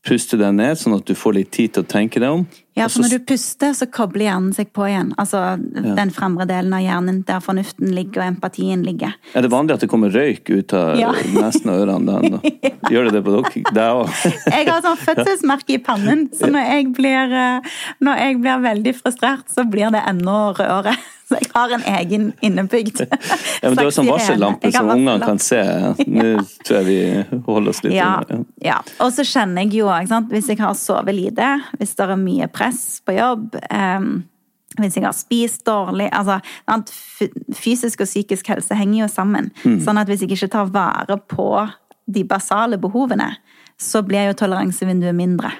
Puste 0.00 0.38
deg 0.40 0.54
ned, 0.56 0.78
sånn 0.80 0.94
at 0.96 1.04
du 1.04 1.12
får 1.18 1.34
litt 1.36 1.50
tid 1.52 1.74
til 1.76 1.82
å 1.84 1.86
tenke 1.86 2.20
deg 2.22 2.32
om. 2.32 2.44
Ja, 2.78 2.86
for 2.88 3.02
når 3.04 3.18
du 3.18 3.24
puster, 3.28 3.74
så 3.76 3.84
kobler 3.92 4.24
hjernen 4.30 4.54
seg 4.56 4.70
på 4.72 4.86
igjen. 4.88 5.10
Altså 5.20 5.42
den 5.60 6.12
fremre 6.16 6.46
delen 6.48 6.72
av 6.72 6.80
hjernen 6.80 7.18
der 7.28 7.42
fornuften 7.44 7.90
ligger 7.92 8.22
og 8.22 8.30
empatien 8.30 8.80
ligger. 8.86 9.12
Er 9.36 9.44
det 9.44 9.50
vanlig 9.52 9.76
at 9.76 9.84
det 9.84 9.90
kommer 9.92 10.08
røyk 10.14 10.48
ut 10.48 10.72
av 10.78 10.96
Ja. 10.96 11.10
nesen 11.34 11.68
og 11.68 11.82
ørene? 11.84 12.16
da? 12.32 12.54
Gjør 12.94 13.10
det 13.10 13.14
det 13.18 13.24
på 13.28 13.36
dere? 13.36 13.74
Der 13.76 14.00
òg? 14.00 14.16
Jeg 14.56 14.70
har 14.72 14.80
sånn 14.88 15.00
fødselsmerke 15.04 15.76
i 15.76 15.82
pannen, 15.84 16.30
så 16.32 16.48
når 16.48 16.64
jeg 16.72 16.90
blir, 16.96 17.36
eh, 17.44 17.70
når 18.00 18.24
jeg 18.24 18.40
blir 18.40 18.64
veldig 18.64 18.96
frustrert, 19.02 19.52
så 19.52 19.68
blir 19.68 19.92
det 19.92 20.00
enda 20.08 20.38
rødere. 20.56 20.96
Så 21.30 21.38
jeg 21.38 21.50
har 21.54 21.70
en 21.76 21.84
egen 21.94 22.24
innebygd 22.42 23.04
Ja, 23.06 23.68
men 23.68 23.76
det 23.76 23.84
er 23.84 23.86
jo 23.86 23.92
sånn 23.94 24.08
varsellampe 24.10 24.70
som 24.74 24.88
ungene 24.90 25.18
kan 25.22 25.38
se. 25.42 25.60
Nå 26.10 26.24
tror 26.66 26.80
jeg 26.80 26.88
vi 26.88 27.40
holder 27.46 27.70
oss 27.70 27.82
litt 27.84 27.94
Ja, 27.94 28.16
under. 28.24 28.42
ja. 28.64 28.80
Og 29.04 29.12
så 29.14 29.22
kjenner 29.26 29.62
jeg 29.62 29.78
jo 29.78 29.92
sant? 30.10 30.32
hvis 30.34 30.50
jeg 30.50 30.58
har 30.58 30.74
sovet 30.78 31.14
lite, 31.14 31.52
hvis 31.78 31.94
det 31.98 32.08
er 32.08 32.18
mye 32.18 32.50
press 32.50 32.82
på 33.06 33.14
jobb, 33.14 33.54
um, 33.70 34.10
hvis 34.80 34.98
jeg 34.98 35.06
har 35.06 35.14
spist 35.16 35.64
dårlig 35.66 36.08
altså, 36.14 36.40
Fysisk 37.58 38.02
og 38.04 38.10
psykisk 38.10 38.50
helse 38.52 38.76
henger 38.78 39.04
jo 39.04 39.08
sammen. 39.12 39.50
Sånn 39.62 39.98
at 40.00 40.10
hvis 40.10 40.22
jeg 40.24 40.34
ikke 40.34 40.50
tar 40.52 40.70
vare 40.74 41.18
på 41.30 41.48
de 42.10 42.22
basale 42.26 42.78
behovene, 42.80 43.32
så 43.80 44.02
blir 44.06 44.30
jo 44.30 44.38
toleransevinduet 44.42 45.14
mindre. 45.16 45.50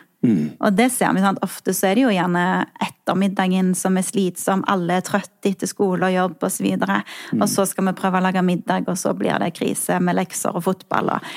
Og 0.61 0.77
det 0.77 0.91
ser 0.93 1.15
vi 1.17 1.23
sant? 1.25 1.41
Ofte 1.45 1.73
så 1.77 1.89
er 1.89 1.97
det 1.97 2.05
jo 2.05 2.13
gjerne 2.13 2.45
ettermiddagen 2.85 3.73
som 3.79 3.97
er 3.97 4.05
slitsom, 4.05 4.67
alle 4.69 4.99
er 5.01 5.07
trøtte 5.07 5.49
etter 5.49 5.71
skole 5.71 6.11
og 6.11 6.17
jobb 6.17 6.47
osv. 6.51 6.69
Og, 6.77 6.85
så 6.85 7.39
og 7.39 7.49
så 7.55 7.67
skal 7.71 7.89
vi 7.89 7.97
prøve 7.97 8.21
å 8.21 8.27
lage 8.27 8.45
middag, 8.45 8.89
og 8.91 9.01
så 9.01 9.15
blir 9.17 9.41
det 9.41 9.55
krise 9.57 9.97
med 10.03 10.19
lekser 10.21 10.57
og 10.57 10.67
fotball. 10.69 11.15
Og 11.17 11.31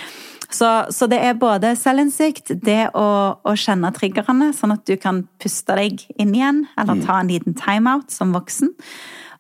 så, 0.54 0.70
så 0.94 1.08
det 1.10 1.18
er 1.24 1.40
både 1.40 1.74
selvinnsikt, 1.80 2.54
det 2.62 2.92
å, 2.94 3.08
å 3.42 3.56
kjenne 3.58 3.90
triggerne, 3.96 4.52
sånn 4.54 4.76
at 4.76 4.84
du 4.86 4.94
kan 5.02 5.24
puste 5.42 5.80
deg 5.80 6.04
inn 6.20 6.36
igjen, 6.36 6.66
eller 6.78 7.02
ta 7.08 7.22
en 7.22 7.32
liten 7.32 7.56
timeout 7.58 8.14
som 8.14 8.36
voksen. 8.36 8.76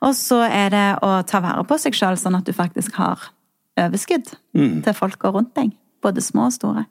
Og 0.04 0.16
så 0.18 0.42
er 0.48 0.74
det 0.74 0.88
å 1.06 1.20
ta 1.28 1.44
vare 1.44 1.64
på 1.68 1.78
seg 1.80 1.96
sjøl, 1.96 2.18
sånn 2.20 2.40
at 2.40 2.48
du 2.48 2.56
faktisk 2.56 2.98
har 2.98 3.30
overskudd 3.80 4.34
til 4.84 4.98
folka 4.98 5.32
rundt 5.34 5.54
deg. 5.60 5.76
Både 6.04 6.24
små 6.24 6.50
og 6.50 6.56
store. 6.58 6.88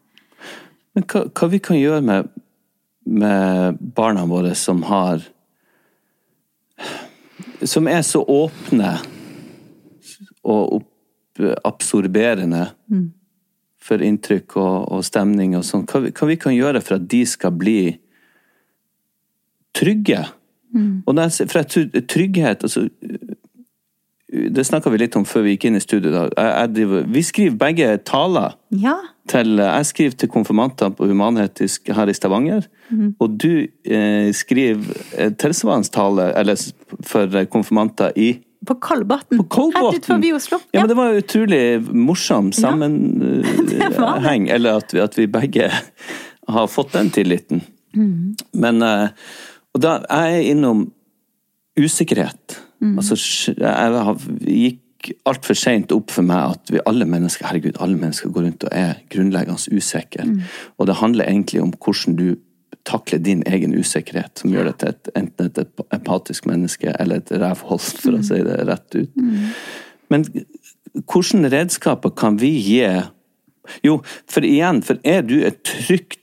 Men 0.95 1.05
hva, 1.09 1.23
hva 1.33 1.49
vi 1.53 1.59
kan 1.65 1.79
gjøre 1.79 2.03
med, 2.05 2.29
med 3.09 3.79
barna 3.97 4.27
våre 4.29 4.55
som 4.59 4.83
har 4.89 5.23
Som 7.65 7.87
er 7.89 8.03
så 8.03 8.21
åpne 8.27 8.97
og 10.43 10.73
opp, 10.81 10.89
absorberende 11.65 12.65
for 13.83 14.03
inntrykk 14.03 14.57
og, 14.59 14.89
og 14.93 15.05
stemning 15.07 15.55
og 15.59 15.63
sånn. 15.65 15.85
Hva, 15.87 16.01
vi- 16.05 16.11
hva 16.13 16.27
vi 16.29 16.37
kan 16.37 16.53
gjøre 16.55 16.83
for 16.83 16.97
at 16.99 17.07
de 17.11 17.21
skal 17.27 17.53
bli 17.55 17.99
trygge? 19.75 20.25
Og 21.07 21.15
der, 21.17 21.29
for 21.47 21.59
jeg 21.61 21.69
tror 21.69 22.03
trygghet 22.11 22.63
altså, 22.67 22.89
Det 24.33 24.63
snakka 24.65 24.89
vi 24.89 24.97
litt 25.03 25.17
om 25.19 25.27
før 25.29 25.43
vi 25.45 25.51
gikk 25.57 25.67
inn 25.69 25.77
i 25.77 25.81
studio. 25.85 26.11
Jeg, 26.25 26.31
jeg 26.41 26.71
driver, 26.73 27.03
vi 27.13 27.23
skriver 27.29 27.57
begge 27.61 27.89
taler 28.09 28.55
Ja. 28.81 28.95
til 29.29 29.59
Jeg 29.61 29.87
skriver 29.91 30.17
til 30.23 30.31
konfirmantene 30.33 30.95
på 30.97 31.05
Human-Etisk 31.11 31.93
her 31.93 32.09
i 32.09 32.15
Stavanger. 32.17 32.65
Og 33.21 33.37
du 33.43 33.67
eh, 33.85 34.31
skriver 34.33 34.97
eh, 35.19 35.35
tilsvarende 35.37 35.93
tale 35.93 36.31
eller, 36.41 36.57
for 37.05 37.45
konfirmanter 37.53 38.17
i 38.17 38.31
På 38.67 38.79
Kolbotn. 38.81 39.37
På 39.43 39.45
Kolbotn. 39.59 39.91
Rett 39.91 40.01
ut 40.01 40.11
forbi 40.15 40.33
Oslo. 40.33 40.63
Ja, 40.73 40.81
men 40.81 40.89
det 40.89 40.97
var 40.97 41.21
utrolig 41.21 41.63
morsom 41.93 42.53
sammenheng. 42.57 43.45
sammenheng. 43.93 44.49
Eller 44.55 44.81
at 44.81 44.95
vi, 44.95 45.01
at 45.03 45.19
vi 45.19 45.27
begge 45.27 45.69
har 46.49 46.67
fått 46.73 46.93
den 46.97 47.11
tilliten. 47.11 47.61
Mm. 47.93 48.33
Men 48.55 48.83
eh, 48.83 49.09
Og 49.75 49.81
da 49.83 49.99
jeg 50.09 50.41
er 50.41 50.51
innom 50.53 50.87
usikkerhet. 51.79 52.61
Mm. 52.83 52.97
Altså, 52.99 53.17
jeg 53.57 54.39
gikk 54.45 55.13
altfor 55.27 55.59
seint 55.59 55.93
opp 55.95 56.13
for 56.15 56.27
meg 56.27 56.57
at 56.57 56.71
vi 56.71 56.83
alle 56.87 57.07
mennesker 57.11 57.47
herregud, 57.49 57.79
alle 57.83 57.99
mennesker 57.99 58.31
går 58.35 58.47
rundt 58.47 58.65
og 58.69 58.75
er 58.75 58.97
grunnleggende 59.11 59.79
usikre. 59.79 60.27
Mm. 60.29 60.41
Og 60.79 60.87
det 60.91 60.99
handler 61.01 61.31
egentlig 61.31 61.63
om 61.63 61.73
hvordan 61.75 62.17
du 62.19 62.27
takler 62.89 63.19
din 63.23 63.43
egen 63.47 63.75
usikkerhet, 63.79 64.39
som 64.43 64.51
gjør 64.51 64.71
deg 64.73 64.79
til 64.81 64.89
et, 64.91 65.11
enten 65.19 65.51
et 65.51 65.83
empatisk 65.95 66.47
menneske 66.51 66.95
eller 66.99 67.23
et 67.23 67.31
rævhold, 67.31 67.81
for 68.03 68.11
Mm. 68.11 68.19
å 68.19 68.23
si 68.27 68.39
det 68.43 68.57
rett 68.67 68.97
ut. 68.99 69.11
Men 70.11 70.25
hvilke 70.93 71.51
redskaper 71.55 72.11
kan 72.11 72.39
vi 72.39 72.53
gi 72.61 73.03
Jo, 73.85 74.01
for 74.27 74.43
igjen, 74.43 74.83
for 74.83 74.99
er 75.05 75.23
du 75.23 75.37
et 75.47 75.63
trygt 75.63 76.19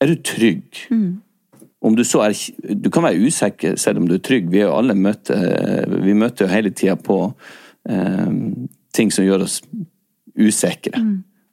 Er 0.00 0.06
du 0.06 0.14
trygg? 0.22 0.86
Om 1.80 1.94
du 1.94 2.02
så 2.04 2.24
er 2.26 2.34
Du 2.74 2.88
kan 2.90 3.04
være 3.06 3.20
usikker 3.28 3.76
selv 3.78 3.98
om 4.00 4.08
du 4.08 4.14
er 4.16 4.22
trygg. 4.24 4.48
Vi 4.50 4.58
er 4.62 4.66
jo 4.68 4.76
alle 4.78 4.94
møte, 4.98 5.36
vi 6.02 6.14
møter 6.18 6.46
jo 6.46 6.52
hele 6.52 6.70
tida 6.74 6.96
på 6.96 7.18
eh, 7.88 8.32
ting 8.96 9.12
som 9.14 9.24
gjør 9.26 9.44
oss 9.46 9.60
usikre. 10.38 10.98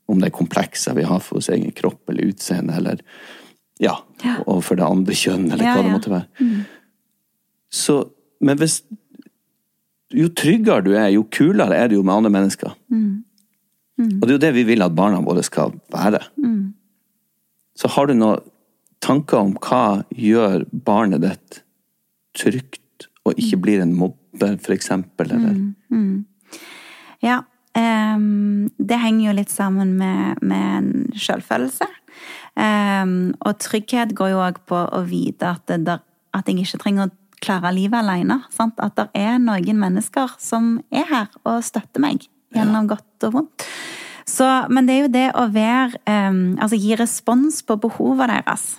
Om 0.10 0.20
det 0.22 0.28
er 0.32 0.36
komplekser 0.38 0.94
vi 0.98 1.06
har 1.06 1.20
for 1.22 1.40
vår 1.40 1.54
egen 1.58 1.72
kropp 1.78 2.10
eller 2.10 2.32
utseende, 2.32 2.76
eller 2.78 3.02
ja, 3.82 3.96
Ja. 4.24 4.38
og 4.48 4.64
for 4.64 4.76
det 4.80 4.86
andre 4.86 5.14
kjønn, 5.14 5.50
eller 5.52 5.64
Ja, 5.66 5.74
hva 5.76 5.84
det 5.84 5.92
måtte 5.92 6.12
være. 6.14 6.66
Så, 7.74 7.98
men 8.42 8.58
hvis 8.58 8.84
Jo 10.16 10.30
tryggere 10.30 10.84
du 10.86 10.92
er, 10.94 11.10
jo 11.12 11.24
kulere 11.34 11.76
er 11.76 11.88
du 11.90 11.96
jo 11.98 12.04
med 12.06 12.14
andre 12.14 12.30
mennesker. 12.32 12.72
Og 14.00 14.22
det 14.22 14.30
er 14.30 14.36
jo 14.38 14.44
det 14.46 14.54
vi 14.54 14.64
vil 14.64 14.82
at 14.86 14.94
barna 14.96 15.20
våre 15.26 15.42
skal 15.44 15.74
være. 15.92 16.22
Så 17.76 17.90
har 17.92 18.06
du 18.08 18.14
noen 18.14 18.40
tanker 19.06 19.41
om 19.41 19.56
hva 19.62 20.03
gjør 20.10 20.66
barnet 20.86 21.24
ditt 21.24 21.62
trygt, 22.36 23.10
og 23.26 23.38
ikke 23.39 23.60
blir 23.64 23.84
en 23.84 23.93
mobber, 23.95 24.58
for 24.62 24.76
eksempel, 24.76 25.32
eller 25.32 25.53
Ja. 27.24 27.43
Um, 27.76 28.70
det 28.80 29.01
henger 29.01 29.26
jo 29.28 29.36
litt 29.36 29.51
sammen 29.51 29.97
med, 29.99 30.39
med 30.41 30.78
en 30.78 30.91
selvfølelse. 31.20 31.88
Um, 32.56 33.34
og 33.43 33.58
trygghet 33.60 34.14
går 34.16 34.32
jo 34.32 34.43
òg 34.45 34.62
på 34.70 34.80
å 34.80 35.01
vite 35.10 35.49
at, 35.58 35.66
det 35.68 35.82
der, 35.89 35.99
at 36.32 36.47
jeg 36.47 36.64
ikke 36.64 36.80
trenger 36.86 37.10
å 37.10 37.41
klare 37.43 37.74
livet 37.76 37.99
alene. 37.99 38.39
Sant? 38.53 38.80
At 38.80 38.95
det 38.95 39.10
er 39.20 39.41
noen 39.43 39.82
mennesker 39.82 40.38
som 40.39 40.78
er 40.88 41.10
her 41.10 41.28
og 41.43 41.66
støtter 41.68 42.03
meg 42.03 42.30
gjennom 42.56 42.88
godt 42.88 43.28
og 43.28 43.36
vondt. 43.41 43.68
Så, 44.26 44.47
men 44.72 44.88
det 44.88 44.95
er 44.95 45.03
jo 45.03 45.12
det 45.14 45.28
å 45.38 45.43
være 45.53 45.99
um, 46.10 46.56
Altså 46.58 46.80
gi 46.82 46.95
respons 46.97 47.60
på 47.62 47.76
behovene 47.78 48.39
deres 48.39 48.72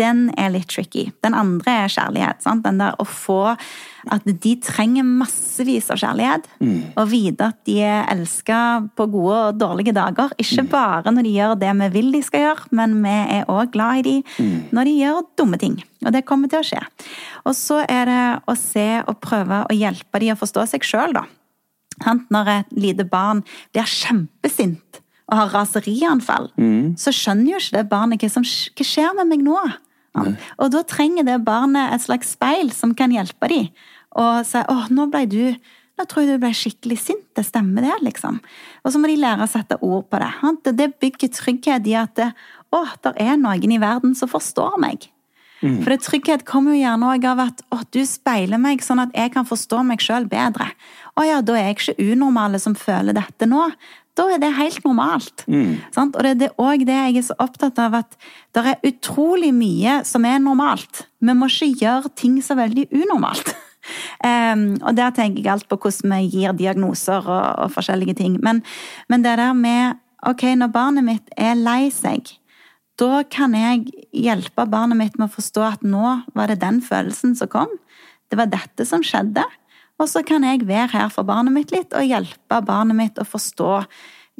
den 0.00 0.30
er 0.40 0.52
litt 0.54 0.70
tricky. 0.72 1.10
Den 1.24 1.34
andre 1.36 1.74
er 1.84 1.92
kjærlighet. 1.92 2.42
Sant? 2.44 2.64
Den 2.64 2.80
der 2.80 2.96
å 3.00 3.04
få 3.04 3.54
at 4.10 4.24
de 4.26 4.52
trenger 4.64 5.04
massevis 5.06 5.90
av 5.92 6.00
kjærlighet. 6.00 6.48
Og 6.96 7.10
vite 7.10 7.50
at 7.52 7.58
de 7.68 7.76
er 7.84 8.08
elska 8.10 8.60
på 8.96 9.06
gode 9.12 9.36
og 9.50 9.60
dårlige 9.60 9.94
dager. 9.96 10.32
Ikke 10.42 10.64
bare 10.70 11.12
når 11.12 11.28
de 11.28 11.34
gjør 11.36 11.54
det 11.60 11.74
vi 11.82 11.90
vil 11.98 12.10
de 12.12 12.22
skal 12.24 12.46
gjøre, 12.46 12.72
men 12.72 12.96
vi 13.04 13.18
er 13.36 13.52
òg 13.52 13.72
glad 13.76 14.00
i 14.00 14.06
de 14.08 14.16
når 14.72 14.88
de 14.88 14.96
gjør 15.02 15.20
dumme 15.38 15.60
ting. 15.60 15.76
Og 16.06 16.12
det 16.14 16.24
kommer 16.26 16.50
til 16.50 16.62
å 16.62 16.66
skje. 16.66 16.82
Og 17.44 17.54
så 17.58 17.82
er 17.84 18.08
det 18.08 18.24
å 18.48 18.56
se 18.58 18.88
og 19.04 19.20
prøve 19.22 19.62
å 19.68 19.76
hjelpe 19.76 20.22
de 20.22 20.32
å 20.32 20.40
forstå 20.40 20.66
seg 20.72 20.88
sjøl, 20.88 21.14
da. 21.14 21.26
Når 22.32 22.48
et 22.48 22.74
lite 22.74 23.04
barn 23.06 23.44
blir 23.74 23.86
kjempesint 23.86 25.01
og 25.32 25.38
har 25.38 25.54
raserianfall, 25.56 26.50
så 27.00 27.12
skjønner 27.16 27.54
jo 27.54 27.60
ikke 27.62 27.78
det 27.78 27.88
barnet 27.88 28.22
hva 28.22 28.28
som 28.30 28.44
hva 28.44 28.86
skjer 28.86 29.14
med 29.16 29.30
meg 29.30 29.44
nå. 29.46 29.58
Ja. 30.12 30.24
Og 30.60 30.72
da 30.74 30.82
trenger 30.84 31.24
det 31.24 31.38
barnet 31.46 31.94
et 31.94 32.04
slags 32.04 32.34
speil 32.36 32.68
som 32.76 32.92
kan 32.94 33.14
hjelpe 33.14 33.48
dem. 33.48 33.70
Og 34.12 34.44
si 34.44 34.60
'Å, 34.60 34.90
nå 34.92 35.08
ble 35.08 35.24
du 35.26 35.54
nå 35.98 36.06
tror 36.08 36.24
jeg 36.24 36.34
du 36.34 36.42
ble 36.42 36.52
skikkelig 36.56 36.98
sint. 36.98 37.26
Det 37.36 37.44
stemmer, 37.44 37.84
det, 37.84 37.96
liksom. 38.02 38.40
Og 38.82 38.92
så 38.92 38.98
må 38.98 39.10
de 39.10 39.20
lære 39.20 39.44
å 39.44 39.50
sette 39.50 39.76
ord 39.80 40.08
på 40.08 40.18
det. 40.18 40.32
sant? 40.40 40.64
Det 40.64 40.88
bygger 40.98 41.28
trygghet 41.28 41.86
i 41.86 41.94
at 42.00 42.14
det, 42.16 42.32
å, 42.72 42.84
det 43.04 43.12
er 43.20 43.36
noen 43.36 43.72
i 43.76 43.78
verden 43.78 44.14
som 44.16 44.28
forstår 44.28 44.78
meg. 44.80 45.12
For 45.62 45.92
det 45.92 46.02
trygghet 46.02 46.42
kommer 46.42 46.74
jo 46.74 46.80
gjerne 46.80 47.10
òg 47.14 47.24
av 47.30 47.40
at 47.44 47.60
å, 47.70 47.78
du 47.94 48.00
speiler 48.08 48.58
meg 48.58 48.82
sånn 48.82 48.98
at 49.04 49.12
jeg 49.14 49.30
kan 49.30 49.46
forstå 49.46 49.84
meg 49.86 50.02
sjøl 50.02 50.26
bedre. 50.26 50.66
Å 51.14 51.22
ja, 51.22 51.36
da 51.38 51.54
er 51.54 51.68
jeg 51.68 51.76
ikke 51.76 52.08
unormale 52.10 52.58
som 52.58 52.74
føler 52.74 53.14
dette 53.14 53.46
nå. 53.46 53.68
Da 54.18 54.26
er 54.28 54.40
det 54.42 54.50
helt 54.58 54.84
normalt. 54.84 55.44
Sant? 55.94 56.16
Og 56.16 56.26
det 56.26 56.50
er 56.50 56.60
òg 56.60 56.84
det 56.88 56.96
jeg 56.98 57.18
er 57.22 57.26
så 57.30 57.36
opptatt 57.40 57.78
av, 57.80 57.96
at 58.02 58.16
det 58.52 58.64
er 58.68 58.90
utrolig 58.90 59.52
mye 59.56 60.02
som 60.08 60.26
er 60.28 60.42
normalt. 60.42 61.06
Vi 61.22 61.36
må 61.36 61.48
ikke 61.48 61.70
gjøre 61.80 62.12
ting 62.18 62.40
så 62.44 62.58
veldig 62.58 62.88
unormalt. 62.92 63.54
Um, 64.22 64.76
og 64.86 64.94
der 64.94 65.10
tenker 65.10 65.42
jeg 65.42 65.50
alt 65.50 65.64
på 65.66 65.74
hvordan 65.74 66.12
vi 66.14 66.28
gir 66.36 66.52
diagnoser 66.54 67.24
og, 67.26 67.46
og 67.64 67.72
forskjellige 67.74 68.14
ting. 68.20 68.36
Men, 68.38 68.60
men 69.10 69.24
det 69.24 69.32
der 69.40 69.56
med 69.58 69.98
Ok, 70.22 70.44
når 70.54 70.70
barnet 70.70 71.02
mitt 71.02 71.32
er 71.34 71.56
lei 71.58 71.88
seg, 71.90 72.28
da 72.94 73.24
kan 73.26 73.56
jeg 73.58 73.88
hjelpe 74.14 74.68
barnet 74.70 75.00
mitt 75.00 75.16
med 75.18 75.26
å 75.26 75.34
forstå 75.34 75.64
at 75.66 75.82
nå 75.82 76.12
var 76.36 76.52
det 76.52 76.60
den 76.62 76.78
følelsen 76.84 77.34
som 77.34 77.50
kom. 77.50 77.72
Det 78.30 78.38
var 78.38 78.52
dette 78.52 78.86
som 78.86 79.02
skjedde. 79.02 79.42
Og 80.00 80.08
så 80.10 80.22
kan 80.26 80.44
jeg 80.46 80.66
være 80.66 80.90
her 80.94 81.12
for 81.12 81.26
barnet 81.28 81.54
mitt 81.54 81.74
litt 81.74 81.94
og 81.96 82.06
hjelpe 82.06 82.60
barnet 82.66 82.98
mitt 82.98 83.20
å 83.20 83.28
forstå 83.28 83.72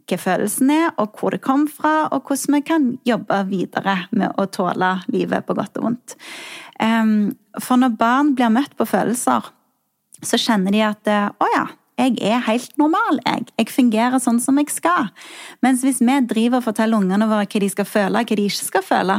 hva 0.02 0.18
følelsen 0.18 0.70
er, 0.72 0.88
og 0.98 1.18
hvor 1.18 1.34
det 1.34 1.42
kom 1.44 1.66
fra, 1.70 2.08
og 2.10 2.26
hvordan 2.26 2.56
vi 2.56 2.62
kan 2.66 2.88
jobbe 3.06 3.42
videre 3.50 3.96
med 4.10 4.32
å 4.40 4.48
tåle 4.50 4.96
livet 5.12 5.46
på 5.46 5.54
godt 5.54 5.78
og 5.78 5.86
vondt. 5.86 6.16
For 7.62 7.78
når 7.78 7.94
barn 8.00 8.32
blir 8.34 8.50
møtt 8.50 8.74
på 8.78 8.88
følelser, 8.88 9.52
så 10.22 10.40
kjenner 10.40 10.74
de 10.74 10.82
at 10.86 11.12
å 11.12 11.50
ja, 11.54 11.68
jeg 12.00 12.18
er 12.24 12.42
helt 12.48 12.76
normal, 12.80 13.20
jeg. 13.26 13.46
Jeg 13.60 13.70
fungerer 13.70 14.22
sånn 14.22 14.40
som 14.42 14.58
jeg 14.58 14.72
skal. 14.72 15.10
Mens 15.62 15.84
hvis 15.84 16.00
vi 16.02 16.18
driver 16.26 16.62
og 16.62 16.66
forteller 16.70 16.98
ungene 16.98 17.28
våre 17.30 17.46
hva 17.46 17.62
de 17.62 17.70
skal 17.70 17.88
føle, 17.88 18.22
hva 18.24 18.38
de 18.38 18.46
ikke 18.48 18.64
skal 18.64 18.86
føle, 18.86 19.18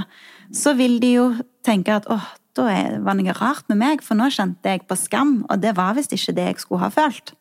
så 0.54 0.74
vil 0.78 0.98
de 1.04 1.14
jo 1.16 1.28
tenke 1.66 1.96
at 1.96 2.10
åh, 2.12 2.26
da 2.58 2.68
er- 2.70 3.00
var 3.04 3.18
noe 3.18 3.34
rart 3.38 3.68
med 3.70 3.78
meg, 3.82 4.04
for 4.06 4.16
nå 4.20 4.30
kjente 4.34 4.64
jeg 4.76 4.88
på 4.88 4.98
skam, 5.00 5.46
og 5.50 5.62
det 5.62 5.76
var 5.78 5.96
visst 5.98 6.14
ikke 6.16 6.36
det 6.38 6.46
jeg 6.52 6.60
skulle 6.64 6.84
ha 6.86 6.90
følt. 6.94 7.34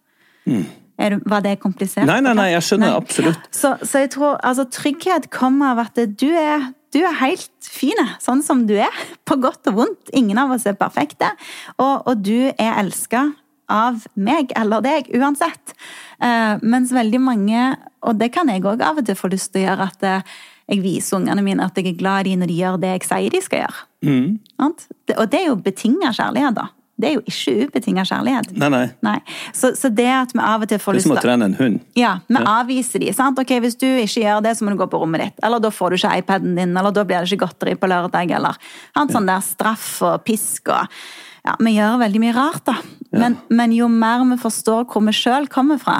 Er 0.98 1.14
du, 1.16 1.22
var 1.26 1.42
det 1.44 1.56
komplisert? 1.62 2.06
Nei, 2.06 2.20
nei, 2.20 2.34
nei, 2.36 2.50
jeg 2.52 2.62
skjønner 2.66 2.92
Nei. 2.92 3.00
absolutt. 3.00 3.48
Så, 3.54 3.74
så 3.82 4.02
jeg 4.04 4.10
tror 4.14 4.38
altså, 4.44 4.66
trygghet 4.70 5.30
kommer 5.34 5.72
av 5.72 5.78
at 5.86 6.00
du 6.18 6.28
er, 6.36 6.68
du 6.92 7.00
er 7.00 7.16
helt 7.22 7.48
fin, 7.64 7.98
sånn 8.22 8.42
som 8.44 8.66
du 8.68 8.74
er. 8.76 8.92
På 9.28 9.38
godt 9.40 9.70
og 9.72 9.78
vondt. 9.80 10.12
Ingen 10.14 10.38
av 10.38 10.52
oss 10.54 10.66
er 10.68 10.76
perfekte. 10.78 11.32
Og, 11.78 12.04
og 12.06 12.22
du 12.22 12.52
er 12.52 12.76
elska 12.84 13.30
av 13.72 14.04
meg 14.20 14.52
eller 14.58 14.84
deg, 14.84 15.08
uansett. 15.16 15.72
Uh, 16.20 16.60
mens 16.60 16.92
veldig 16.92 17.20
mange, 17.22 17.70
og 18.04 18.18
det 18.20 18.28
kan 18.34 18.50
jeg 18.52 18.64
òg 18.68 18.82
av 18.84 19.00
og 19.00 19.06
til 19.08 19.16
få 19.16 19.30
lyst 19.32 19.54
til 19.54 19.62
å 19.62 19.70
gjøre, 19.70 19.86
at 19.94 20.04
eh, 20.06 20.34
jeg 20.72 20.82
viser 20.84 21.18
ungene 21.20 21.44
mine 21.44 21.64
at 21.68 21.76
jeg 21.76 21.92
er 21.92 21.98
glad 21.98 22.26
i 22.26 22.32
dem 22.32 22.42
når 22.42 22.52
de 22.52 22.60
gjør 22.60 22.78
det 22.80 22.92
jeg 22.96 23.08
sier 23.08 23.34
de 23.34 23.40
skal 23.44 23.66
gjøre. 23.66 23.82
Mm. 24.08 24.28
Og 24.64 25.26
det 25.28 25.40
er 25.42 25.50
jo 25.50 25.58
betinga 25.60 26.14
kjærlighet, 26.16 26.56
da. 26.56 26.70
Det 27.02 27.08
er 27.08 27.14
jo 27.16 27.22
ikke 27.26 27.66
ubetinga 27.66 28.04
kjærlighet. 28.06 28.50
Nei, 28.60 28.68
nei. 28.70 28.82
Nei. 29.02 29.16
Så, 29.56 29.72
så 29.78 29.88
det 29.90 30.06
at 30.12 30.34
vi 30.36 30.42
av 30.44 30.62
og 30.62 30.70
til 30.70 30.78
får 30.78 30.98
lyst 30.98 31.08
til 31.08 31.16
Det 31.16 31.18
er 31.18 31.22
som 31.22 31.24
å 31.24 31.24
trene 31.24 31.48
en 31.48 31.56
hund. 31.58 31.80
ja, 31.98 32.12
vi 32.28 32.42
avviser 32.52 33.02
de. 33.02 33.08
sant? 33.16 33.40
Ok, 33.42 33.50
Hvis 33.64 33.78
du 33.80 33.88
ikke 33.88 34.22
gjør 34.22 34.44
det, 34.44 34.52
så 34.58 34.66
må 34.66 34.74
du 34.74 34.78
gå 34.78 34.86
på 34.92 35.00
rommet 35.02 35.24
ditt. 35.24 35.42
Eller 35.42 35.62
da 35.62 35.72
får 35.74 35.90
du 35.90 35.98
ikke 35.98 36.12
iPaden 36.22 36.54
din, 36.60 36.76
eller 36.76 36.94
da 36.94 37.04
blir 37.08 37.24
det 37.24 37.32
ikke 37.32 37.46
godteri 37.46 37.74
på 37.80 37.90
lørdag. 37.90 38.30
Eller 38.38 38.60
sant? 38.92 39.14
sånn 39.16 39.26
der 39.26 39.42
straff 39.42 39.90
og 40.06 40.22
pisk 40.28 40.72
og 40.72 41.02
Ja, 41.42 41.56
vi 41.58 41.72
gjør 41.74 41.96
veldig 41.98 42.20
mye 42.22 42.32
rart, 42.36 42.62
da. 42.68 42.76
Men, 43.18 43.34
men 43.50 43.72
jo 43.74 43.88
mer 43.90 44.22
vi 44.28 44.36
forstår 44.38 44.84
hvor 44.92 45.02
vi 45.02 45.14
sjøl 45.16 45.48
kommer 45.50 45.80
fra, 45.82 45.96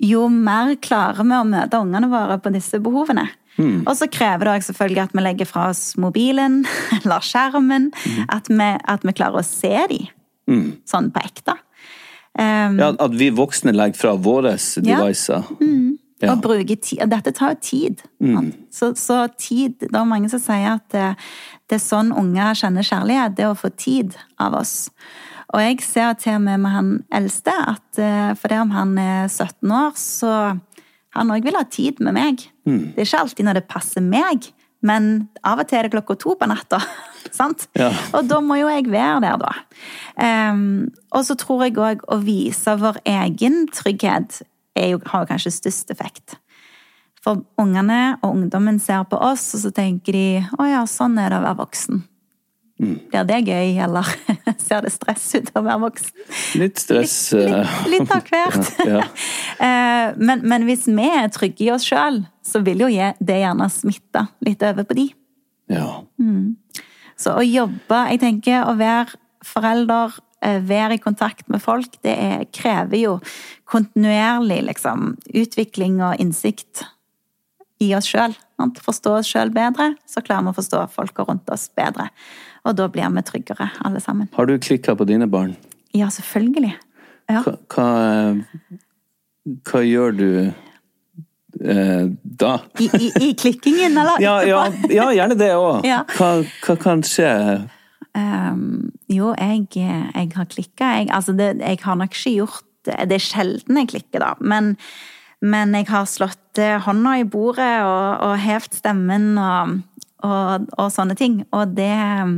jo 0.00 0.22
mer 0.32 0.72
klarer 0.80 1.20
vi 1.20 1.36
å 1.36 1.44
møte 1.44 1.76
ungene 1.76 2.08
våre 2.08 2.38
på 2.40 2.54
disse 2.54 2.80
behovene. 2.80 3.26
Og 3.86 3.96
så 3.98 4.08
krever 4.08 4.48
det 4.48 4.64
selvfølgelig 4.64 5.02
at 5.02 5.16
vi 5.16 5.24
legger 5.26 5.48
fra 5.48 5.68
oss 5.70 5.96
mobilen 6.00 6.62
eller 7.02 7.24
skjermen. 7.24 7.90
At, 8.32 8.48
vi, 8.48 8.70
at 8.94 9.04
vi 9.04 9.14
klarer 9.16 9.42
å 9.42 9.46
se 9.46 9.74
dem 9.90 10.08
sånn 10.88 11.12
på 11.14 11.20
ekte. 11.22 11.54
Um, 12.32 12.78
Ja, 12.80 12.88
at 12.96 13.12
vi 13.16 13.28
voksne 13.30 13.74
legger 13.76 14.00
fra 14.00 14.14
våre 14.16 14.56
devices. 14.56 15.28
Ja. 15.28 16.32
Og 16.32 16.38
bruker 16.42 16.76
tid. 16.78 17.02
Dette 17.10 17.32
tar 17.34 17.54
jo 17.54 17.60
tid. 17.62 18.02
sant? 18.22 18.58
Så, 18.70 18.92
så 18.94 19.26
tid 19.34 19.74
Det 19.80 19.90
er 19.90 20.04
mange 20.06 20.28
som 20.30 20.38
sier 20.38 20.76
at 20.76 20.84
det, 20.94 21.08
det 21.68 21.80
er 21.80 21.82
sånn 21.82 22.12
unger 22.14 22.54
kjenner 22.54 22.86
kjærlighet. 22.86 23.36
Det 23.36 23.44
er 23.44 23.50
å 23.50 23.58
få 23.58 23.72
tid 23.74 24.14
av 24.38 24.54
oss. 24.60 24.90
Og 25.52 25.60
jeg 25.60 25.82
ser 25.84 26.14
til 26.16 26.38
og 26.38 26.44
med 26.46 26.62
med 26.62 26.72
han 26.72 26.92
eldste 27.12 27.52
at 27.52 27.98
for 28.40 28.48
det 28.48 28.60
om 28.62 28.70
han 28.72 28.94
er 28.98 29.26
17 29.28 29.74
år, 29.76 29.98
så 29.98 30.36
han 31.16 31.32
òg 31.32 31.46
vil 31.46 31.58
ha 31.58 31.64
tid 31.68 32.00
med 32.04 32.16
meg. 32.16 32.44
Det 32.94 33.02
er 33.02 33.08
ikke 33.08 33.22
alltid 33.24 33.48
når 33.48 33.60
det 33.60 33.68
passer 33.70 34.04
meg, 34.04 34.48
men 34.82 35.28
av 35.46 35.60
og 35.62 35.68
til 35.68 35.78
er 35.78 35.86
det 35.86 35.94
klokka 35.94 36.16
to 36.18 36.34
på 36.38 36.48
natta. 36.50 36.80
sant? 37.38 37.68
Ja. 37.78 37.90
Og 38.16 38.26
da 38.30 38.40
må 38.44 38.58
jo 38.60 38.70
jeg 38.70 38.88
være 38.90 39.20
der, 39.24 39.42
da. 39.42 39.52
Um, 40.52 40.90
og 41.14 41.26
så 41.28 41.36
tror 41.38 41.66
jeg 41.66 41.76
òg 41.78 42.06
å 42.10 42.18
vise 42.24 42.76
vår 42.80 43.02
egen 43.08 43.66
trygghet 43.72 44.42
jo, 44.72 45.02
har 45.06 45.24
jo 45.24 45.28
kanskje 45.28 45.54
størst 45.54 45.92
effekt. 45.94 46.38
For 47.22 47.44
ungene 47.60 48.16
og 48.22 48.32
ungdommen 48.34 48.80
ser 48.82 49.04
på 49.06 49.20
oss, 49.22 49.44
og 49.54 49.62
så 49.62 49.70
tenker 49.74 50.16
de 50.16 50.26
å 50.58 50.66
ja, 50.66 50.82
sånn 50.90 51.20
er 51.20 51.30
det 51.30 51.38
å 51.38 51.44
være 51.44 51.60
voksen. 51.60 52.02
Blir 52.82 53.26
det 53.28 53.38
gøy, 53.46 53.76
eller 53.84 54.08
ser 54.64 54.82
det 54.82 54.92
stress 54.94 55.28
ut 55.38 55.50
å 55.54 55.62
være 55.62 55.82
voksen? 55.84 56.24
Litt 56.58 56.82
stress. 56.82 57.16
Litt, 57.36 57.46
eh, 57.46 57.76
litt, 57.86 58.00
litt 58.00 58.14
av 58.16 58.28
hvert. 58.30 58.72
Ja. 58.92 58.98
ja. 58.98 60.12
men, 60.28 60.42
men 60.48 60.66
hvis 60.66 60.88
vi 60.90 61.06
er 61.06 61.30
trygge 61.32 61.68
i 61.68 61.70
oss 61.74 61.86
sjøl, 61.86 62.22
så 62.42 62.62
vil 62.66 62.82
jo 62.84 62.90
det 63.22 63.38
gjerne 63.44 63.68
smitte 63.70 64.26
litt 64.44 64.64
over 64.66 64.88
på 64.88 64.98
de. 64.98 65.08
ja. 65.70 65.88
Så 67.22 67.36
å 67.38 67.42
jobbe, 67.44 67.98
jeg 68.10 68.18
tenker 68.22 68.64
å 68.66 68.74
være 68.74 69.14
forelder, 69.46 70.16
eh, 70.42 70.58
være 70.58 70.96
i 70.96 71.02
kontakt 71.02 71.48
med 71.52 71.62
folk, 71.62 71.98
det 72.02 72.14
er, 72.18 72.46
krever 72.50 72.98
jo 72.98 73.18
kontinuerlig 73.70 74.62
liksom, 74.66 75.16
utvikling 75.30 76.00
og 76.02 76.18
innsikt 76.22 76.84
i 77.82 77.92
oss 77.94 78.10
sjøl. 78.10 78.34
Forstå 78.82 79.16
oss 79.18 79.30
sjøl 79.30 79.50
bedre, 79.54 79.92
så 80.06 80.22
klarer 80.22 80.46
vi 80.46 80.52
å 80.52 80.58
forstå 80.58 80.82
folka 80.94 81.26
rundt 81.26 81.50
oss 81.50 81.68
bedre. 81.74 82.10
Og 82.62 82.76
da 82.78 82.86
blir 82.92 83.10
vi 83.10 83.22
tryggere, 83.26 83.68
alle 83.82 84.00
sammen. 84.00 84.28
Har 84.36 84.46
du 84.46 84.54
klikka 84.62 84.94
på 84.94 85.06
dine 85.08 85.26
barn? 85.30 85.56
Ja, 85.94 86.08
selvfølgelig. 86.14 86.76
Ja. 87.30 87.42
Hva, 87.42 87.56
hva, 87.74 87.88
hva 89.66 89.82
gjør 89.82 90.16
du 90.16 90.28
eh, 90.46 92.06
da? 92.22 92.52
I, 92.78 92.88
i, 92.98 93.10
I 93.28 93.30
klikkingen, 93.38 93.96
eller? 93.98 94.22
Ja, 94.22 94.38
ja, 94.46 94.64
ja 94.92 95.10
gjerne 95.16 95.38
det 95.40 95.52
òg. 95.58 95.86
Ja. 95.86 96.02
Hva, 96.16 96.34
hva 96.66 96.76
kan 96.80 97.02
skje? 97.06 97.32
Um, 98.12 98.92
jo, 99.08 99.32
jeg, 99.38 99.66
jeg 99.74 100.30
har 100.36 100.50
klikka, 100.50 100.92
jeg. 101.00 101.10
Altså, 101.10 101.34
det, 101.36 101.56
jeg 101.62 101.80
har 101.82 101.98
nok 101.98 102.14
ikke 102.14 102.36
gjort 102.42 102.68
det. 102.86 102.98
Det 103.10 103.18
er 103.18 103.26
sjelden 103.26 103.82
jeg 103.82 103.90
klikker, 103.94 104.22
da. 104.22 104.34
Men, 104.40 104.76
men 105.42 105.74
jeg 105.78 105.88
har 105.90 106.06
slått 106.10 106.60
eh, 106.62 106.78
hånda 106.82 107.18
i 107.20 107.26
bordet 107.28 107.72
og, 107.86 108.06
og 108.26 108.36
hevt 108.42 108.78
stemmen 108.82 109.32
og, 109.40 109.80
og, 110.26 110.68
og 110.78 110.92
sånne 110.94 111.16
ting. 111.18 111.40
Og 111.52 111.74
det 111.76 111.90
ehm, 111.92 112.36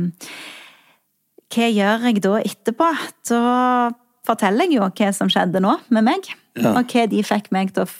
Hva 1.55 1.67
gjør 1.71 2.07
jeg 2.09 2.23
da 2.25 2.39
etterpå? 2.41 2.89
Da 3.29 3.43
forteller 4.25 4.65
jeg 4.67 4.79
jo 4.79 4.89
hva 4.89 5.11
som 5.13 5.29
skjedde 5.31 5.61
nå 5.63 5.77
med 5.93 6.07
meg. 6.09 6.33
Ja. 6.57 6.73
Og 6.75 6.89
hva 6.91 7.05
de 7.11 7.21
fikk 7.23 7.51
meg 7.55 7.75
til 7.75 7.85
å 7.85 7.93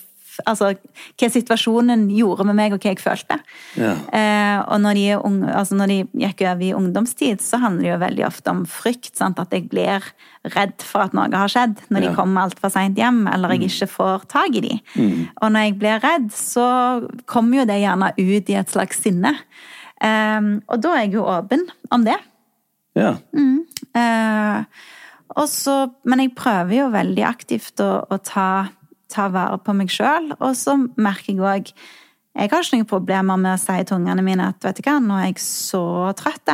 Altså 0.44 0.74
hva 0.76 1.28
situasjonen 1.32 2.10
gjorde 2.12 2.44
med 2.50 2.58
meg, 2.58 2.74
og 2.76 2.84
hva 2.84 2.92
jeg 2.92 3.00
følte. 3.00 3.38
Ja. 3.80 3.94
Eh, 4.12 4.58
og 4.66 4.82
når 4.84 4.98
de, 5.00 5.04
unge, 5.16 5.52
altså 5.56 5.78
når 5.80 5.92
de 5.94 5.98
gikk 6.26 6.42
over 6.50 6.66
i 6.66 6.74
ungdomstid, 6.76 7.40
så 7.40 7.62
handler 7.64 7.86
det 7.86 7.92
jo 7.94 8.00
veldig 8.02 8.26
ofte 8.28 8.52
om 8.52 8.66
frykt. 8.68 9.14
Sant? 9.16 9.40
At 9.40 9.56
jeg 9.56 9.70
blir 9.72 10.04
redd 10.52 10.84
for 10.84 11.06
at 11.06 11.16
noe 11.16 11.32
har 11.32 11.48
skjedd 11.48 11.80
når 11.88 12.04
Ja. 12.04 12.10
de 12.10 12.16
kommer 12.20 12.50
altfor 12.50 12.74
seint 12.74 13.00
hjem, 13.00 13.24
eller 13.32 13.56
jeg 13.56 13.70
ikke 13.70 13.88
får 13.94 14.28
tak 14.28 14.60
i 14.60 14.66
de. 14.68 14.74
Og 15.40 15.52
når 15.56 15.70
jeg 15.70 15.80
blir 15.80 16.04
redd, 16.04 16.28
så 16.36 16.68
kommer 17.32 17.62
jo 17.62 17.70
det 17.72 17.80
gjerne 17.80 18.12
ut 18.20 18.50
i 18.52 18.60
et 18.60 18.76
slags 18.76 19.00
sinne. 19.08 19.38
Eh, 20.06 20.52
og 20.70 20.84
da 20.84 20.94
er 20.96 21.06
jeg 21.06 21.18
jo 21.18 21.28
åpen 21.30 21.66
om 21.96 22.06
det. 22.06 22.18
Ja. 22.96 23.16
Eh, 23.36 24.86
og 25.36 25.48
så, 25.52 25.76
men 26.08 26.24
jeg 26.24 26.36
prøver 26.38 26.78
jo 26.78 26.90
veldig 26.94 27.26
aktivt 27.28 27.82
å, 27.84 28.06
å 28.08 28.20
ta, 28.24 28.50
ta 29.12 29.30
vare 29.34 29.60
på 29.64 29.76
meg 29.76 29.92
sjøl. 29.92 30.32
Og 30.40 30.54
så 30.58 30.78
merker 30.96 31.34
jeg 31.34 31.42
òg 31.44 31.72
Jeg 32.36 32.52
har 32.52 32.66
ikke 32.66 32.76
noen 32.76 32.90
problemer 32.90 33.40
med 33.40 33.56
å 33.56 33.62
si 33.62 33.78
til 33.88 33.96
ungene 33.96 34.24
mine 34.26 34.50
at 34.52 34.66
vet 34.66 34.80
du 34.80 34.84
hva, 34.84 34.98
nå 35.00 35.16
er 35.22 35.30
jeg 35.30 35.40
så 35.44 36.12
trøtt 36.20 36.52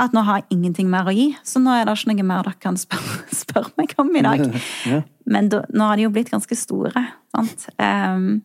at 0.00 0.14
nå 0.16 0.22
har 0.24 0.40
jeg 0.40 0.56
ingenting 0.56 0.88
mer 0.88 1.08
å 1.10 1.14
gi. 1.14 1.30
Så 1.44 1.60
nå 1.60 1.74
er 1.76 1.84
det 1.84 1.96
ikke 1.98 2.14
noe 2.14 2.28
mer 2.30 2.46
dere 2.46 2.60
kan 2.62 2.78
spørre, 2.80 3.20
spør 3.42 3.68
meg 3.80 3.92
om 4.00 4.12
i 4.16 4.24
dag. 4.24 4.44
Men 5.32 5.50
da, 5.52 5.62
nå 5.68 5.90
har 5.90 6.00
de 6.00 6.06
jo 6.06 6.12
blitt 6.14 6.32
ganske 6.32 6.56
store. 6.56 7.04
sant? 7.34 7.68
Ehm, 7.82 8.40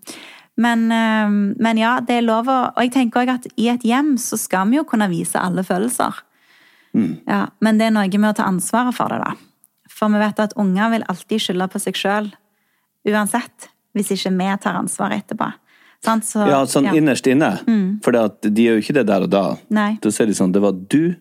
men, 0.57 0.85
ehm, 0.91 1.55
men 1.59 1.77
ja, 1.77 1.97
det 1.99 2.19
er 2.19 2.21
lov 2.23 2.47
å 2.47 2.59
Og 2.75 2.79
jeg 2.85 2.93
tenker 2.93 3.25
òg 3.25 3.33
at 3.33 3.47
i 3.59 3.67
et 3.67 3.83
hjem 3.83 4.15
så 4.21 4.37
skal 4.39 4.69
vi 4.69 4.77
jo 4.77 4.85
kunne 4.87 5.09
vise 5.11 5.39
alle 5.39 5.63
følelser. 5.67 6.21
Ja, 7.27 7.49
men 7.59 7.77
det 7.77 7.89
er 7.89 7.91
noe 7.91 8.07
med 8.07 8.29
å 8.29 8.37
ta 8.37 8.45
ansvaret 8.47 8.95
for 8.95 9.11
det, 9.11 9.19
da. 9.19 9.33
For 9.91 10.07
vi 10.13 10.21
vet 10.21 10.39
at 10.39 10.53
unger 10.55 10.93
vil 10.93 11.03
alltid 11.11 11.43
skylde 11.43 11.67
på 11.67 11.81
seg 11.83 11.97
sjøl 11.99 12.29
uansett, 13.05 13.67
hvis 13.93 14.13
ikke 14.15 14.31
vi 14.37 14.47
tar 14.63 14.79
ansvar 14.79 15.11
etterpå. 15.11 15.49
Sånn, 16.05 16.21
Så, 16.21 16.45
ja, 16.47 16.61
sånn 16.69 16.85
ja. 16.85 16.93
Mm. 16.93 16.97
innerst 17.01 17.27
inne. 17.27 17.51
For 18.05 18.15
de 18.15 18.63
gjør 18.63 18.77
jo 18.77 18.83
ikke 18.83 18.95
det 18.99 19.05
der 19.07 19.25
og 19.25 19.29
da. 19.33 19.43
Nei. 19.69 19.91
Mm. 19.95 20.01
Da 20.01 20.11
ser 20.11 20.29
de 20.29 20.35
sånn 20.37 20.51
Det 20.53 20.61
var 20.61 20.71
du, 20.73 21.15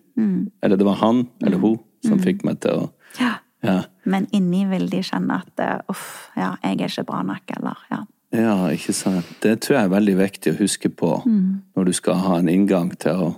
eller 0.63 0.77
det 0.77 0.87
var 0.87 1.01
han 1.01 1.27
eller 1.43 1.59
hun 1.59 1.79
som 2.05 2.21
fikk 2.21 2.45
meg 2.45 2.61
til 2.61 2.71
å 2.85 2.93
Ja. 3.19 3.39
Ja. 3.65 3.83
Men 4.05 4.27
inni 4.37 4.67
vil 4.69 4.91
de 4.91 5.01
kjenne 5.01 5.39
at 5.41 5.61
eh, 5.65 5.79
uff, 5.89 6.31
ja, 6.37 6.51
jeg 6.63 6.83
er 6.83 6.91
ikke 6.91 7.07
bra 7.09 7.23
nok, 7.25 7.49
eller 7.57 7.79
ja. 7.91 8.03
Ja, 8.35 8.57
ikke 8.75 8.93
sant. 8.97 9.27
Det 9.45 9.61
tror 9.63 9.77
jeg 9.79 9.87
er 9.87 9.93
veldig 9.95 10.17
viktig 10.19 10.53
å 10.55 10.59
huske 10.59 10.89
på 10.91 11.23
Mm. 11.25 11.63
når 11.77 11.85
du 11.87 11.93
skal 11.93 12.15
ha 12.15 12.37
en 12.39 12.49
inngang 12.49 12.91
til 12.99 13.13
å 13.13 13.29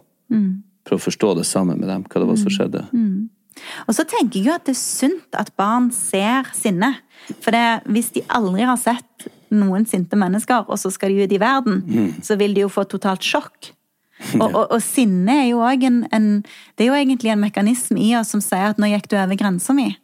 prøve 0.87 1.01
å 1.01 1.07
forstå 1.07 1.37
det 1.37 1.47
sammen 1.47 1.79
med 1.81 1.89
dem, 1.89 2.05
hva 2.05 2.21
det 2.21 2.27
var 2.29 2.37
Mm. 2.37 2.43
som 2.43 2.51
skjedde. 2.51 2.85
Og 3.89 3.95
så 3.95 4.05
tenker 4.05 4.35
jeg 4.41 4.47
jo 4.47 4.53
at 4.55 4.65
det 4.65 4.73
er 4.77 4.81
sunt 4.81 5.35
at 5.35 5.51
barn 5.57 5.91
ser 5.91 6.45
sinne. 6.55 6.97
For 7.41 7.51
det, 7.51 7.83
hvis 7.87 8.13
de 8.13 8.23
aldri 8.29 8.65
har 8.65 8.77
sett 8.77 9.29
noen 9.51 9.87
sinte 9.87 10.17
mennesker, 10.17 10.65
og 10.69 10.77
så 10.79 10.91
skal 10.93 11.09
de 11.11 11.25
ut 11.25 11.33
i 11.33 11.39
verden, 11.39 12.15
så 12.23 12.37
vil 12.39 12.55
de 12.55 12.61
jo 12.61 12.69
få 12.69 12.85
totalt 12.89 13.21
sjokk. 13.21 13.73
Og, 14.41 14.55
og, 14.55 14.67
og 14.73 14.81
sinne 14.81 15.29
er 15.29 15.51
jo 15.51 15.59
òg 15.59 15.83
en, 15.85 16.07
en 16.11 16.43
Det 16.79 16.87
er 16.87 16.89
jo 16.89 16.95
egentlig 16.95 17.33
en 17.33 17.41
mekanisme 17.41 17.99
i 18.01 18.15
oss 18.17 18.29
som 18.33 18.41
sier 18.41 18.71
at 18.71 18.79
'nå 18.79 18.87
gikk 18.89 19.09
du 19.09 19.17
over 19.17 19.37
grensa 19.37 19.75
mi'. 19.75 19.95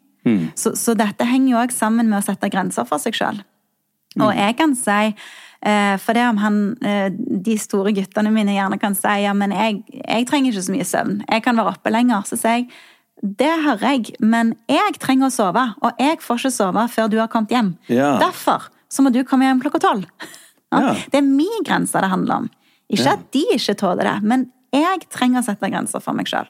Så, 0.55 0.77
så 0.77 0.95
dette 0.95 1.25
henger 1.25 1.51
jo 1.51 1.57
òg 1.57 1.73
sammen 1.73 2.09
med 2.11 2.19
å 2.23 2.25
sette 2.25 2.51
grenser 2.51 2.85
for 2.85 2.99
seg 2.99 3.15
sjøl. 3.15 3.41
Og 4.21 4.33
jeg 4.37 4.57
kan 4.59 4.75
si 4.77 5.15
eh, 5.63 5.97
For 6.03 6.13
det 6.13 6.25
om 6.29 6.37
han, 6.43 6.57
eh, 6.85 7.09
de 7.17 7.57
store 7.59 7.95
guttene 7.97 8.33
mine 8.35 8.53
gjerne 8.57 8.79
kan 8.83 8.95
si 8.99 9.15
ja, 9.25 9.33
men 9.33 9.55
jeg, 9.57 9.83
jeg 10.03 10.27
trenger 10.29 10.53
ikke 10.53 10.67
så 10.67 10.75
mye 10.75 10.89
søvn. 10.89 11.21
Jeg 11.31 11.43
kan 11.47 11.57
være 11.57 11.73
oppe 11.77 11.93
lenger. 11.95 12.27
Så 12.29 12.37
sier 12.41 12.63
jeg 12.63 12.69
det 13.23 13.53
hører 13.63 13.93
jeg, 13.93 14.17
men 14.19 14.57
jeg 14.67 14.97
trenger 14.99 15.29
å 15.29 15.31
sove. 15.31 15.63
Og 15.87 16.01
jeg 16.03 16.19
får 16.25 16.41
ikke 16.41 16.51
sove 16.57 16.87
før 16.91 17.11
du 17.13 17.21
har 17.21 17.29
kommet 17.31 17.53
hjem. 17.55 17.69
Ja. 17.87 18.17
Derfor 18.19 18.65
så 18.91 19.05
må 19.05 19.13
du 19.15 19.21
komme 19.25 19.47
hjem 19.47 19.61
klokka 19.63 19.79
tolv. 19.85 20.09
Ja. 20.73 20.97
Det 21.13 21.21
er 21.21 21.29
min 21.29 21.63
grense 21.69 22.01
det 22.03 22.11
handler 22.11 22.43
om. 22.43 22.51
Ikke 22.91 23.05
Ja. 23.07 23.13
at 23.13 23.31
de 23.33 23.45
ikke 23.55 23.77
tåler 23.79 24.09
det, 24.09 24.17
men 24.27 24.51
jeg 24.73 25.07
trenger 25.13 25.41
å 25.41 25.45
sette 25.45 25.71
grenser 25.71 26.01
for 26.01 26.17
meg 26.17 26.27
sjøl. 26.27 26.49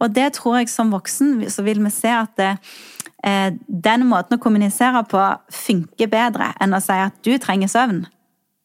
Og 0.00 0.12
det 0.12 0.34
tror 0.36 0.58
jeg 0.60 0.68
som 0.68 0.92
voksen 0.92 1.42
så 1.50 1.64
vil 1.64 1.82
vi 1.82 1.90
se 1.90 2.08
at 2.08 2.36
det, 2.36 2.50
eh, 2.52 3.01
den 3.22 4.06
måten 4.10 4.34
å 4.36 4.42
kommunisere 4.42 5.04
på 5.06 5.20
funker 5.54 6.08
bedre 6.10 6.52
enn 6.60 6.74
å 6.74 6.80
si 6.82 6.96
at 6.98 7.20
du 7.22 7.30
trenger 7.38 7.70
søvn. 7.70 8.00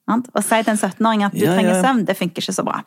Sant? 0.07 0.29
Å 0.33 0.41
si 0.41 0.61
til 0.63 0.73
en 0.73 0.79
17-åring 0.79 1.25
at 1.27 1.35
du 1.35 1.43
Ja, 1.45 1.53
trenger 1.53 1.75
ja. 1.75 1.81
søvn, 1.83 2.05
det 2.07 2.15
funker 2.17 2.41
ikke 2.41 2.55
så 2.55 2.63
bra. 2.65 2.79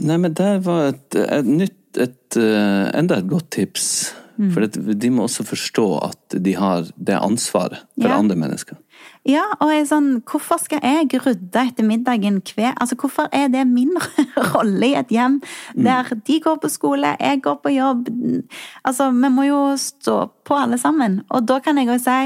Nei, 0.00 0.16
men 0.16 0.34
der 0.34 0.58
var 0.64 0.88
et, 0.94 1.14
et 1.14 1.46
nytt 1.46 1.98
et, 1.98 2.36
eh, 2.36 2.90
Enda 2.98 3.16
et 3.18 3.28
godt 3.30 3.50
tips. 3.56 4.12
Mm. 4.38 4.50
For 4.54 4.66
de 4.94 5.10
må 5.10 5.24
også 5.26 5.42
forstå 5.46 5.86
at 6.06 6.36
de 6.44 6.52
har 6.54 6.84
det 6.96 7.16
ansvaret 7.18 7.80
for 7.98 8.08
Ja. 8.08 8.18
andre 8.18 8.36
mennesker. 8.38 8.76
Ja, 9.28 9.42
og 9.60 9.68
jeg 9.68 9.82
er 9.82 9.88
sånn, 9.90 10.06
hvorfor 10.24 10.60
skal 10.62 10.80
jeg 10.80 11.18
rydde 11.20 11.64
etter 11.68 11.84
middagen 11.84 12.38
hver 12.40 12.72
Altså, 12.80 12.96
hvorfor 12.96 13.28
er 13.36 13.50
det 13.52 13.66
min 13.68 13.92
rolle 14.54 14.88
i 14.88 14.94
et 14.96 15.10
hjem 15.12 15.36
der 15.76 16.08
de 16.24 16.38
går 16.44 16.56
på 16.62 16.70
skole, 16.72 17.10
jeg 17.20 17.42
går 17.44 17.58
på 17.60 17.74
jobb? 17.74 18.08
Altså, 18.88 19.10
vi 19.12 19.30
må 19.34 19.44
jo 19.50 19.60
stå 19.76 20.22
på 20.48 20.56
alle 20.56 20.78
sammen. 20.80 21.20
Og 21.28 21.44
da 21.44 21.58
kan 21.60 21.76
jeg 21.76 21.90
jo 21.90 21.98
si 22.00 22.16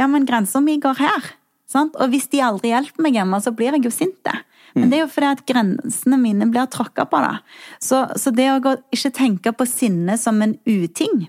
ja, 0.00 0.06
men 0.08 0.24
grensa 0.24 0.62
mi 0.64 0.78
går 0.80 0.96
her. 1.02 1.28
Sant? 1.68 1.98
Og 2.00 2.08
hvis 2.14 2.30
de 2.32 2.40
aldri 2.42 2.72
hjelper 2.72 3.04
meg 3.04 3.18
hjemme, 3.18 3.40
så 3.44 3.52
blir 3.52 3.76
jeg 3.76 3.84
jo 3.84 3.92
sint. 3.92 4.32
Men 4.74 4.88
det 4.88 4.96
er 4.96 5.04
jo 5.04 5.12
fordi 5.12 5.28
at 5.34 5.44
grensene 5.48 6.18
mine 6.20 6.48
blir 6.50 6.70
tråkka 6.70 7.04
på. 7.10 7.20
da. 7.20 7.36
Så, 7.82 8.06
så 8.16 8.32
det 8.34 8.48
å 8.52 8.60
gå, 8.64 8.76
ikke 8.94 9.12
tenke 9.14 9.52
på 9.52 9.66
sinne 9.68 10.16
som 10.18 10.40
en 10.42 10.56
uting, 10.64 11.28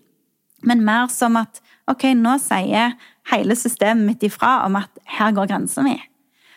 Men 0.62 0.84
mer 0.86 1.08
som 1.10 1.40
at 1.40 1.58
ok, 1.90 2.12
nå 2.14 2.36
sier 2.38 2.94
hele 3.30 3.56
systemet 3.56 4.08
mitt 4.08 4.26
ifra 4.26 4.62
om 4.66 4.80
at 4.80 5.04
her 5.18 5.36
går 5.36 5.52
grensa 5.52 5.84
mi. 5.86 5.98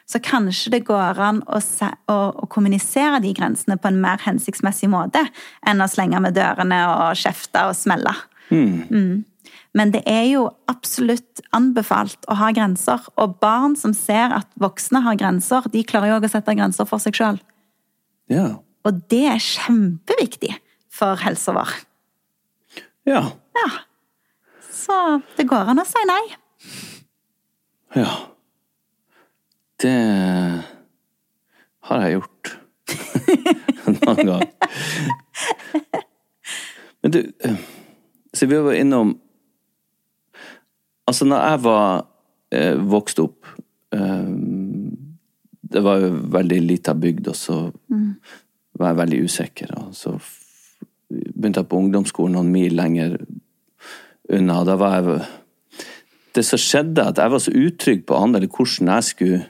Så 0.09 0.21
kanskje 0.21 0.75
det 0.75 0.83
går 0.85 1.21
an 1.21 1.41
å, 1.49 1.59
å, 2.13 2.17
å, 2.37 2.47
kommunisere 2.53 3.23
de 3.25 3.33
grensene 3.37 3.79
på 3.81 3.89
en 3.89 4.03
mer 4.03 4.21
hensiktsmessig 4.21 4.91
måte 4.93 5.23
enn 5.65 5.81
å 5.81 5.89
slenge 5.89 6.21
med 6.21 6.37
dørene 6.37 6.81
og 6.91 7.17
kjefte 7.17 7.63
og 7.71 7.79
smelle. 7.79 8.13
Mm. 8.51 8.83
Mm. 8.91 9.55
Men 9.75 9.95
det 9.95 10.05
er 10.07 10.27
jo 10.29 10.45
absolutt 10.71 11.41
anbefalt 11.57 12.29
å 12.31 12.37
ha 12.39 12.53
grenser. 12.55 13.01
Og 13.19 13.39
barn 13.43 13.75
som 13.81 13.97
ser 13.97 14.37
at 14.37 14.47
voksne 14.61 15.03
har 15.07 15.19
grenser, 15.19 15.67
de 15.73 15.83
klarer 15.89 16.13
jo 16.13 16.21
òg 16.21 16.29
å 16.29 16.33
sette 16.37 16.55
grenser 16.55 16.89
for 16.89 17.03
seg 17.03 17.17
sjøl. 17.17 17.41
Ja. 18.31 18.47
Og 18.85 19.03
det 19.11 19.25
er 19.33 19.43
kjempeviktig 19.43 20.53
for 20.93 21.19
helsa 21.25 21.57
vår. 21.57 21.75
Ja. 23.09 23.25
Ja. 23.57 23.69
Så 24.71 24.97
det 25.39 25.49
går 25.49 25.73
an 25.73 25.81
å 25.81 25.89
si 25.89 26.07
nei. 26.09 26.23
Ja. 27.95 28.11
Det 29.83 29.95
har 31.85 32.03
jeg 32.03 32.17
gjort. 32.19 32.55
Noen 34.05 34.27
gang. 34.27 34.45
Men 37.03 37.13
du 37.13 37.21
eh, 37.45 37.57
Så 38.33 38.47
vi 38.47 38.57
var 38.57 38.73
innom 38.73 39.15
Altså, 41.07 41.25
når 41.29 41.43
jeg 41.45 41.61
var 41.65 42.07
eh, 42.53 42.79
vokst 42.81 43.21
opp 43.21 43.49
eh, 43.93 44.31
Det 45.61 45.83
var 45.85 46.01
jo 46.01 46.11
veldig 46.33 46.61
lita 46.65 46.95
bygd, 46.97 47.29
og 47.29 47.37
så 47.37 47.59
var 48.79 48.91
jeg 48.91 48.99
veldig 48.99 49.19
usikker. 49.25 49.73
Og 49.81 49.95
så 49.95 50.13
begynte 51.09 51.63
jeg 51.63 51.69
på 51.71 51.79
ungdomsskolen 51.79 52.37
noen 52.39 52.53
mil 52.53 52.77
lenger 52.79 53.17
unna. 54.31 54.61
Da 54.67 54.77
var 54.79 54.97
jeg 54.97 55.19
Det 56.35 56.43
som 56.47 56.61
skjedde, 56.61 57.05
at 57.13 57.21
jeg 57.21 57.31
var 57.31 57.43
så 57.43 57.53
utrygg 57.55 58.07
på 58.09 58.19
han, 58.19 58.35
eller 58.35 58.51
hvordan 58.51 58.91
jeg 58.91 59.11
skulle 59.11 59.43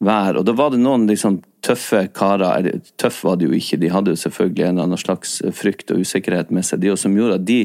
være. 0.00 0.38
Og 0.38 0.46
da 0.46 0.54
var 0.56 0.72
det 0.72 0.80
noen 0.82 1.06
liksom 1.08 1.40
tøffe 1.64 2.02
karer, 2.14 2.60
eller 2.60 2.82
tøff 3.00 3.22
var 3.26 3.38
det 3.40 3.48
jo 3.48 3.56
ikke, 3.56 3.78
de 3.80 3.90
hadde 3.90 4.12
jo 4.12 4.20
selvfølgelig 4.20 4.64
en 4.64 4.74
eller 4.74 4.86
annen 4.86 5.00
slags 5.00 5.38
frykt 5.56 5.90
og 5.90 6.04
usikkerhet 6.04 6.52
med 6.54 6.66
seg, 6.68 6.82
de 6.82 6.92
også, 6.92 7.08
som 7.08 7.16
gjorde 7.16 7.40
at 7.40 7.46
de 7.48 7.58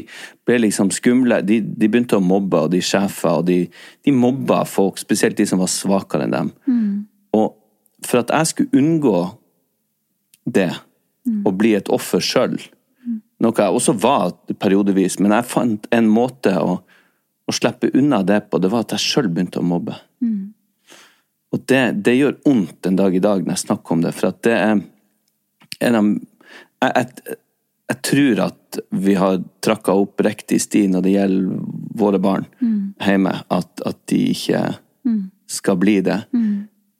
ble 0.48 0.58
liksom 0.64 0.90
skumle. 0.94 1.42
De, 1.46 1.60
de 1.62 1.90
begynte 1.90 2.18
å 2.18 2.24
mobbe, 2.24 2.64
og 2.66 2.72
de 2.72 2.82
sjefer, 2.82 3.42
og 3.42 3.46
de, 3.50 3.58
de 4.02 4.14
mobba 4.16 4.62
folk, 4.68 4.98
spesielt 5.02 5.38
de 5.38 5.46
som 5.48 5.62
var 5.62 5.70
svakere 5.70 6.26
enn 6.26 6.34
dem. 6.34 6.52
Og 7.36 7.52
for 8.06 8.24
at 8.24 8.32
jeg 8.34 8.50
skulle 8.50 8.82
unngå 8.82 9.18
det, 10.50 10.72
å 11.46 11.52
bli 11.54 11.76
et 11.78 11.90
offer 11.94 12.18
sjøl, 12.18 12.56
noe 13.42 13.58
jeg 13.58 13.74
også 13.74 13.92
var 14.02 14.32
periodevis, 14.58 15.20
men 15.22 15.34
jeg 15.36 15.46
fant 15.50 15.86
en 15.94 16.08
måte 16.10 16.54
å, 16.58 16.80
å 17.52 17.56
slippe 17.56 17.92
unna 17.98 18.22
det 18.26 18.40
på, 18.48 18.58
det 18.58 18.72
var 18.72 18.86
at 18.86 18.96
jeg 18.96 19.04
sjøl 19.04 19.28
begynte 19.30 19.60
å 19.60 19.66
mobbe. 19.66 19.94
Og 21.52 21.62
det, 21.68 21.82
det 22.04 22.16
gjør 22.16 22.38
vondt 22.46 22.78
den 22.86 22.98
dag 22.98 23.14
i 23.14 23.22
dag 23.22 23.44
når 23.44 23.54
jeg 23.54 23.64
snakker 23.66 23.96
om 23.96 24.02
det, 24.04 24.14
for 24.16 24.32
at 24.32 24.42
det 24.46 24.56
er 24.56 24.82
en 25.82 25.98
av 25.98 26.12
jeg, 26.82 26.92
jeg, 26.96 27.36
jeg 27.92 27.98
tror 28.08 28.40
at 28.46 28.78
vi 29.04 29.14
har 29.20 29.40
trakka 29.64 29.94
opp 30.00 30.22
riktig 30.24 30.58
sti 30.64 30.86
når 30.90 31.04
det 31.04 31.14
gjelder 31.16 31.58
våre 32.00 32.20
barn 32.22 32.46
hjemme, 33.02 33.34
at, 33.52 33.82
at 33.84 33.98
de 34.08 34.20
ikke 34.32 34.62
skal 35.50 35.76
bli 35.76 36.00
det. 36.00 36.22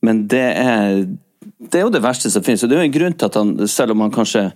Men 0.03 0.27
det 0.29 0.49
er, 0.61 1.07
det 1.41 1.79
er 1.79 1.87
jo 1.87 1.95
det 1.95 2.03
verste 2.05 2.31
som 2.31 2.45
finnes, 2.45 2.63
og 2.63 2.69
det 2.71 2.77
er 2.77 2.85
jo 2.85 2.91
en 2.91 2.99
grunn 2.99 3.17
til 3.17 3.31
at 3.31 3.39
han, 3.41 3.55
selv 3.71 3.95
om 3.95 4.05
han 4.05 4.13
kanskje 4.13 4.51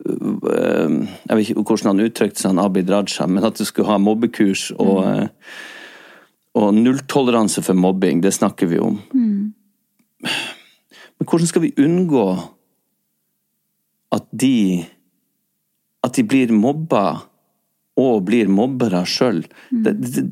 Jeg 0.00 1.36
vet 1.36 1.50
ikke 1.50 1.62
hvordan 1.62 1.92
han 1.92 2.04
uttrykte 2.06 2.40
seg, 2.40 2.54
han 2.54 2.62
Abid 2.62 2.90
Raja, 2.90 3.26
men 3.28 3.44
at 3.44 3.58
du 3.58 3.66
skulle 3.68 3.90
ha 3.90 3.98
mobbekurs 4.00 4.70
og 4.78 5.04
mm. 5.04 5.28
og 6.60 6.74
nulltoleranse 6.74 7.62
for 7.62 7.78
mobbing, 7.78 8.22
det 8.24 8.32
snakker 8.34 8.66
vi 8.66 8.80
om. 8.82 8.96
Men 10.20 11.28
hvordan 11.28 11.46
skal 11.46 11.62
vi 11.62 11.74
unngå 11.78 12.24
at 14.16 14.26
de 14.32 14.86
At 16.02 16.16
de 16.16 16.24
blir 16.24 16.48
mobba 16.48 17.26
og 18.00 18.22
blir 18.24 18.48
mobbere 18.48 19.02
sjøl? 19.04 19.42
Det, 19.68 19.92
det, 20.00 20.22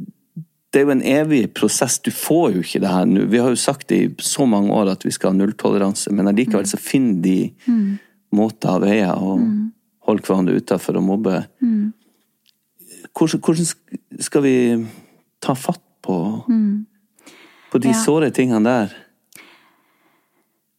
det 0.73 0.81
er 0.81 0.87
jo 0.87 0.95
en 0.95 1.03
evig 1.05 1.43
prosess. 1.53 1.99
Du 2.01 2.09
får 2.11 2.55
jo 2.55 2.63
ikke 2.65 2.81
det 2.81 2.89
her 2.89 3.05
nå. 3.05 3.27
Vi 3.29 3.41
har 3.43 3.53
jo 3.53 3.61
sagt 3.61 3.91
det 3.93 3.99
i 4.01 4.09
så 4.25 4.47
mange 4.49 4.73
år 4.73 4.95
at 4.95 5.05
vi 5.05 5.13
skal 5.13 5.35
ha 5.35 5.37
nulltoleranse, 5.37 6.09
men 6.17 6.31
allikevel 6.31 6.65
så 6.69 6.81
finner 6.81 7.21
de 7.21 7.37
måter 8.35 8.77
og 8.77 8.83
veier 8.85 9.15
å 9.17 9.37
holde 10.09 10.25
hverandre 10.25 10.57
utafor 10.59 10.99
og 11.01 11.05
mobbe. 11.05 11.37
Hvordan, 13.19 13.41
hvordan 13.41 13.69
skal 14.21 14.43
vi 14.45 14.55
ta 15.43 15.55
fatt 15.59 15.83
på, 16.05 16.17
på 17.73 17.79
de 17.83 17.89
Ja. 17.93 18.01
såre 18.05 18.31
tingene 18.31 18.65
der? 18.65 18.97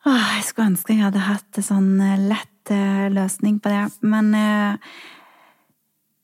Åh, 0.05 0.35
jeg 0.37 0.43
skulle 0.47 0.69
ønske 0.71 0.93
jeg 0.95 1.03
hadde 1.03 1.19
hatt 1.27 1.57
en 1.59 1.65
sånn 1.65 1.89
eh, 2.01 2.21
lett 2.31 2.71
eh, 2.71 3.09
løsning 3.11 3.59
på 3.61 3.69
det. 3.69 3.83
Men 4.01 4.31
eh, 4.33 4.77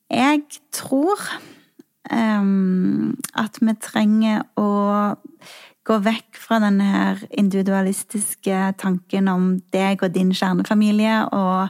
jeg 0.10 0.46
tror 0.74 1.20
em, 2.10 3.18
at 3.36 3.60
vi 3.62 3.76
trenger 3.84 4.46
å 4.58 4.70
gå 5.86 6.00
vekk 6.02 6.40
fra 6.42 6.60
denne 6.64 6.88
her 6.90 7.22
individualistiske 7.38 8.62
tanken 8.82 9.30
om 9.30 9.52
deg 9.74 10.02
og 10.04 10.16
din 10.16 10.34
kjernefamilie, 10.36 11.20
og, 11.36 11.70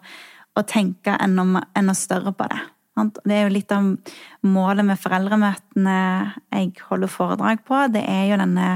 og 0.56 0.68
tenke 0.72 1.18
enda, 1.20 1.66
enda 1.76 1.96
større 1.98 2.34
på 2.36 2.48
det. 2.52 2.62
Det 2.96 3.36
er 3.36 3.44
jo 3.44 3.52
litt 3.52 3.72
av 3.76 3.90
målet 4.48 4.88
med 4.88 5.00
foreldremøtene 5.02 6.00
jeg 6.56 6.72
holder 6.88 7.12
foredrag 7.12 7.64
på. 7.68 7.82
Det 7.92 8.06
er 8.08 8.30
jo 8.30 8.40
denne 8.40 8.70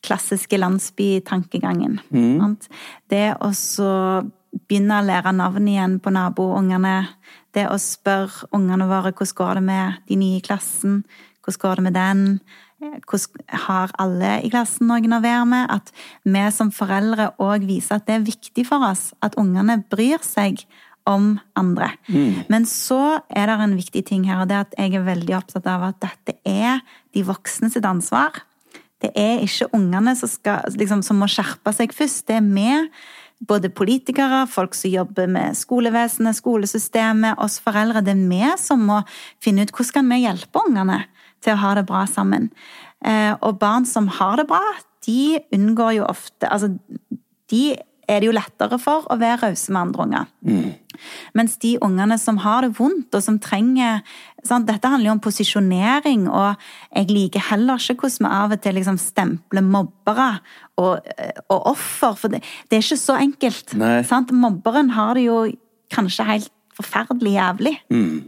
klassiske 0.00 0.56
landsbytankegangen. 0.56 1.98
Mm. 2.08 2.56
Det 3.12 3.26
å 3.36 3.50
så 3.52 3.90
begynne 4.64 5.02
å 5.02 5.04
lære 5.04 5.34
navn 5.36 5.68
igjen 5.68 5.98
på 6.00 6.12
naboungene. 6.14 6.94
Det 7.52 7.66
å 7.68 7.76
spørre 7.76 8.48
ungene 8.56 8.88
våre 8.88 9.12
hvordan 9.12 9.36
går 9.42 9.60
det 9.60 9.66
med 9.68 10.00
de 10.08 10.18
nye 10.22 10.40
i 10.40 10.44
klassen. 10.46 11.02
Hvordan 11.44 11.62
går 11.66 11.76
det 11.76 11.86
med 11.90 11.98
den? 11.98 12.24
Har 12.80 13.90
alle 14.00 14.36
i 14.40 14.50
klassen 14.52 14.88
noen 14.88 15.12
å 15.12 15.20
være 15.20 15.46
med? 15.48 15.66
At 15.68 15.90
vi 16.24 16.44
som 16.54 16.70
foreldre 16.72 17.32
òg 17.42 17.66
viser 17.68 17.98
at 17.98 18.06
det 18.08 18.16
er 18.16 18.28
viktig 18.28 18.64
for 18.68 18.84
oss 18.88 19.10
at 19.24 19.36
ungene 19.40 19.82
bryr 19.92 20.22
seg 20.24 20.64
om 21.08 21.34
andre. 21.58 21.92
Men 22.52 22.66
så 22.68 23.20
er 23.28 23.50
det 23.50 23.56
en 23.64 23.76
viktig 23.76 24.04
ting 24.08 24.26
her, 24.28 24.42
og 24.42 24.50
det 24.50 24.56
er 24.56 24.66
at 24.66 24.76
jeg 24.78 24.96
er 24.96 25.06
veldig 25.06 25.36
opptatt 25.38 25.68
av 25.68 25.88
at 25.90 26.00
dette 26.02 26.36
er 26.48 26.80
de 27.16 27.24
voksne 27.26 27.70
sitt 27.72 27.84
ansvar. 27.88 28.44
Det 29.00 29.12
er 29.16 29.40
ikke 29.44 29.70
ungene 29.76 30.14
som, 30.16 30.28
skal, 30.28 30.64
liksom, 30.76 31.02
som 31.04 31.20
må 31.20 31.28
skjerpe 31.30 31.72
seg 31.76 31.92
først. 31.96 32.26
Det 32.28 32.36
er 32.36 32.44
vi, 32.44 32.74
både 33.48 33.70
politikere, 33.72 34.44
folk 34.48 34.76
som 34.76 34.92
jobber 34.92 35.28
med 35.32 35.56
skolevesenet, 35.56 36.36
skolesystemet, 36.36 37.40
oss 37.40 37.58
foreldre. 37.64 38.04
Det 38.04 38.12
er 38.12 38.28
vi 38.28 38.44
som 38.60 38.84
må 38.88 39.00
finne 39.42 39.64
ut 39.64 39.72
hvordan 39.72 39.96
kan 39.96 40.12
vi 40.12 40.22
hjelpe 40.26 40.64
ungene 40.68 41.00
til 41.44 41.56
å 41.56 41.60
ha 41.62 41.74
det 41.78 41.86
bra 41.88 42.04
sammen. 42.10 42.50
Eh, 43.04 43.32
og 43.40 43.60
barn 43.60 43.86
som 43.88 44.10
har 44.20 44.40
det 44.40 44.48
bra, 44.50 44.62
de 45.06 45.40
unngår 45.56 45.94
jo 45.96 46.08
ofte 46.10 46.48
Altså, 46.50 46.74
de 47.48 47.62
er 48.10 48.20
det 48.20 48.28
jo 48.28 48.34
lettere 48.34 48.76
for 48.80 49.06
å 49.10 49.16
være 49.20 49.46
rause 49.46 49.72
med 49.72 49.80
andre 49.80 50.04
unger. 50.04 50.30
Mens 51.38 51.54
de 51.62 51.76
ungene 51.84 52.18
som 52.20 52.40
har 52.42 52.66
det 52.66 52.74
vondt, 52.78 53.14
og 53.14 53.22
som 53.22 53.38
trenger 53.42 54.02
sant? 54.44 54.66
Dette 54.68 54.90
handler 54.90 55.10
jo 55.10 55.14
om 55.14 55.22
posisjonering, 55.22 56.26
og 56.26 56.58
jeg 56.90 57.10
liker 57.10 57.46
heller 57.52 57.80
ikke 57.80 58.02
hvordan 58.02 58.26
vi 58.26 58.32
av 58.40 58.56
og 58.56 58.62
til 58.64 58.78
liksom 58.80 58.98
stempler 59.00 59.64
mobbere 59.64 60.30
og, 60.82 61.06
og 61.46 61.58
offer, 61.70 62.18
for 62.18 62.34
det, 62.34 62.42
det 62.68 62.80
er 62.80 62.86
ikke 62.86 63.04
så 63.04 63.18
enkelt. 63.20 63.76
Sant? 64.10 64.34
Mobberen 64.34 64.92
har 64.98 65.14
det 65.14 65.28
jo 65.28 65.44
kanskje 65.94 66.28
helt 66.28 66.52
forferdelig 66.80 67.34
jævlig 67.36 67.74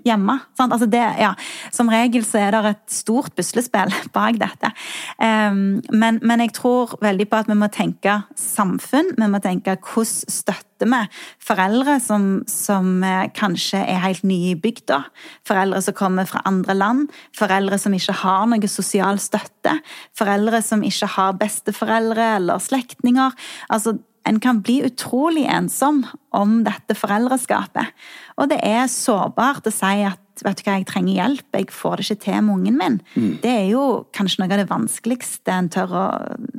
hjemme. 0.06 0.38
Sant? 0.58 0.72
Altså 0.72 0.88
det, 0.90 1.02
ja, 1.20 1.32
som 1.74 1.90
regel 1.92 2.26
så 2.26 2.40
er 2.42 2.54
det 2.56 2.74
et 2.74 2.82
stort 2.92 3.34
puslespill 3.38 3.92
bak 4.16 4.40
dette. 4.40 4.72
Um, 5.18 5.80
men, 5.92 6.20
men 6.22 6.44
jeg 6.44 6.54
tror 6.58 6.96
veldig 7.02 7.28
på 7.30 7.42
at 7.42 7.50
vi 7.50 7.58
må 7.58 7.70
tenke 7.72 8.20
samfunn. 8.38 9.14
Vi 9.18 9.30
må 9.30 9.42
tenke 9.42 9.76
hvordan 9.80 10.30
støtter 10.32 10.68
vi 10.82 11.00
foreldre 11.42 11.98
som, 12.02 12.42
som 12.50 13.02
eh, 13.06 13.28
kanskje 13.36 13.78
er 13.86 14.00
helt 14.02 14.24
nye 14.26 14.52
i 14.52 14.58
bygda. 14.58 14.98
Foreldre 15.46 15.82
som 15.84 15.94
kommer 15.94 16.26
fra 16.26 16.42
andre 16.48 16.74
land. 16.74 17.12
Foreldre 17.38 17.78
som 17.78 17.94
ikke 17.94 18.16
har 18.22 18.48
noe 18.50 18.70
sosial 18.70 19.20
støtte. 19.22 19.76
Foreldre 20.18 20.62
som 20.64 20.82
ikke 20.86 21.10
har 21.16 21.36
besteforeldre 21.38 22.32
eller 22.40 22.62
slektninger. 22.62 23.36
Altså, 23.70 23.96
en 24.28 24.40
kan 24.42 24.60
bli 24.62 24.80
utrolig 24.86 25.46
ensom 25.50 26.04
om 26.30 26.60
dette 26.66 26.94
foreldreskapet. 26.98 27.90
Og 28.38 28.50
det 28.52 28.60
er 28.64 28.86
sårbart 28.90 29.66
å 29.66 29.74
si 29.74 30.04
at 30.06 30.20
vet 30.42 30.58
du 30.58 30.64
hva, 30.64 30.78
jeg 30.78 30.86
trenger 30.88 31.18
hjelp, 31.18 31.44
jeg 31.54 31.68
får 31.74 32.00
det 32.00 32.06
ikke 32.06 32.22
til 32.24 32.38
med 32.46 32.54
ungen 32.54 32.78
min. 32.78 32.96
Det 33.42 33.50
er 33.50 33.66
jo 33.70 33.82
kanskje 34.16 34.42
noe 34.42 34.54
av 34.54 34.62
det 34.62 34.70
vanskeligste 34.70 35.52
en 35.54 35.68
tør 35.72 35.92
å 35.92 36.06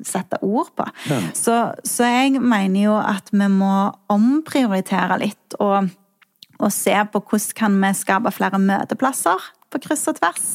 sette 0.06 0.40
ord 0.46 0.70
på. 0.78 0.86
Så, 1.36 1.58
så 1.88 2.08
jeg 2.08 2.38
mener 2.40 2.86
jo 2.86 3.00
at 3.00 3.34
vi 3.34 3.50
må 3.52 3.74
omprioritere 4.14 5.18
litt 5.24 5.58
og, 5.60 5.90
og 6.60 6.72
se 6.72 6.96
på 7.12 7.24
hvordan 7.24 7.58
kan 7.58 7.82
vi 7.82 7.92
skape 7.98 8.36
flere 8.36 8.62
møteplasser 8.62 9.52
på 9.74 9.82
kryss 9.88 10.06
og 10.12 10.20
tvers. 10.20 10.48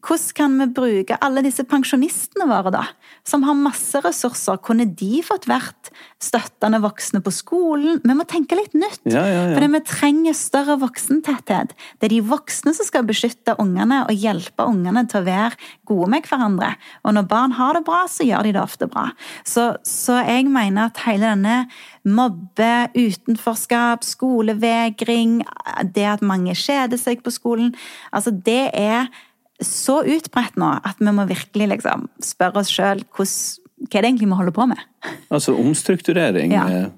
Hvordan 0.00 0.34
kan 0.38 0.56
vi 0.62 0.68
bruke 0.80 1.18
alle 1.24 1.44
disse 1.44 1.64
pensjonistene 1.68 2.48
våre, 2.48 2.72
da, 2.74 2.84
som 3.28 3.44
har 3.46 3.58
masse 3.58 4.00
ressurser? 4.04 4.60
Kunne 4.64 4.88
de 4.88 5.20
fått 5.26 5.48
vært 5.50 5.92
støttende 6.22 6.80
voksne 6.82 7.20
på 7.22 7.30
skolen? 7.34 8.00
Vi 8.02 8.14
må 8.16 8.24
tenke 8.28 8.56
litt 8.58 8.74
nytt. 8.74 9.04
Ja, 9.06 9.22
ja, 9.22 9.42
ja. 9.48 9.54
Fordi 9.54 9.68
vi 9.70 9.80
trenger 9.86 10.36
større 10.36 10.78
voksentetthet. 10.82 11.74
Det 11.98 12.08
er 12.08 12.14
de 12.16 12.22
voksne 12.26 12.74
som 12.74 12.88
skal 12.88 13.06
beskytte 13.06 13.54
ungene 13.62 14.00
og 14.04 14.18
hjelpe 14.18 14.66
ungene 14.66 15.04
til 15.10 15.22
å 15.22 15.28
være 15.28 15.70
gode 15.88 16.10
med 16.14 16.26
hverandre. 16.26 16.72
Og 17.06 17.14
når 17.14 17.28
barn 17.30 17.54
har 17.58 17.78
det 17.78 17.84
bra, 17.86 18.02
så 18.10 18.26
gjør 18.26 18.48
de 18.48 18.56
det 18.56 18.64
ofte 18.64 18.90
bra. 18.90 19.06
Så, 19.46 19.70
så 19.86 20.18
jeg 20.26 20.48
mener 20.50 20.90
at 20.90 21.04
hele 21.06 21.30
denne 21.30 21.60
mobbe, 22.08 22.88
utenforskap, 22.96 24.02
skolevegring, 24.06 25.42
det 25.94 26.10
at 26.16 26.24
mange 26.24 26.56
kjeder 26.58 26.98
seg 26.98 27.22
på 27.22 27.34
skolen, 27.34 27.74
altså 28.10 28.34
det 28.34 28.70
er 28.74 29.06
så 29.64 30.00
utbredt 30.06 30.58
nå 30.58 30.70
at 30.86 31.00
vi 31.02 31.14
må 31.14 31.24
virkelig 31.26 31.72
liksom 31.72 32.06
spørre 32.22 32.62
oss 32.62 32.70
sjøl 32.70 33.02
hva 33.78 33.98
er 33.98 34.04
det 34.04 34.10
egentlig 34.10 34.28
vi 34.28 34.38
holder 34.38 34.54
på 34.56 34.66
med? 34.70 34.80
Altså 35.30 35.54
omstrukturering. 35.58 36.52
Ja. 36.52 36.66
eh, 36.68 36.88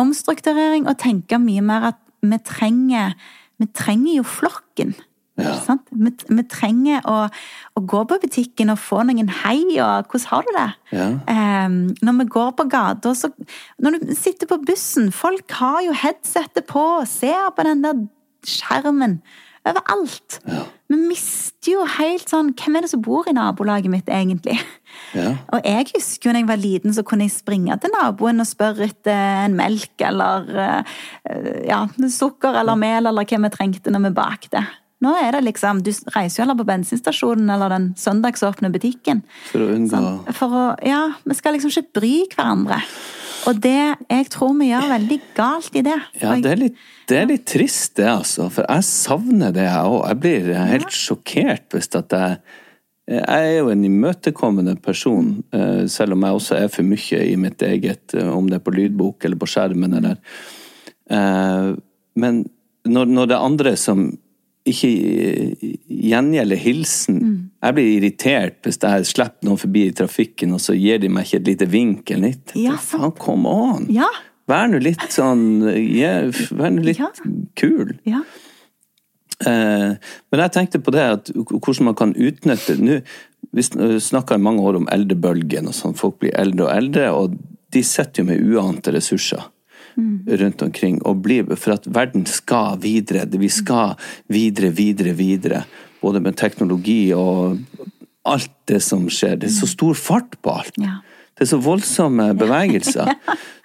Omstrukturering 0.00 0.88
og 0.88 0.98
tenke 0.98 1.38
mye 1.38 1.62
mer 1.62 1.92
at 1.92 2.00
vi 2.24 2.38
trenger 2.44 3.14
Vi 3.58 3.66
trenger 3.74 4.12
jo 4.14 4.22
flokken. 4.22 4.92
Ja. 5.38 5.56
Sant? 5.62 5.88
Vi, 5.90 6.10
vi 6.34 6.42
trenger 6.50 7.02
å, 7.10 7.16
å 7.74 7.82
gå 7.86 8.02
på 8.10 8.18
butikken 8.22 8.70
og 8.70 8.78
få 8.78 9.02
noen 9.06 9.30
hei 9.42 9.78
og 9.82 10.06
'hvordan 10.10 10.26
har 10.30 10.46
du 10.46 10.52
det?' 10.54 10.98
Ja. 10.98 11.08
Um, 11.66 11.94
når 12.02 12.18
vi 12.18 12.28
går 12.34 12.50
på 12.58 12.68
gata, 12.70 13.14
så 13.14 13.30
Når 13.78 13.98
du 13.98 14.14
sitter 14.14 14.46
på 14.46 14.62
bussen, 14.66 15.12
folk 15.12 15.50
har 15.50 15.82
jo 15.82 15.92
headsetet 15.92 16.66
på 16.66 16.82
og 17.00 17.08
ser 17.08 17.50
på 17.56 17.66
den 17.66 17.82
der 17.82 18.06
skjermen 18.46 19.20
overalt. 19.72 20.38
Vi 20.88 20.96
mister 20.96 21.74
jo 21.74 21.84
helt 21.98 22.30
sånn 22.30 22.54
Hvem 22.56 22.78
er 22.78 22.84
det 22.84 22.90
som 22.94 23.02
bor 23.04 23.28
i 23.28 23.34
nabolaget 23.36 23.92
mitt, 23.92 24.08
egentlig? 24.08 24.56
Ja. 25.16 25.34
Og 25.54 25.64
jeg 25.66 25.90
husker 25.92 26.30
jo 26.30 26.34
da 26.34 26.42
jeg 26.42 26.48
var 26.48 26.60
liten, 26.62 26.96
så 26.96 27.04
kunne 27.06 27.28
jeg 27.28 27.36
springe 27.36 27.76
til 27.82 27.92
naboen 27.94 28.42
og 28.42 28.48
spørre 28.48 28.88
etter 28.88 29.44
en 29.44 29.56
melk 29.58 30.04
eller 30.04 30.50
eh, 30.64 30.98
ja, 31.68 31.84
sukker 32.08 32.56
eller 32.62 32.78
mel 32.80 33.08
eller 33.10 33.28
hva 33.28 33.42
vi 33.44 33.54
trengte 33.54 33.92
når 33.92 34.08
vi 34.08 34.14
bakte. 34.16 34.64
Nå 35.04 35.12
er 35.14 35.36
det 35.36 35.44
liksom, 35.46 35.84
Du 35.86 35.92
reiser 36.14 36.40
jo 36.40 36.44
heller 36.44 36.58
på 36.58 36.66
bensinstasjonen 36.66 37.50
eller 37.54 37.70
den 37.70 37.92
søndagsåpne 37.98 38.72
butikken. 38.74 39.22
For 39.52 39.62
å 39.62 39.70
unngå 39.76 39.92
sånn, 39.92 40.34
For 40.34 40.58
å, 40.58 40.64
ja, 40.86 41.04
Vi 41.24 41.38
skal 41.38 41.54
liksom 41.54 41.70
ikke 41.70 42.00
bry 42.00 42.14
hverandre. 42.34 42.80
Og 43.48 43.60
det 43.64 43.80
jeg 43.80 44.28
tror 44.32 44.54
vi 44.58 44.68
gjør 44.70 44.90
veldig 44.92 45.18
galt 45.36 45.76
i 45.78 45.82
det. 45.86 45.96
Ja, 46.20 46.36
det 46.36 46.52
er, 46.52 46.60
litt, 46.60 46.86
det 47.08 47.18
er 47.20 47.28
litt 47.30 47.46
trist, 47.48 47.94
det, 47.96 48.08
altså. 48.10 48.48
For 48.52 48.66
jeg 48.68 48.86
savner 48.88 49.54
det, 49.56 49.64
jeg 49.64 49.92
òg. 49.92 50.00
Jeg 50.10 50.20
blir 50.24 50.50
helt 50.72 50.94
sjokkert 50.94 51.76
hvis 51.76 51.94
at 51.96 52.16
jeg 52.16 52.40
Jeg 53.08 53.24
er 53.24 53.54
jo 53.62 53.70
en 53.72 53.84
imøtekommende 53.88 54.74
person, 54.84 55.30
eh, 55.56 55.86
selv 55.88 56.12
om 56.12 56.26
jeg 56.26 56.36
også 56.36 56.56
er 56.58 56.66
for 56.68 56.84
mye 56.84 57.20
i 57.24 57.36
mitt 57.40 57.62
eget, 57.64 58.12
eh, 58.12 58.28
om 58.28 58.50
det 58.50 58.58
er 58.58 58.64
på 58.66 58.74
lydbok 58.74 59.24
eller 59.24 59.40
på 59.40 59.48
skjermen 59.48 59.94
eller 59.96 60.18
eh, 61.08 61.70
Men 62.20 62.42
når, 62.84 63.06
når 63.06 63.30
det 63.30 63.36
er 63.38 63.46
andre 63.46 63.72
som 63.80 64.10
ikke 64.70 64.88
eh, 65.24 65.74
gjengjelder 65.88 66.60
hilsen 66.62 67.18
Jeg 67.62 67.74
blir 67.76 67.88
irritert 67.96 68.58
hvis 68.66 68.78
jeg 68.82 69.06
slipper 69.10 69.48
noen 69.48 69.58
forbi 69.60 69.86
i 69.88 69.94
trafikken, 69.96 70.52
og 70.56 70.60
så 70.62 70.76
gir 70.78 70.98
de 71.02 71.08
meg 71.12 71.26
ikke 71.26 71.40
et 71.42 71.48
lite 71.52 71.68
vink 71.72 72.10
eller 72.14 72.32
litt. 72.34 72.52
Ja, 72.58 72.76
Faen, 72.80 73.12
come 73.18 73.48
on! 73.50 73.86
Ja. 73.92 74.08
Vær 74.48 74.68
nå 74.72 74.78
litt 74.80 75.02
sånn 75.12 75.60
ja, 75.92 76.12
Vær 76.56 76.70
nå 76.72 76.84
litt 76.86 77.00
Ja. 77.02 77.10
kul. 77.58 77.96
ja. 78.08 78.22
Eh, 79.46 79.92
men 80.32 80.40
jeg 80.42 80.50
tenkte 80.56 80.80
på 80.82 80.90
det 80.90 81.02
at 81.12 81.28
hvordan 81.30 81.84
man 81.86 81.94
kan 81.98 82.10
utnytte 82.18 82.74
nå 82.82 82.96
Vi 83.54 83.62
snakka 83.62 84.34
i 84.34 84.42
mange 84.42 84.64
år 84.66 84.76
om 84.80 84.88
eldrebølgen, 84.92 85.68
og 85.70 85.74
sånn. 85.76 85.94
Folk 85.96 86.18
blir 86.20 86.34
eldre 86.36 86.66
og 86.66 86.72
eldre, 86.74 87.04
og 87.14 87.36
de 87.72 87.80
sitter 87.86 88.20
jo 88.20 88.26
med 88.28 88.42
uante 88.44 88.92
ressurser. 88.92 89.46
Rundt 90.42 90.62
omkring, 90.62 91.00
og 91.06 91.22
blir, 91.24 91.48
for 91.56 91.76
at 91.76 91.86
verden 91.94 92.26
skal 92.26 92.78
videre. 92.82 93.26
Vi 93.28 93.50
skal 93.52 93.96
videre, 94.28 94.70
videre, 94.74 95.14
videre. 95.18 95.62
Både 96.02 96.20
med 96.22 96.36
teknologi 96.38 97.12
og 97.16 97.58
alt 98.28 98.52
det 98.68 98.80
som 98.84 99.08
skjer. 99.10 99.38
Det 99.40 99.48
er 99.50 99.56
så 99.56 99.68
stor 99.70 99.96
fart 99.98 100.36
på 100.42 100.54
alt. 100.60 100.78
Ja. 100.82 101.00
Det 101.38 101.46
er 101.46 101.52
så 101.52 101.60
voldsomme 101.62 102.32
bevegelser. 102.42 103.14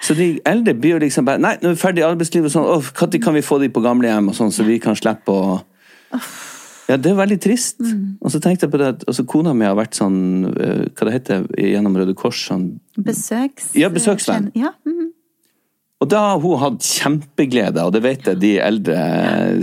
Så 0.01 0.15
de 0.17 0.37
eldre 0.45 0.75
blir 0.77 0.97
jo 0.97 1.03
liksom 1.03 1.25
bare 1.25 1.41
Nei, 1.41 1.55
nå 1.61 1.71
er 1.71 1.77
vi 1.77 1.81
ferdig 1.81 2.03
i 2.03 2.07
arbeidslivet, 2.07 2.49
og 2.49 2.53
sånn. 2.53 2.69
Når 2.69 3.21
kan 3.23 3.37
vi 3.37 3.45
få 3.45 3.59
de 3.63 3.71
på 3.73 3.83
gamlehjem, 3.83 4.29
og 4.29 4.37
sånn, 4.37 4.53
så 4.53 4.65
vi 4.67 4.79
kan 4.83 4.97
slippe 4.99 5.33
å 5.33 5.61
Ja, 6.83 6.97
det 6.99 7.13
er 7.13 7.15
veldig 7.15 7.39
trist. 7.41 7.79
Og 8.19 8.33
så 8.33 8.41
tenkte 8.43 8.67
jeg 8.67 8.73
på 8.73 8.79
det 8.81 8.89
at 8.93 9.05
altså, 9.07 9.23
kona 9.25 9.53
mi 9.57 9.65
har 9.65 9.77
vært 9.79 9.95
sånn 9.97 10.17
eh, 10.51 10.81
Hva 10.91 11.07
det 11.07 11.13
heter 11.15 11.45
gjennom 11.55 11.95
Røde 11.97 12.13
Kors 12.19 12.41
sånn 12.49 12.65
Besøks... 12.99 13.71
Ja, 13.79 13.87
besøksvenn. 13.89 14.51
Ja. 14.59 14.75
Og 16.03 16.09
da 16.11 16.19
har 16.33 16.41
hun 16.43 16.59
hatt 16.59 16.83
kjempeglede, 16.83 17.79
og 17.87 17.93
det 17.95 18.01
vet 18.03 18.25
jeg 18.27 18.39
de 18.41 18.49
eldre, 18.59 18.97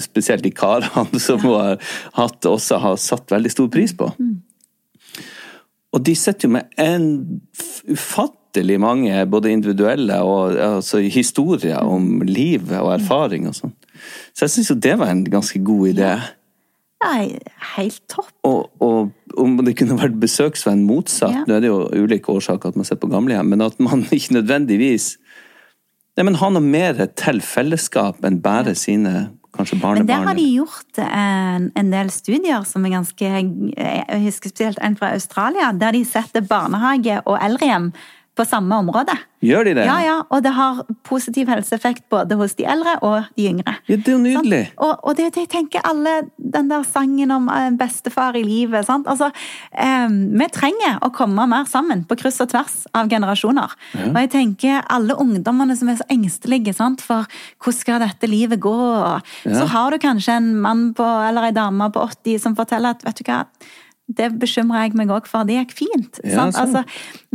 spesielt 0.01 0.45
de 0.47 0.53
karene 0.57 1.21
som 1.27 1.43
hun 1.45 1.59
har 1.59 1.91
hatt, 2.17 2.47
også 2.49 2.79
har 2.81 2.97
satt 3.03 3.35
veldig 3.35 3.53
stor 3.53 3.69
pris 3.73 3.93
på. 3.99 4.09
Og 5.91 6.05
de 6.07 6.15
sitter 6.17 6.47
jo 6.49 6.55
med 6.55 6.71
en 6.81 7.07
ufattelig 7.91 8.77
mange 8.81 9.21
både 9.31 9.51
individuelle 9.53 10.21
og 10.25 10.57
altså, 10.57 11.03
historier 11.13 11.83
om 11.83 12.23
livet 12.27 12.79
og 12.79 12.93
erfaring 12.97 13.49
og 13.51 13.57
sånn. 13.59 13.75
Så 14.33 14.47
jeg 14.47 14.55
syns 14.55 14.71
jo 14.73 14.79
det 14.87 14.97
var 15.01 15.11
en 15.13 15.25
ganske 15.29 15.61
god 15.67 15.91
idé. 15.91 16.13
Nei, 17.01 17.25
helt 17.75 18.01
topp. 18.13 18.31
Og, 18.47 18.71
og 18.85 19.41
om 19.41 19.59
det 19.65 19.75
kunne 19.81 19.99
vært 19.99 20.17
besøksvenn 20.23 20.87
motsatt, 20.89 21.37
Ja. 21.43 21.45
nå 21.49 21.59
er 21.59 21.65
det 21.65 21.71
jo 21.73 21.83
ulike 21.97 22.33
årsaker 22.33 22.73
at 22.73 22.79
man 22.81 22.89
ser 22.89 23.01
på 23.03 23.11
gamlehjem, 23.11 23.51
men 23.51 23.65
at 23.67 23.77
man 23.83 24.07
ikke 24.17 24.39
nødvendigvis 24.39 25.15
Nei, 26.19 26.27
men 26.27 26.39
ha 26.41 26.49
noe 26.53 26.65
mer 26.65 26.99
til 27.19 27.39
fellesskap 27.45 28.25
enn 28.27 28.41
bare 28.43 28.75
sine 28.79 29.31
kanskje 29.57 29.79
barnebarn. 29.81 30.07
Men 30.07 30.11
der 30.11 30.27
har 30.29 30.39
de 30.39 30.47
gjort 30.55 31.01
en, 31.05 31.69
en 31.79 31.93
del 31.93 32.11
studier 32.15 32.65
som 32.69 32.87
er 32.87 32.95
ganske 32.95 33.31
Jeg 33.31 34.23
husker 34.27 34.53
spesielt 34.53 34.81
en 34.85 34.97
fra 34.99 35.13
Australia, 35.17 35.73
der 35.73 35.97
de 35.97 36.05
setter 36.07 36.45
barnehage 36.47 37.21
og 37.25 37.39
eldrehjem 37.41 37.91
på 38.39 38.45
samme 38.47 38.77
område. 38.79 39.15
Gjør 39.41 39.65
de 39.65 39.73
det? 39.79 39.85
Ja, 39.89 39.97
ja, 40.05 40.17
og 40.29 40.43
det 40.45 40.53
har 40.53 40.83
positiv 41.09 41.49
helseeffekt 41.49 42.05
både 42.13 42.37
hos 42.37 42.53
de 42.59 42.67
eldre 42.69 42.99
og 43.07 43.31
de 43.39 43.47
yngre. 43.49 43.73
Ja, 43.89 43.97
det 43.97 44.13
er 44.13 44.15
jo 44.15 44.21
nydelig. 44.21 44.61
Sånn? 44.69 44.83
Og, 44.85 45.05
og 45.09 45.17
det, 45.17 45.31
jeg 45.33 45.49
tenker 45.51 45.85
alle 45.89 46.13
Den 46.37 46.69
der 46.69 46.85
sangen 46.85 47.33
om 47.33 47.49
eh, 47.53 47.71
bestefar 47.79 48.37
i 48.37 48.43
livet 48.45 48.85
sant? 48.89 49.09
Altså, 49.09 49.31
eh, 49.73 50.09
Vi 50.11 50.49
trenger 50.53 50.99
å 51.07 51.11
komme 51.15 51.47
mer 51.49 51.69
sammen 51.71 52.05
på 52.09 52.19
kryss 52.21 52.41
og 52.45 52.51
tvers 52.53 52.77
av 52.97 53.09
generasjoner. 53.13 53.77
Og 54.11 54.19
jeg 54.21 54.33
tenker 54.35 54.85
alle 54.93 55.17
ungdommene 55.21 55.77
som 55.79 55.89
er 55.93 56.01
så 56.01 56.09
engstelige 56.13 56.77
sant? 56.77 57.01
for 57.01 57.25
hvordan 57.63 57.79
skal 57.81 58.03
dette 58.03 58.29
livet 58.29 58.61
gå? 58.61 58.77
Og 58.77 59.31
Så 59.47 59.65
har 59.73 59.91
du 59.91 59.99
kanskje 60.03 60.37
en 60.37 60.51
mann 60.61 60.91
på, 60.95 61.07
eller 61.07 61.49
ei 61.49 61.55
dame 61.57 61.89
på 61.95 62.03
80 62.03 62.43
som 62.45 62.57
forteller 62.59 62.93
at 62.93 63.05
vet 63.07 63.23
du 63.23 63.25
hva, 63.25 63.45
det 64.17 64.31
bekymrer 64.41 64.89
jeg 64.89 64.97
meg 64.99 65.13
òg 65.15 65.29
for. 65.31 65.47
Det 65.49 65.59
gikk 65.59 65.77
fint. 65.83 66.23
Ja, 66.25 66.49
sant. 66.51 66.59
Altså, 66.61 66.85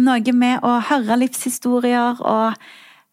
noe 0.01 0.35
med 0.35 0.65
å 0.65 0.77
høre 0.89 1.19
livshistorier 1.21 2.21
og 2.21 2.59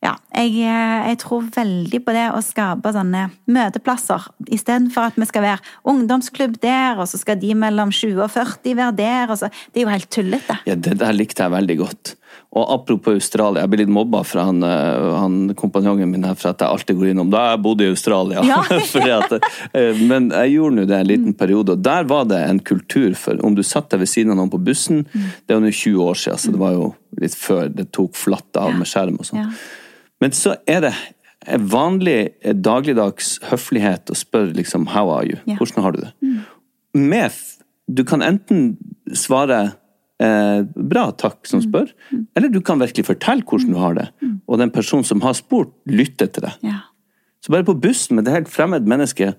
ja, 0.03 0.17
jeg, 0.35 0.57
jeg 0.59 1.19
tror 1.23 1.45
veldig 1.55 2.01
på 2.03 2.15
det 2.17 2.25
å 2.35 2.41
skape 2.43 2.91
sånne 2.95 3.29
møteplasser. 3.55 4.25
Istedenfor 4.51 5.13
at 5.13 5.21
vi 5.21 5.29
skal 5.29 5.45
være 5.45 5.93
ungdomsklubb 5.93 6.57
der, 6.63 6.99
og 6.99 7.07
så 7.07 7.21
skal 7.21 7.39
de 7.39 7.53
mellom 7.55 7.93
20 7.95 8.25
og 8.25 8.33
40 8.35 8.75
være 8.81 8.97
der. 8.99 9.31
Og 9.31 9.39
så, 9.39 9.53
det 9.71 9.83
er 9.83 9.87
jo 9.87 9.93
helt 9.93 10.11
tullete. 10.11 10.59
Ja, 10.67 10.75
det 10.75 10.97
der 10.99 11.15
likte 11.15 11.47
jeg 11.47 11.55
veldig 11.55 11.77
godt. 11.85 12.17
Og 12.53 12.67
apropos 12.75 13.15
Australia, 13.17 13.63
jeg 13.63 13.71
blir 13.73 13.81
litt 13.85 13.93
mobba 13.93 14.25
fra 14.27 14.49
han, 14.49 14.59
eh, 14.67 15.07
han 15.21 15.37
kompanjongen 15.57 16.11
min 16.11 16.27
her 16.27 16.35
for 16.37 16.51
at 16.51 16.65
jeg 16.65 16.69
alltid 16.69 16.99
går 16.99 17.11
innom 17.13 17.31
Da 17.33 17.45
jeg 17.51 17.63
bodde 17.65 17.87
i 17.87 17.93
Australia. 17.93 18.43
Ja. 18.45 18.59
At, 19.23 19.37
eh, 19.77 20.01
men 20.03 20.33
jeg 20.33 20.57
gjorde 20.57 20.81
nå 20.81 20.87
det 20.89 20.99
en 20.99 21.09
liten 21.09 21.37
periode, 21.39 21.77
og 21.77 21.85
der 21.85 22.09
var 22.11 22.27
det 22.29 22.41
en 22.43 22.61
kultur 22.61 23.15
for 23.19 23.39
Om 23.47 23.55
du 23.57 23.63
satt 23.65 23.93
deg 23.93 24.03
ved 24.03 24.11
siden 24.11 24.35
av 24.35 24.41
noen 24.41 24.53
på 24.53 24.61
bussen, 24.61 25.05
det 25.13 25.55
er 25.55 25.61
jo 25.61 25.65
nå 25.65 25.73
20 25.73 26.11
år 26.11 26.19
siden, 26.25 26.43
så 26.43 26.57
det 26.57 26.61
var 26.61 26.75
jo 26.75 26.91
litt 27.23 27.39
før 27.39 27.71
det 27.73 27.89
tok 27.95 28.19
flatt 28.19 28.61
av 28.61 28.75
med 28.77 28.91
skjerm 28.91 29.21
og 29.21 29.29
sånn. 29.31 29.47
Ja. 29.47 29.81
Men 30.23 30.35
så 30.37 30.55
er 30.71 30.85
det 30.87 30.95
en 31.51 31.67
vanlig 31.73 32.19
eh, 32.43 32.55
dagligdags 32.55 33.37
høflighet 33.51 34.13
å 34.13 34.17
spørre 34.19 34.55
liksom 34.57 34.89
How 34.95 35.11
are 35.11 35.27
you? 35.27 35.41
Ja. 35.49 35.59
Hvordan 35.59 35.87
har 35.87 35.97
du 35.97 36.03
det? 36.05 36.13
Med 36.95 37.39
Du 37.91 38.05
kan 38.07 38.23
enten 38.23 38.77
svare 39.19 39.73
eh, 40.23 40.63
bra, 40.63 41.09
takk, 41.19 41.43
som 41.51 41.61
spør, 41.65 41.91
eller 42.39 42.53
du 42.53 42.61
kan 42.65 42.81
virkelig 42.81 43.09
fortelle 43.09 43.43
hvordan 43.43 43.75
du 43.75 43.81
har 43.81 43.99
det. 43.99 44.07
Og 44.47 44.61
den 44.63 44.71
personen 44.73 45.05
som 45.05 45.21
har 45.27 45.35
spurt, 45.37 45.75
lytter 45.91 46.31
til 46.31 46.47
deg. 46.47 46.63
Ja. 46.65 46.85
Så 47.43 47.51
bare 47.51 47.67
på 47.67 47.75
bussen 47.83 48.17
med 48.17 48.29
et 48.29 48.37
helt 48.37 48.53
fremmed 48.53 48.87
menneske, 48.87 49.33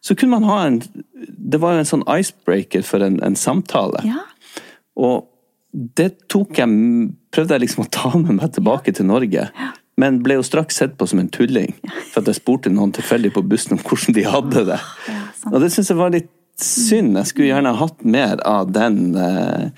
så 0.00 0.16
kunne 0.16 0.38
man 0.38 0.48
ha 0.48 0.62
en 0.66 0.80
Det 1.20 1.60
var 1.60 1.74
jo 1.74 1.82
en 1.82 1.88
sånn 1.88 2.06
icebreaker 2.08 2.84
for 2.86 3.04
en, 3.04 3.20
en 3.22 3.36
samtale. 3.36 4.00
ja. 4.08 4.24
Og 4.96 5.28
det 5.72 6.28
tok 6.28 6.58
jeg 6.60 6.68
Prøvde 7.32 7.56
jeg 7.56 7.62
liksom 7.62 7.86
å 7.86 7.90
ta 7.92 8.10
med 8.20 8.36
meg 8.36 8.50
tilbake 8.52 8.92
til 8.92 9.06
Norge. 9.08 9.46
Men 10.00 10.22
ble 10.24 10.38
jo 10.38 10.42
straks 10.46 10.76
sett 10.80 10.94
på 10.98 11.06
som 11.06 11.18
en 11.20 11.28
tulling. 11.28 11.74
For 12.12 12.22
at 12.22 12.30
jeg 12.30 12.38
spurte 12.40 12.70
noen 12.72 12.92
tilfeldig 12.96 13.32
på 13.34 13.42
bussen 13.44 13.76
om 13.76 13.82
hvordan 13.84 14.14
de 14.16 14.24
hadde 14.24 14.62
det. 14.72 14.78
Og 15.52 15.58
det 15.60 15.72
syns 15.74 15.90
jeg 15.92 15.98
var 15.98 16.14
litt 16.14 16.30
synd. 16.62 17.16
Jeg 17.20 17.26
skulle 17.28 17.50
gjerne 17.50 17.74
hatt 17.76 18.04
mer 18.04 18.40
av 18.48 18.70
den 18.72 19.14
eh, 19.20 19.68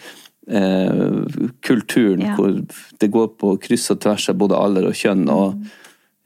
eh, 0.50 1.50
kulturen 1.66 2.22
Ja. 2.22 2.36
hvor 2.38 2.54
det 3.00 3.10
går 3.10 3.28
på 3.40 3.56
kryss 3.62 3.90
og 3.90 4.00
tvers 4.04 4.28
av 4.30 4.38
både 4.38 4.58
alder 4.58 4.86
og 4.86 4.94
kjønn. 4.94 5.26
Og 5.30 5.58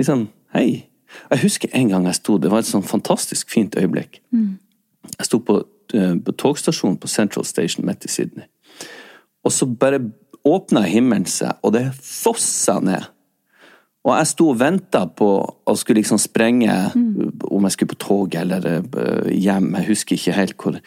liksom, 0.00 0.28
hei. 0.54 0.84
Jeg 1.30 1.40
husker 1.40 1.68
en 1.72 1.88
gang 1.88 2.04
jeg 2.04 2.18
sto, 2.20 2.36
det 2.38 2.50
var 2.52 2.60
et 2.60 2.68
sånn 2.68 2.84
fantastisk 2.84 3.48
fint 3.50 3.72
øyeblikk. 3.80 4.20
Jeg 4.34 5.24
sto 5.24 5.38
på, 5.40 5.62
eh, 5.96 6.14
på 6.20 6.32
togstasjonen 6.36 6.98
på 7.00 7.08
Central 7.08 7.46
Station 7.48 7.86
midt 7.88 8.04
i 8.04 8.08
Sydney. 8.12 8.44
Og 9.44 9.52
så 9.52 9.64
bare 9.66 10.02
åpna 10.44 10.82
himmelen 10.84 11.24
seg, 11.26 11.56
og 11.64 11.72
det 11.72 11.86
fossa 11.96 12.78
ned. 12.84 13.08
Og 14.06 14.14
jeg 14.14 14.30
sto 14.30 14.50
og 14.52 14.60
venta 14.60 15.02
på 15.10 15.28
å 15.42 15.74
skulle 15.76 16.00
liksom 16.00 16.20
sprenge, 16.22 16.74
om 17.50 17.66
jeg 17.66 17.74
skulle 17.74 17.92
på 17.92 18.02
tog 18.04 18.36
eller 18.38 18.68
eh, 18.70 19.32
hjem, 19.34 19.72
jeg 19.80 19.88
husker 19.90 20.16
ikke 20.16 20.36
helt 20.36 20.56
hvor. 20.62 20.78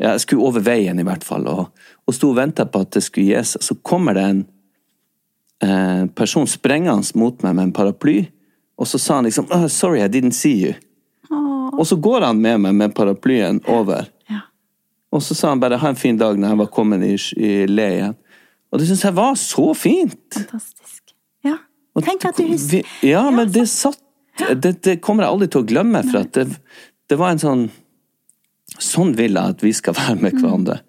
Jeg 0.00 0.22
skulle 0.24 0.48
over 0.48 0.64
veien, 0.64 0.98
i 0.98 1.06
hvert 1.06 1.22
fall, 1.26 1.46
og, 1.46 1.68
og 2.02 2.16
sto 2.16 2.32
og 2.32 2.40
venta 2.40 2.66
på 2.66 2.82
at 2.82 2.96
det 2.96 3.04
skulle 3.04 3.36
gis. 3.36 3.54
Så 3.62 3.76
kommer 3.86 4.16
det 4.16 4.24
en 4.26 4.40
eh, 5.62 6.06
person 6.16 6.48
sprengende 6.50 7.14
mot 7.20 7.44
meg 7.46 7.54
med 7.54 7.68
en 7.68 7.76
paraply, 7.76 8.24
og 8.74 8.90
så 8.90 8.98
sa 8.98 9.20
han 9.20 9.28
liksom 9.28 9.46
oh, 9.54 9.68
'Sorry, 9.68 10.00
I 10.02 10.10
didn't 10.10 10.34
see 10.34 10.56
you'. 10.64 10.80
Og 11.78 11.86
så 11.86 11.96
går 11.96 12.20
han 12.20 12.40
med 12.42 12.60
meg 12.60 12.74
med 12.74 12.94
paraplyen 12.94 13.60
over. 13.70 14.06
Ja. 14.30 14.46
Og 15.12 15.22
så 15.22 15.34
sa 15.34 15.48
han 15.48 15.60
bare 15.60 15.78
'ha 15.78 15.88
en 15.88 15.96
fin 15.96 16.18
dag' 16.18 16.38
når 16.38 16.48
jeg 16.48 16.58
var 16.58 16.66
kommet 16.66 17.02
i, 17.02 17.14
i 17.36 17.66
le 17.66 17.88
igjen. 17.88 18.14
Og 18.72 18.78
det 18.78 18.86
syns 18.88 19.04
jeg 19.04 19.16
var 19.16 19.34
så 19.34 19.74
fint! 19.74 20.34
Fantastisk. 20.34 20.93
Tenk 22.02 22.24
at 22.26 22.36
du 22.40 22.46
husker 22.50 22.82
Ja, 23.06 23.30
men 23.30 23.52
det 23.54 23.68
satt 23.70 24.00
det, 24.58 24.72
det 24.82 24.96
kommer 25.04 25.22
jeg 25.22 25.30
aldri 25.30 25.46
til 25.54 25.62
å 25.62 25.66
glemme, 25.68 26.00
for 26.08 26.26
det, 26.34 26.48
det 27.06 27.18
var 27.20 27.30
en 27.34 27.38
sånn 27.42 27.64
Sånn 28.82 29.12
vil 29.14 29.36
jeg 29.38 29.54
at 29.54 29.60
vi 29.62 29.70
skal 29.76 29.94
være 30.00 30.16
med 30.18 30.40
hverandre. 30.40 30.80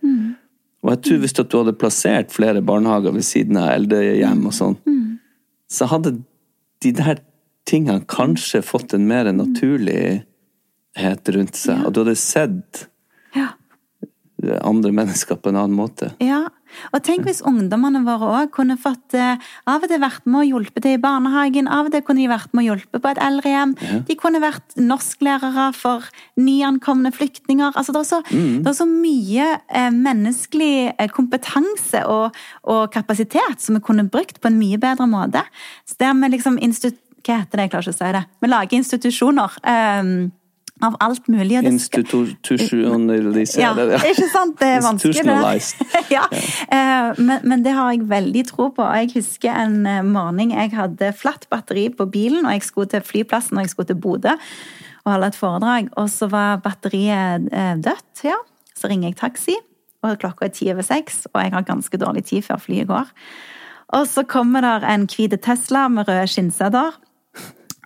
Og 0.81 0.89
jeg 0.93 0.99
tror 1.05 1.19
hvis 1.21 1.35
du 1.37 1.43
hadde 1.43 1.73
plassert 1.77 2.31
flere 2.33 2.61
barnehager 2.65 3.13
ved 3.13 3.25
siden 3.27 3.57
av 3.61 3.67
eldrehjem 3.75 4.41
og 4.49 4.53
sånn, 4.55 4.75
så 5.69 5.85
hadde 5.91 6.15
de 6.81 6.91
der 6.97 7.19
tingene 7.69 8.05
kanskje 8.09 8.61
fått 8.65 8.93
en 8.97 9.05
mer 9.09 9.29
naturlighet 9.33 10.25
rundt 11.35 11.57
seg, 11.57 11.85
og 11.85 11.93
du 11.93 12.01
hadde 12.03 12.15
sett 12.21 12.87
Ja. 13.35 13.47
andre 14.61 14.91
mennesker 14.95 15.35
på 15.41 15.49
en 15.49 15.57
annen 15.57 15.77
måte. 15.77 16.11
Ja, 16.23 16.45
og 16.93 17.03
tenk 17.03 17.25
hvis 17.27 17.41
ungdommene 17.45 18.01
våre 18.05 18.29
òg 18.43 18.51
kunne 18.55 18.77
fått 18.81 19.13
eh, 19.17 19.37
av 19.67 19.83
og 19.83 19.89
til 19.91 20.01
vært 20.03 20.25
med 20.25 20.41
og 20.43 20.49
hjulpet 20.49 20.83
til 20.85 20.97
i 20.97 21.01
barnehagen, 21.01 21.67
av 21.71 21.87
og 21.89 21.91
til 21.95 22.01
kunne 22.07 22.23
de 22.23 22.29
vært 22.31 22.53
med 22.53 22.65
og 22.65 22.69
hjulpet 22.73 23.01
på 23.03 23.11
et 23.13 23.21
eldrehjem. 23.25 23.75
De 24.07 24.15
kunne 24.19 24.41
vært 24.43 24.75
norsklærere 24.77 25.69
for 25.77 26.05
nyankomne 26.39 27.11
flyktninger. 27.15 27.71
Altså, 27.75 27.91
det, 27.95 28.01
er 28.03 28.09
så, 28.09 28.21
det 28.29 28.67
er 28.71 28.77
så 28.77 28.87
mye 28.89 29.47
eh, 29.69 29.89
menneskelig 29.95 30.73
eh, 30.97 31.09
kompetanse 31.13 32.05
og, 32.11 32.35
og 32.63 32.87
kapasitet 32.93 33.61
som 33.63 33.75
vi 33.79 33.83
kunne 33.85 34.07
brukt 34.11 34.41
på 34.41 34.51
en 34.51 34.59
mye 34.59 34.79
bedre 34.81 35.07
måte. 35.09 35.43
Så 35.87 35.97
der 35.99 36.13
vi 36.21 36.33
liksom 36.37 36.59
institu- 36.61 37.01
Hva 37.25 37.39
heter 37.41 37.57
det? 37.57 37.63
Jeg 37.65 37.71
klarer 37.73 37.85
ikke 37.87 37.95
å 37.95 37.97
si 37.97 38.09
det. 38.13 38.23
Vi 38.43 38.47
lager 38.51 38.77
institusjoner. 38.77 39.55
eh, 39.65 40.09
av 40.85 40.95
alt 41.03 41.27
mulig. 41.31 41.57
og 41.59 41.67
Institusjonalisere 41.69 43.61
ja, 43.61 43.71
ikke 44.11 44.29
sant? 44.31 44.55
Det 44.61 44.69
er 44.77 44.81
vanskelig. 44.85 45.25
Ja. 46.15 46.25
Eh, 46.31 47.17
men, 47.17 47.39
men 47.43 47.63
det 47.65 47.73
har 47.75 47.91
jeg 47.93 48.05
veldig 48.09 48.43
tro 48.49 48.69
på. 48.75 48.83
Jeg 49.01 49.11
husker 49.15 49.51
en 49.65 49.85
eh, 49.89 50.03
morgen 50.05 50.53
jeg 50.53 50.73
hadde 50.75 51.11
flatt 51.17 51.47
batteri 51.51 51.87
på 51.93 52.05
bilen, 52.11 52.45
og 52.45 52.51
jeg 52.55 52.63
skulle 52.67 52.91
til 52.91 53.05
flyplassen 53.05 53.57
og 53.57 53.65
jeg 53.65 53.73
skulle 53.73 53.89
til 53.93 54.01
Bodø 54.01 54.33
og 55.05 55.11
holde 55.13 55.29
et 55.31 55.37
foredrag. 55.37 55.89
Og 56.01 56.09
så 56.11 56.29
var 56.31 56.61
batteriet 56.65 57.49
eh, 57.53 57.75
dødt. 57.81 58.25
ja. 58.25 58.37
Så 58.75 58.89
ringer 58.91 59.07
jeg 59.11 59.19
taxi, 59.21 59.55
og 60.03 60.17
klokka 60.19 60.49
er 60.49 60.53
ti 60.53 60.67
over 60.73 60.83
seks, 60.83 61.25
og 61.31 61.39
jeg 61.39 61.53
har 61.53 61.67
ganske 61.67 61.97
dårlig 61.97 62.25
tid 62.27 62.43
før 62.43 62.59
flyet 62.59 62.89
går. 62.89 63.11
Og 63.95 64.07
så 64.09 64.25
kommer 64.27 64.65
der 64.65 64.83
en 64.89 65.05
hvit 65.07 65.37
Tesla 65.45 65.87
med 65.87 66.09
røde 66.09 66.27
skinnseter. 66.27 66.97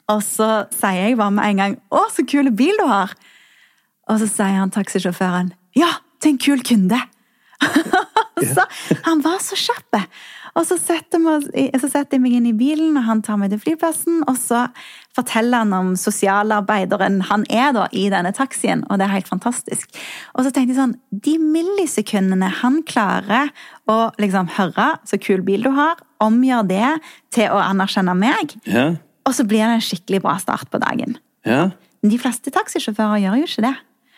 Og 0.10 0.24
så 0.26 0.50
sier 0.74 1.10
jeg 1.10 1.20
bare 1.20 1.36
med 1.36 1.46
en 1.46 1.62
gang 1.62 1.78
'Å, 1.92 2.10
så 2.12 2.26
kul 2.26 2.52
bil 2.52 2.76
du 2.80 2.88
har'. 2.90 3.14
Og 4.10 4.20
så 4.20 4.28
sier 4.28 4.58
han 4.58 4.72
taxisjåføren 4.72 5.54
'Ja, 5.76 6.02
til 6.20 6.32
en 6.34 6.38
kul 6.38 6.60
kunde'. 6.66 7.02
så 8.56 8.64
Han 9.06 9.22
var 9.22 9.40
så 9.40 9.56
kjapp. 9.56 10.06
Og 10.58 10.66
så 10.66 10.78
setter, 10.82 11.22
jeg 12.12 12.22
meg 12.22 12.34
inn 12.34 12.48
i 12.50 12.56
bilen, 12.58 12.98
og 12.98 13.04
han 13.06 13.22
tar 13.22 13.38
meg 13.38 13.52
til 13.54 13.62
flyplassen. 13.62 14.24
Og 14.28 14.38
så 14.40 14.66
forteller 15.16 15.64
han 15.64 15.74
om 15.74 15.92
sosialarbeideren 16.00 17.22
han 17.30 17.46
er 17.50 17.72
da 17.76 17.88
i 17.92 18.10
denne 18.10 18.34
taxien, 18.36 18.84
og 18.90 19.00
det 19.00 19.08
er 19.08 19.14
helt 19.14 19.30
fantastisk. 19.30 19.92
Og 20.36 20.46
så 20.46 20.52
tenkte 20.52 20.74
jeg 20.74 20.80
sånn 20.80 20.98
De 21.12 21.38
millisekundene 21.38 22.50
han 22.62 22.82
klarer 22.88 23.54
å 23.90 24.10
liksom 24.20 24.50
høre 24.58 24.96
så 25.06 25.20
kul 25.22 25.46
bil 25.46 25.64
du 25.68 25.72
har, 25.78 26.02
omgjør 26.20 26.66
det 26.68 26.90
til 27.36 27.54
å 27.54 27.62
anerkjenne 27.62 28.18
meg, 28.18 28.58
Ja, 28.66 28.96
og 29.28 29.36
så 29.36 29.46
blir 29.48 29.66
det 29.66 29.78
en 29.78 29.86
skikkelig 29.86 30.24
bra 30.26 30.38
start 30.42 30.70
på 30.72 30.82
dagen. 30.82 31.20
ja. 31.48 31.70
Men 32.00 32.14
de 32.14 32.18
fleste 32.22 32.48
taxisjåfører 32.56 33.20
gjør 33.20 33.34
jo 33.42 33.48
ikke 33.50 33.64
det. 33.66 33.74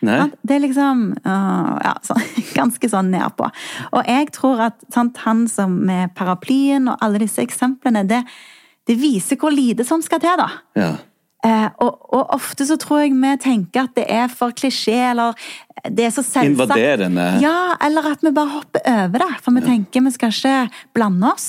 Nei. 0.05 0.17
Det 0.45 0.53
er 0.53 0.61
liksom 0.61 0.99
øh, 1.17 1.69
ja, 1.81 1.93
så, 2.05 2.13
ganske 2.59 2.89
sånn 2.89 3.11
nedpå. 3.13 3.47
Og 3.89 4.09
jeg 4.09 4.31
tror 4.35 4.65
at 4.67 4.83
sant, 4.93 5.17
han 5.25 5.47
som 5.49 5.79
med 5.87 6.13
paraplyen 6.17 6.89
og 6.91 7.01
alle 7.01 7.21
disse 7.23 7.41
eksemplene, 7.41 8.03
det, 8.09 8.23
det 8.89 8.97
viser 9.01 9.39
hvor 9.41 9.53
lite 9.53 9.85
som 9.87 10.03
skal 10.05 10.21
til, 10.23 10.41
da. 10.41 10.49
ja. 10.77 10.91
Eh, 11.41 11.69
og, 11.81 12.03
og 12.13 12.35
ofte 12.35 12.67
så 12.69 12.75
tror 12.77 12.99
jeg 13.01 13.15
vi 13.17 13.29
tenker 13.41 13.87
at 13.87 13.95
det 13.97 14.03
er 14.13 14.27
for 14.29 14.53
klisjé, 14.53 14.99
eller 15.09 15.33
det 15.89 16.05
er 16.05 16.11
så 16.13 16.21
selvsagt. 16.21 16.51
Invaderende. 16.53 17.23
Ja, 17.41 17.73
eller 17.81 18.11
at 18.11 18.21
vi 18.21 18.29
bare 18.35 18.59
hopper 18.59 18.83
over 18.85 19.23
det. 19.23 19.29
For 19.41 19.57
vi 19.57 19.63
tenker 19.65 20.05
vi 20.05 20.13
skal 20.13 20.35
ikke 20.35 20.83
blande 20.93 21.31
oss. 21.31 21.47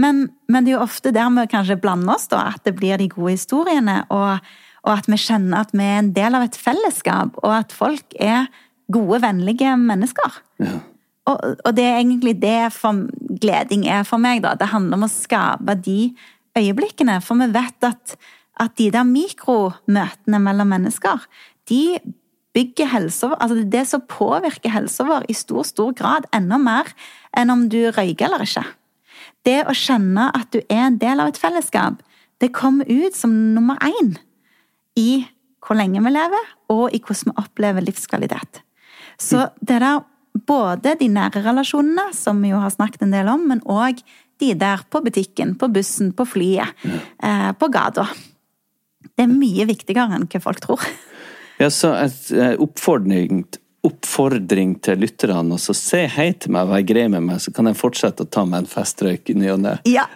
Men, 0.00 0.26
men 0.50 0.66
det 0.66 0.72
er 0.72 0.78
jo 0.78 0.84
ofte 0.84 1.12
der 1.14 1.30
vi 1.36 1.46
kanskje 1.50 1.78
blander 1.80 2.16
oss, 2.16 2.26
da, 2.32 2.48
at 2.54 2.64
det 2.66 2.74
blir 2.78 2.98
de 2.98 3.10
gode 3.12 3.36
historiene. 3.36 4.00
Og, 4.14 4.42
og 4.84 4.92
at 4.96 5.08
vi 5.10 5.18
kjenner 5.20 5.62
at 5.62 5.74
vi 5.74 5.84
er 5.86 6.00
en 6.00 6.12
del 6.16 6.36
av 6.36 6.46
et 6.46 6.58
fellesskap, 6.58 7.38
og 7.44 7.52
at 7.60 7.74
folk 7.74 8.16
er 8.18 8.48
gode, 8.92 9.22
vennlige 9.24 9.76
mennesker. 9.80 10.40
Og, 11.30 11.38
og 11.64 11.70
det 11.76 11.86
er 11.88 12.00
egentlig 12.02 12.34
det 12.42 12.72
for, 12.74 13.06
gleding 13.40 13.86
er 13.88 14.04
for 14.08 14.20
meg. 14.20 14.42
da. 14.44 14.56
Det 14.60 14.72
handler 14.74 14.98
om 14.98 15.06
å 15.06 15.12
skape 15.12 15.78
de 15.86 16.12
øyeblikkene. 16.58 17.20
For 17.24 17.40
vi 17.40 17.48
vet 17.54 17.88
at, 17.88 18.18
at 18.60 18.76
de 18.80 18.90
der 18.92 19.08
mikromøtene 19.08 20.42
mellom 20.42 20.74
mennesker, 20.74 21.24
de 21.70 21.96
bygger 22.54 22.90
helsa 22.92 23.32
vår 23.32 23.40
Altså 23.40 23.56
det 23.56 23.64
er 23.64 23.72
det 23.72 23.86
som 23.90 24.04
påvirker 24.06 24.70
helsa 24.70 25.06
vår 25.08 25.24
i 25.32 25.36
stor, 25.36 25.64
stor 25.66 25.94
grad. 25.96 26.28
Enda 26.36 26.60
mer 26.60 26.92
enn 27.36 27.52
om 27.54 27.66
du 27.72 27.80
røyker 27.88 28.28
eller 28.28 28.44
ikke. 28.44 28.66
Det 29.44 29.60
å 29.68 29.76
kjenne 29.76 30.30
at 30.34 30.50
du 30.54 30.60
er 30.62 30.86
en 30.86 30.98
del 31.00 31.20
av 31.20 31.30
et 31.30 31.40
fellesskap, 31.40 32.00
det 32.40 32.54
kommer 32.56 32.88
ut 32.88 33.16
som 33.16 33.32
nummer 33.54 33.78
én 33.84 34.14
i 34.98 35.24
hvor 35.64 35.78
lenge 35.78 36.02
vi 36.04 36.12
lever, 36.12 36.50
og 36.72 36.92
i 36.92 37.00
hvordan 37.00 37.32
vi 37.32 37.40
opplever 37.40 37.84
livskvalitet. 37.84 38.60
Så 39.20 39.46
det 39.60 39.80
der 39.80 40.02
både 40.34 40.96
de 41.00 41.08
nære 41.12 41.44
relasjonene, 41.44 42.10
som 42.16 42.40
vi 42.42 42.50
jo 42.50 42.60
har 42.60 42.72
snakket 42.74 43.06
en 43.06 43.14
del 43.14 43.30
om, 43.30 43.46
men 43.48 43.62
òg 43.70 44.02
de 44.42 44.50
der 44.58 44.82
på 44.90 45.00
butikken, 45.04 45.54
på 45.58 45.70
bussen, 45.72 46.12
på 46.12 46.26
flyet, 46.26 46.74
eh, 47.22 47.52
på 47.52 47.68
gata. 47.72 48.08
Det 49.14 49.24
er 49.24 49.30
mye 49.30 49.66
viktigere 49.68 50.16
enn 50.16 50.26
hva 50.26 50.40
folk 50.42 50.60
tror. 50.64 50.82
Ja, 51.60 51.70
så 51.70 51.92
et 51.94 52.32
eh, 52.34 52.56
oppfordring, 52.58 53.44
oppfordring 53.84 54.78
til 54.84 55.02
lytterne, 55.02 55.56
altså 55.56 55.74
se 55.76 56.04
hei 56.10 56.30
til 56.40 56.54
meg 56.54 56.70
vær 56.70 56.86
grei 56.88 57.04
med 57.12 57.26
meg, 57.26 57.42
så 57.42 57.52
kan 57.54 57.68
jeg 57.68 57.78
fortsette 57.78 58.24
å 58.24 58.30
ta 58.30 58.44
meg 58.48 58.64
en 58.64 58.70
festrøyk 58.70 59.30
i 59.32 59.36
ny 59.38 59.50
og 59.52 59.60
ne. 59.64 59.74
Ja. 59.88 60.06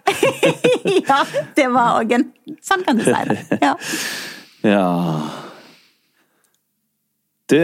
ja, 1.09 1.21
det 1.57 1.69
var 1.75 2.01
òg 2.01 2.17
en 2.17 2.27
Sånn 2.65 2.81
kan 2.87 2.97
du 2.97 3.05
si 3.05 3.13
det. 3.13 3.61
Ja. 3.63 3.75
Ja 4.67 4.89
Du, 7.49 7.61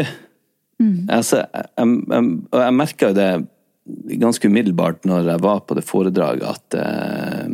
altså, 1.11 1.41
jeg, 1.43 1.65
jeg, 1.77 2.29
jeg 2.55 2.75
merka 2.79 3.09
jo 3.11 3.17
det 3.19 3.31
ganske 4.21 4.49
umiddelbart 4.49 5.05
når 5.09 5.29
jeg 5.33 5.43
var 5.45 5.65
på 5.67 5.77
det 5.77 5.85
foredraget, 5.85 6.45
at 6.55 6.77
eh, 6.81 7.49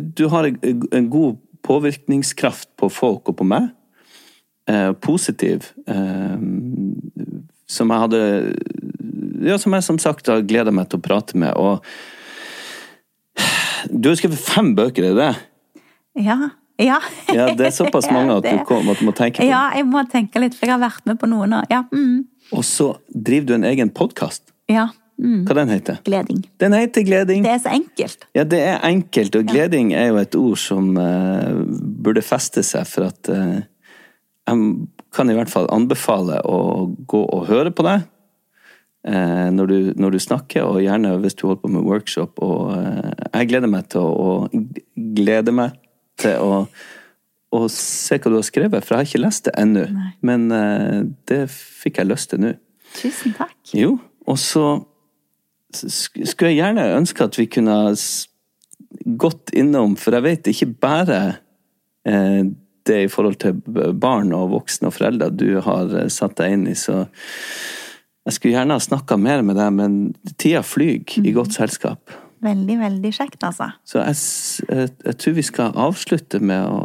du 0.00 0.28
har 0.30 0.46
en, 0.46 0.84
en 0.92 1.08
god 1.10 1.40
påvirkningskraft 1.66 2.70
på 2.78 2.88
folk 2.92 3.32
og 3.32 3.40
på 3.40 3.46
meg. 3.48 3.70
Eh, 4.70 4.92
positiv. 4.92 5.72
Eh, 5.86 6.36
som 7.70 7.92
jeg 7.94 8.02
hadde 8.04 8.20
Ja, 9.46 9.56
som 9.62 9.72
jeg 9.76 9.84
som 9.86 9.98
sagt 10.02 10.26
har 10.28 10.42
gleda 10.44 10.72
meg 10.74 10.90
til 10.92 10.98
å 11.00 11.04
prate 11.04 11.38
med. 11.40 11.54
Og 11.56 11.80
du 13.88 14.10
har 14.10 14.18
skrevet 14.20 14.40
fem 14.44 14.74
bøker, 14.76 15.06
er 15.12 15.16
det? 15.16 15.30
Ja. 16.26 16.36
Ja. 16.80 16.98
Ja, 17.32 17.46
det 17.56 17.66
er 17.70 17.74
såpass 17.76 18.08
mange 18.14 18.36
at 18.40 18.44
du, 18.48 18.58
kom, 18.68 18.88
at 18.92 19.00
du 19.00 19.06
må 19.08 19.14
tenke 19.16 19.40
på 19.40 19.44
det. 19.46 19.50
Ja, 19.52 19.66
jeg 19.76 19.86
må 19.88 20.02
tenke 20.12 20.40
litt, 20.42 20.56
for 20.56 20.68
jeg 20.68 20.76
har 20.76 20.82
vært 20.82 21.06
med 21.08 21.20
på 21.20 21.28
noen. 21.30 21.54
og- 21.60 21.72
Ja. 21.72 21.82
Mm. 21.92 22.26
Og 22.52 22.64
så 22.66 22.90
driver 23.14 23.46
du 23.46 23.54
en 23.60 23.64
egen 23.72 23.90
podkast. 23.90 24.52
ja. 24.68 24.88
Mm. 25.20 25.42
Hva 25.44 25.52
den 25.54 25.68
heter 25.68 25.98
Gleding. 26.06 26.38
Den 26.62 26.72
heter 26.72 27.02
Gleding. 27.04 27.42
Det 27.44 27.50
er 27.52 27.58
så 27.60 27.68
enkelt. 27.76 28.22
Ja, 28.34 28.44
det 28.48 28.60
er 28.64 28.78
enkelt, 28.88 29.34
og 29.36 29.50
gleding 29.50 29.90
er 29.92 30.06
jo 30.08 30.16
et 30.16 30.34
ord 30.38 30.56
som 30.56 30.96
uh, 30.96 31.60
burde 32.00 32.22
feste 32.24 32.62
seg, 32.64 32.86
for 32.88 33.10
at 33.10 33.28
uh, 33.28 33.58
jeg 34.48 34.62
kan 35.14 35.30
i 35.30 35.36
hvert 35.36 35.50
fall 35.50 35.68
anbefale 35.74 36.40
å 36.46 36.88
gå 37.10 37.20
og 37.34 37.46
høre 37.50 37.72
på 37.74 37.84
deg 37.86 38.04
eh, 39.08 39.48
når, 39.54 39.70
du, 39.70 39.90
når, 39.98 40.14
du, 40.14 40.22
snakker, 40.22 40.66
og 40.66 40.82
gjerne 40.84 41.16
hvis 41.22 41.36
du 41.38 41.46
holder 41.48 41.62
på 41.64 41.72
med 41.74 41.86
workshop. 41.88 42.40
Og 42.44 42.72
eh, 42.76 43.26
jeg 43.34 43.50
gleder 43.52 43.72
meg 43.72 43.90
til 43.92 44.06
å, 44.06 44.34
gleder 45.18 45.56
meg 45.56 45.76
til 46.20 46.36
å, 46.38 46.62
å, 47.56 47.64
se 47.74 48.20
hva 48.20 48.32
du 48.32 48.38
har 48.38 48.46
skrevet, 48.46 48.86
for 48.86 48.96
jeg 48.96 49.02
har 49.02 49.10
ikke 49.10 49.24
lest 49.24 49.48
det 49.48 49.56
ennå. 49.60 49.86
Men 50.26 50.48
eh, 50.54 51.00
det 51.30 51.42
fikk 51.50 52.02
jeg 52.02 52.10
lyst 52.10 52.32
til 52.34 52.44
nå. 52.46 52.54
Tusen 53.00 53.34
takk. 53.38 53.54
Jo, 53.74 53.96
og 54.26 54.38
så 54.38 54.64
skulle 55.70 56.50
jeg 56.50 56.58
gjerne 56.58 56.88
ønske 56.96 57.26
at 57.28 57.36
vi 57.38 57.46
kunne 57.50 57.76
gått 59.20 59.52
innom, 59.54 59.94
for 59.98 60.16
jeg 60.16 60.26
vet 60.26 60.50
ikke 60.50 60.72
bare 60.82 61.20
eh, 62.08 62.42
det 62.90 63.04
i 63.06 63.10
forhold 63.10 63.38
til 63.42 63.60
barn 64.02 64.34
og 64.36 64.50
voksne 64.56 64.90
og 64.90 64.96
foreldre 64.98 65.30
du 65.32 65.60
har 65.64 65.94
eh, 65.96 66.10
satt 66.12 66.38
deg 66.40 66.56
inn 66.56 66.66
i, 66.70 66.76
så 66.78 67.04
jeg 68.28 68.36
skulle 68.36 68.56
gjerne 68.58 68.76
ha 68.76 68.82
snakka 68.82 69.16
mer 69.16 69.44
med 69.46 69.56
deg, 69.56 69.70
men 69.74 69.94
tida 70.36 70.60
flyr 70.66 70.98
i 70.98 71.22
mhm. 71.22 71.32
godt 71.38 71.56
selskap. 71.56 72.18
Veldig, 72.40 72.76
veldig 72.80 73.10
kjekt, 73.12 73.42
altså. 73.44 73.68
Så 73.84 74.00
jeg, 74.00 74.16
jeg, 74.68 74.92
jeg 75.04 75.16
tror 75.20 75.34
vi 75.36 75.44
skal 75.44 75.74
avslutte 75.76 76.40
med 76.40 76.64
å, 76.64 76.84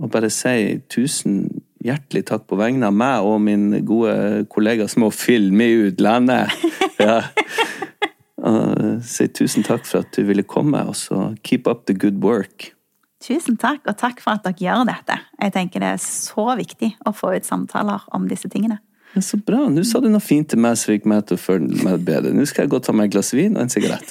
å, 0.00 0.08
bare 0.08 0.30
si 0.32 0.78
tusen 0.92 1.42
hjertelig 1.84 2.24
takk 2.30 2.46
på 2.48 2.56
vegne 2.56 2.88
av 2.88 2.96
meg 2.96 3.26
og 3.28 3.42
min 3.44 3.66
gode 3.84 4.46
kollega 4.52 4.86
som 4.88 5.04
må 5.04 5.10
filme 5.12 5.68
i 5.68 5.82
utlandet. 5.90 6.52
Ja. 7.02 7.20
Og 8.44 9.02
si 9.08 9.26
tusen 9.32 9.64
takk 9.64 9.86
for 9.88 10.04
at 10.04 10.12
du 10.16 10.24
ville 10.28 10.44
komme, 10.44 10.82
og 10.88 10.96
så 11.00 11.30
keep 11.44 11.68
up 11.68 11.86
the 11.88 11.96
good 11.96 12.20
work. 12.24 12.73
Tusen 13.24 13.56
takk, 13.56 13.86
og 13.88 13.96
takk 13.96 14.20
for 14.20 14.36
at 14.36 14.44
dere 14.44 14.60
gjør 14.60 14.82
dette. 14.88 15.16
Jeg 15.40 15.54
tenker 15.54 15.80
Det 15.80 15.94
er 15.94 16.02
så 16.02 16.50
viktig 16.58 16.90
å 17.08 17.14
få 17.16 17.32
ut 17.36 17.46
samtaler 17.46 18.04
om 18.12 18.28
disse 18.28 18.50
tingene. 18.52 18.80
Ja, 19.14 19.22
så 19.22 19.38
bra. 19.38 19.62
Nå 19.70 19.84
sa 19.86 20.00
du 20.02 20.10
noe 20.10 20.20
fint 20.20 20.50
til 20.50 20.60
meg 20.60 20.76
som 20.76 20.90
fikk 20.92 21.06
meg 21.08 21.24
til 21.28 21.38
å 21.38 21.40
føle 21.40 21.84
meg 21.86 22.02
bedre. 22.04 22.34
Nå 22.34 22.44
skal 22.50 22.66
jeg 22.66 22.74
gå 22.74 22.80
og 22.80 22.84
ta 22.84 22.92
meg 22.92 23.08
et 23.08 23.14
glass 23.14 23.32
vin 23.36 23.56
og 23.56 23.64
en 23.64 23.72
sigarett. 23.72 24.10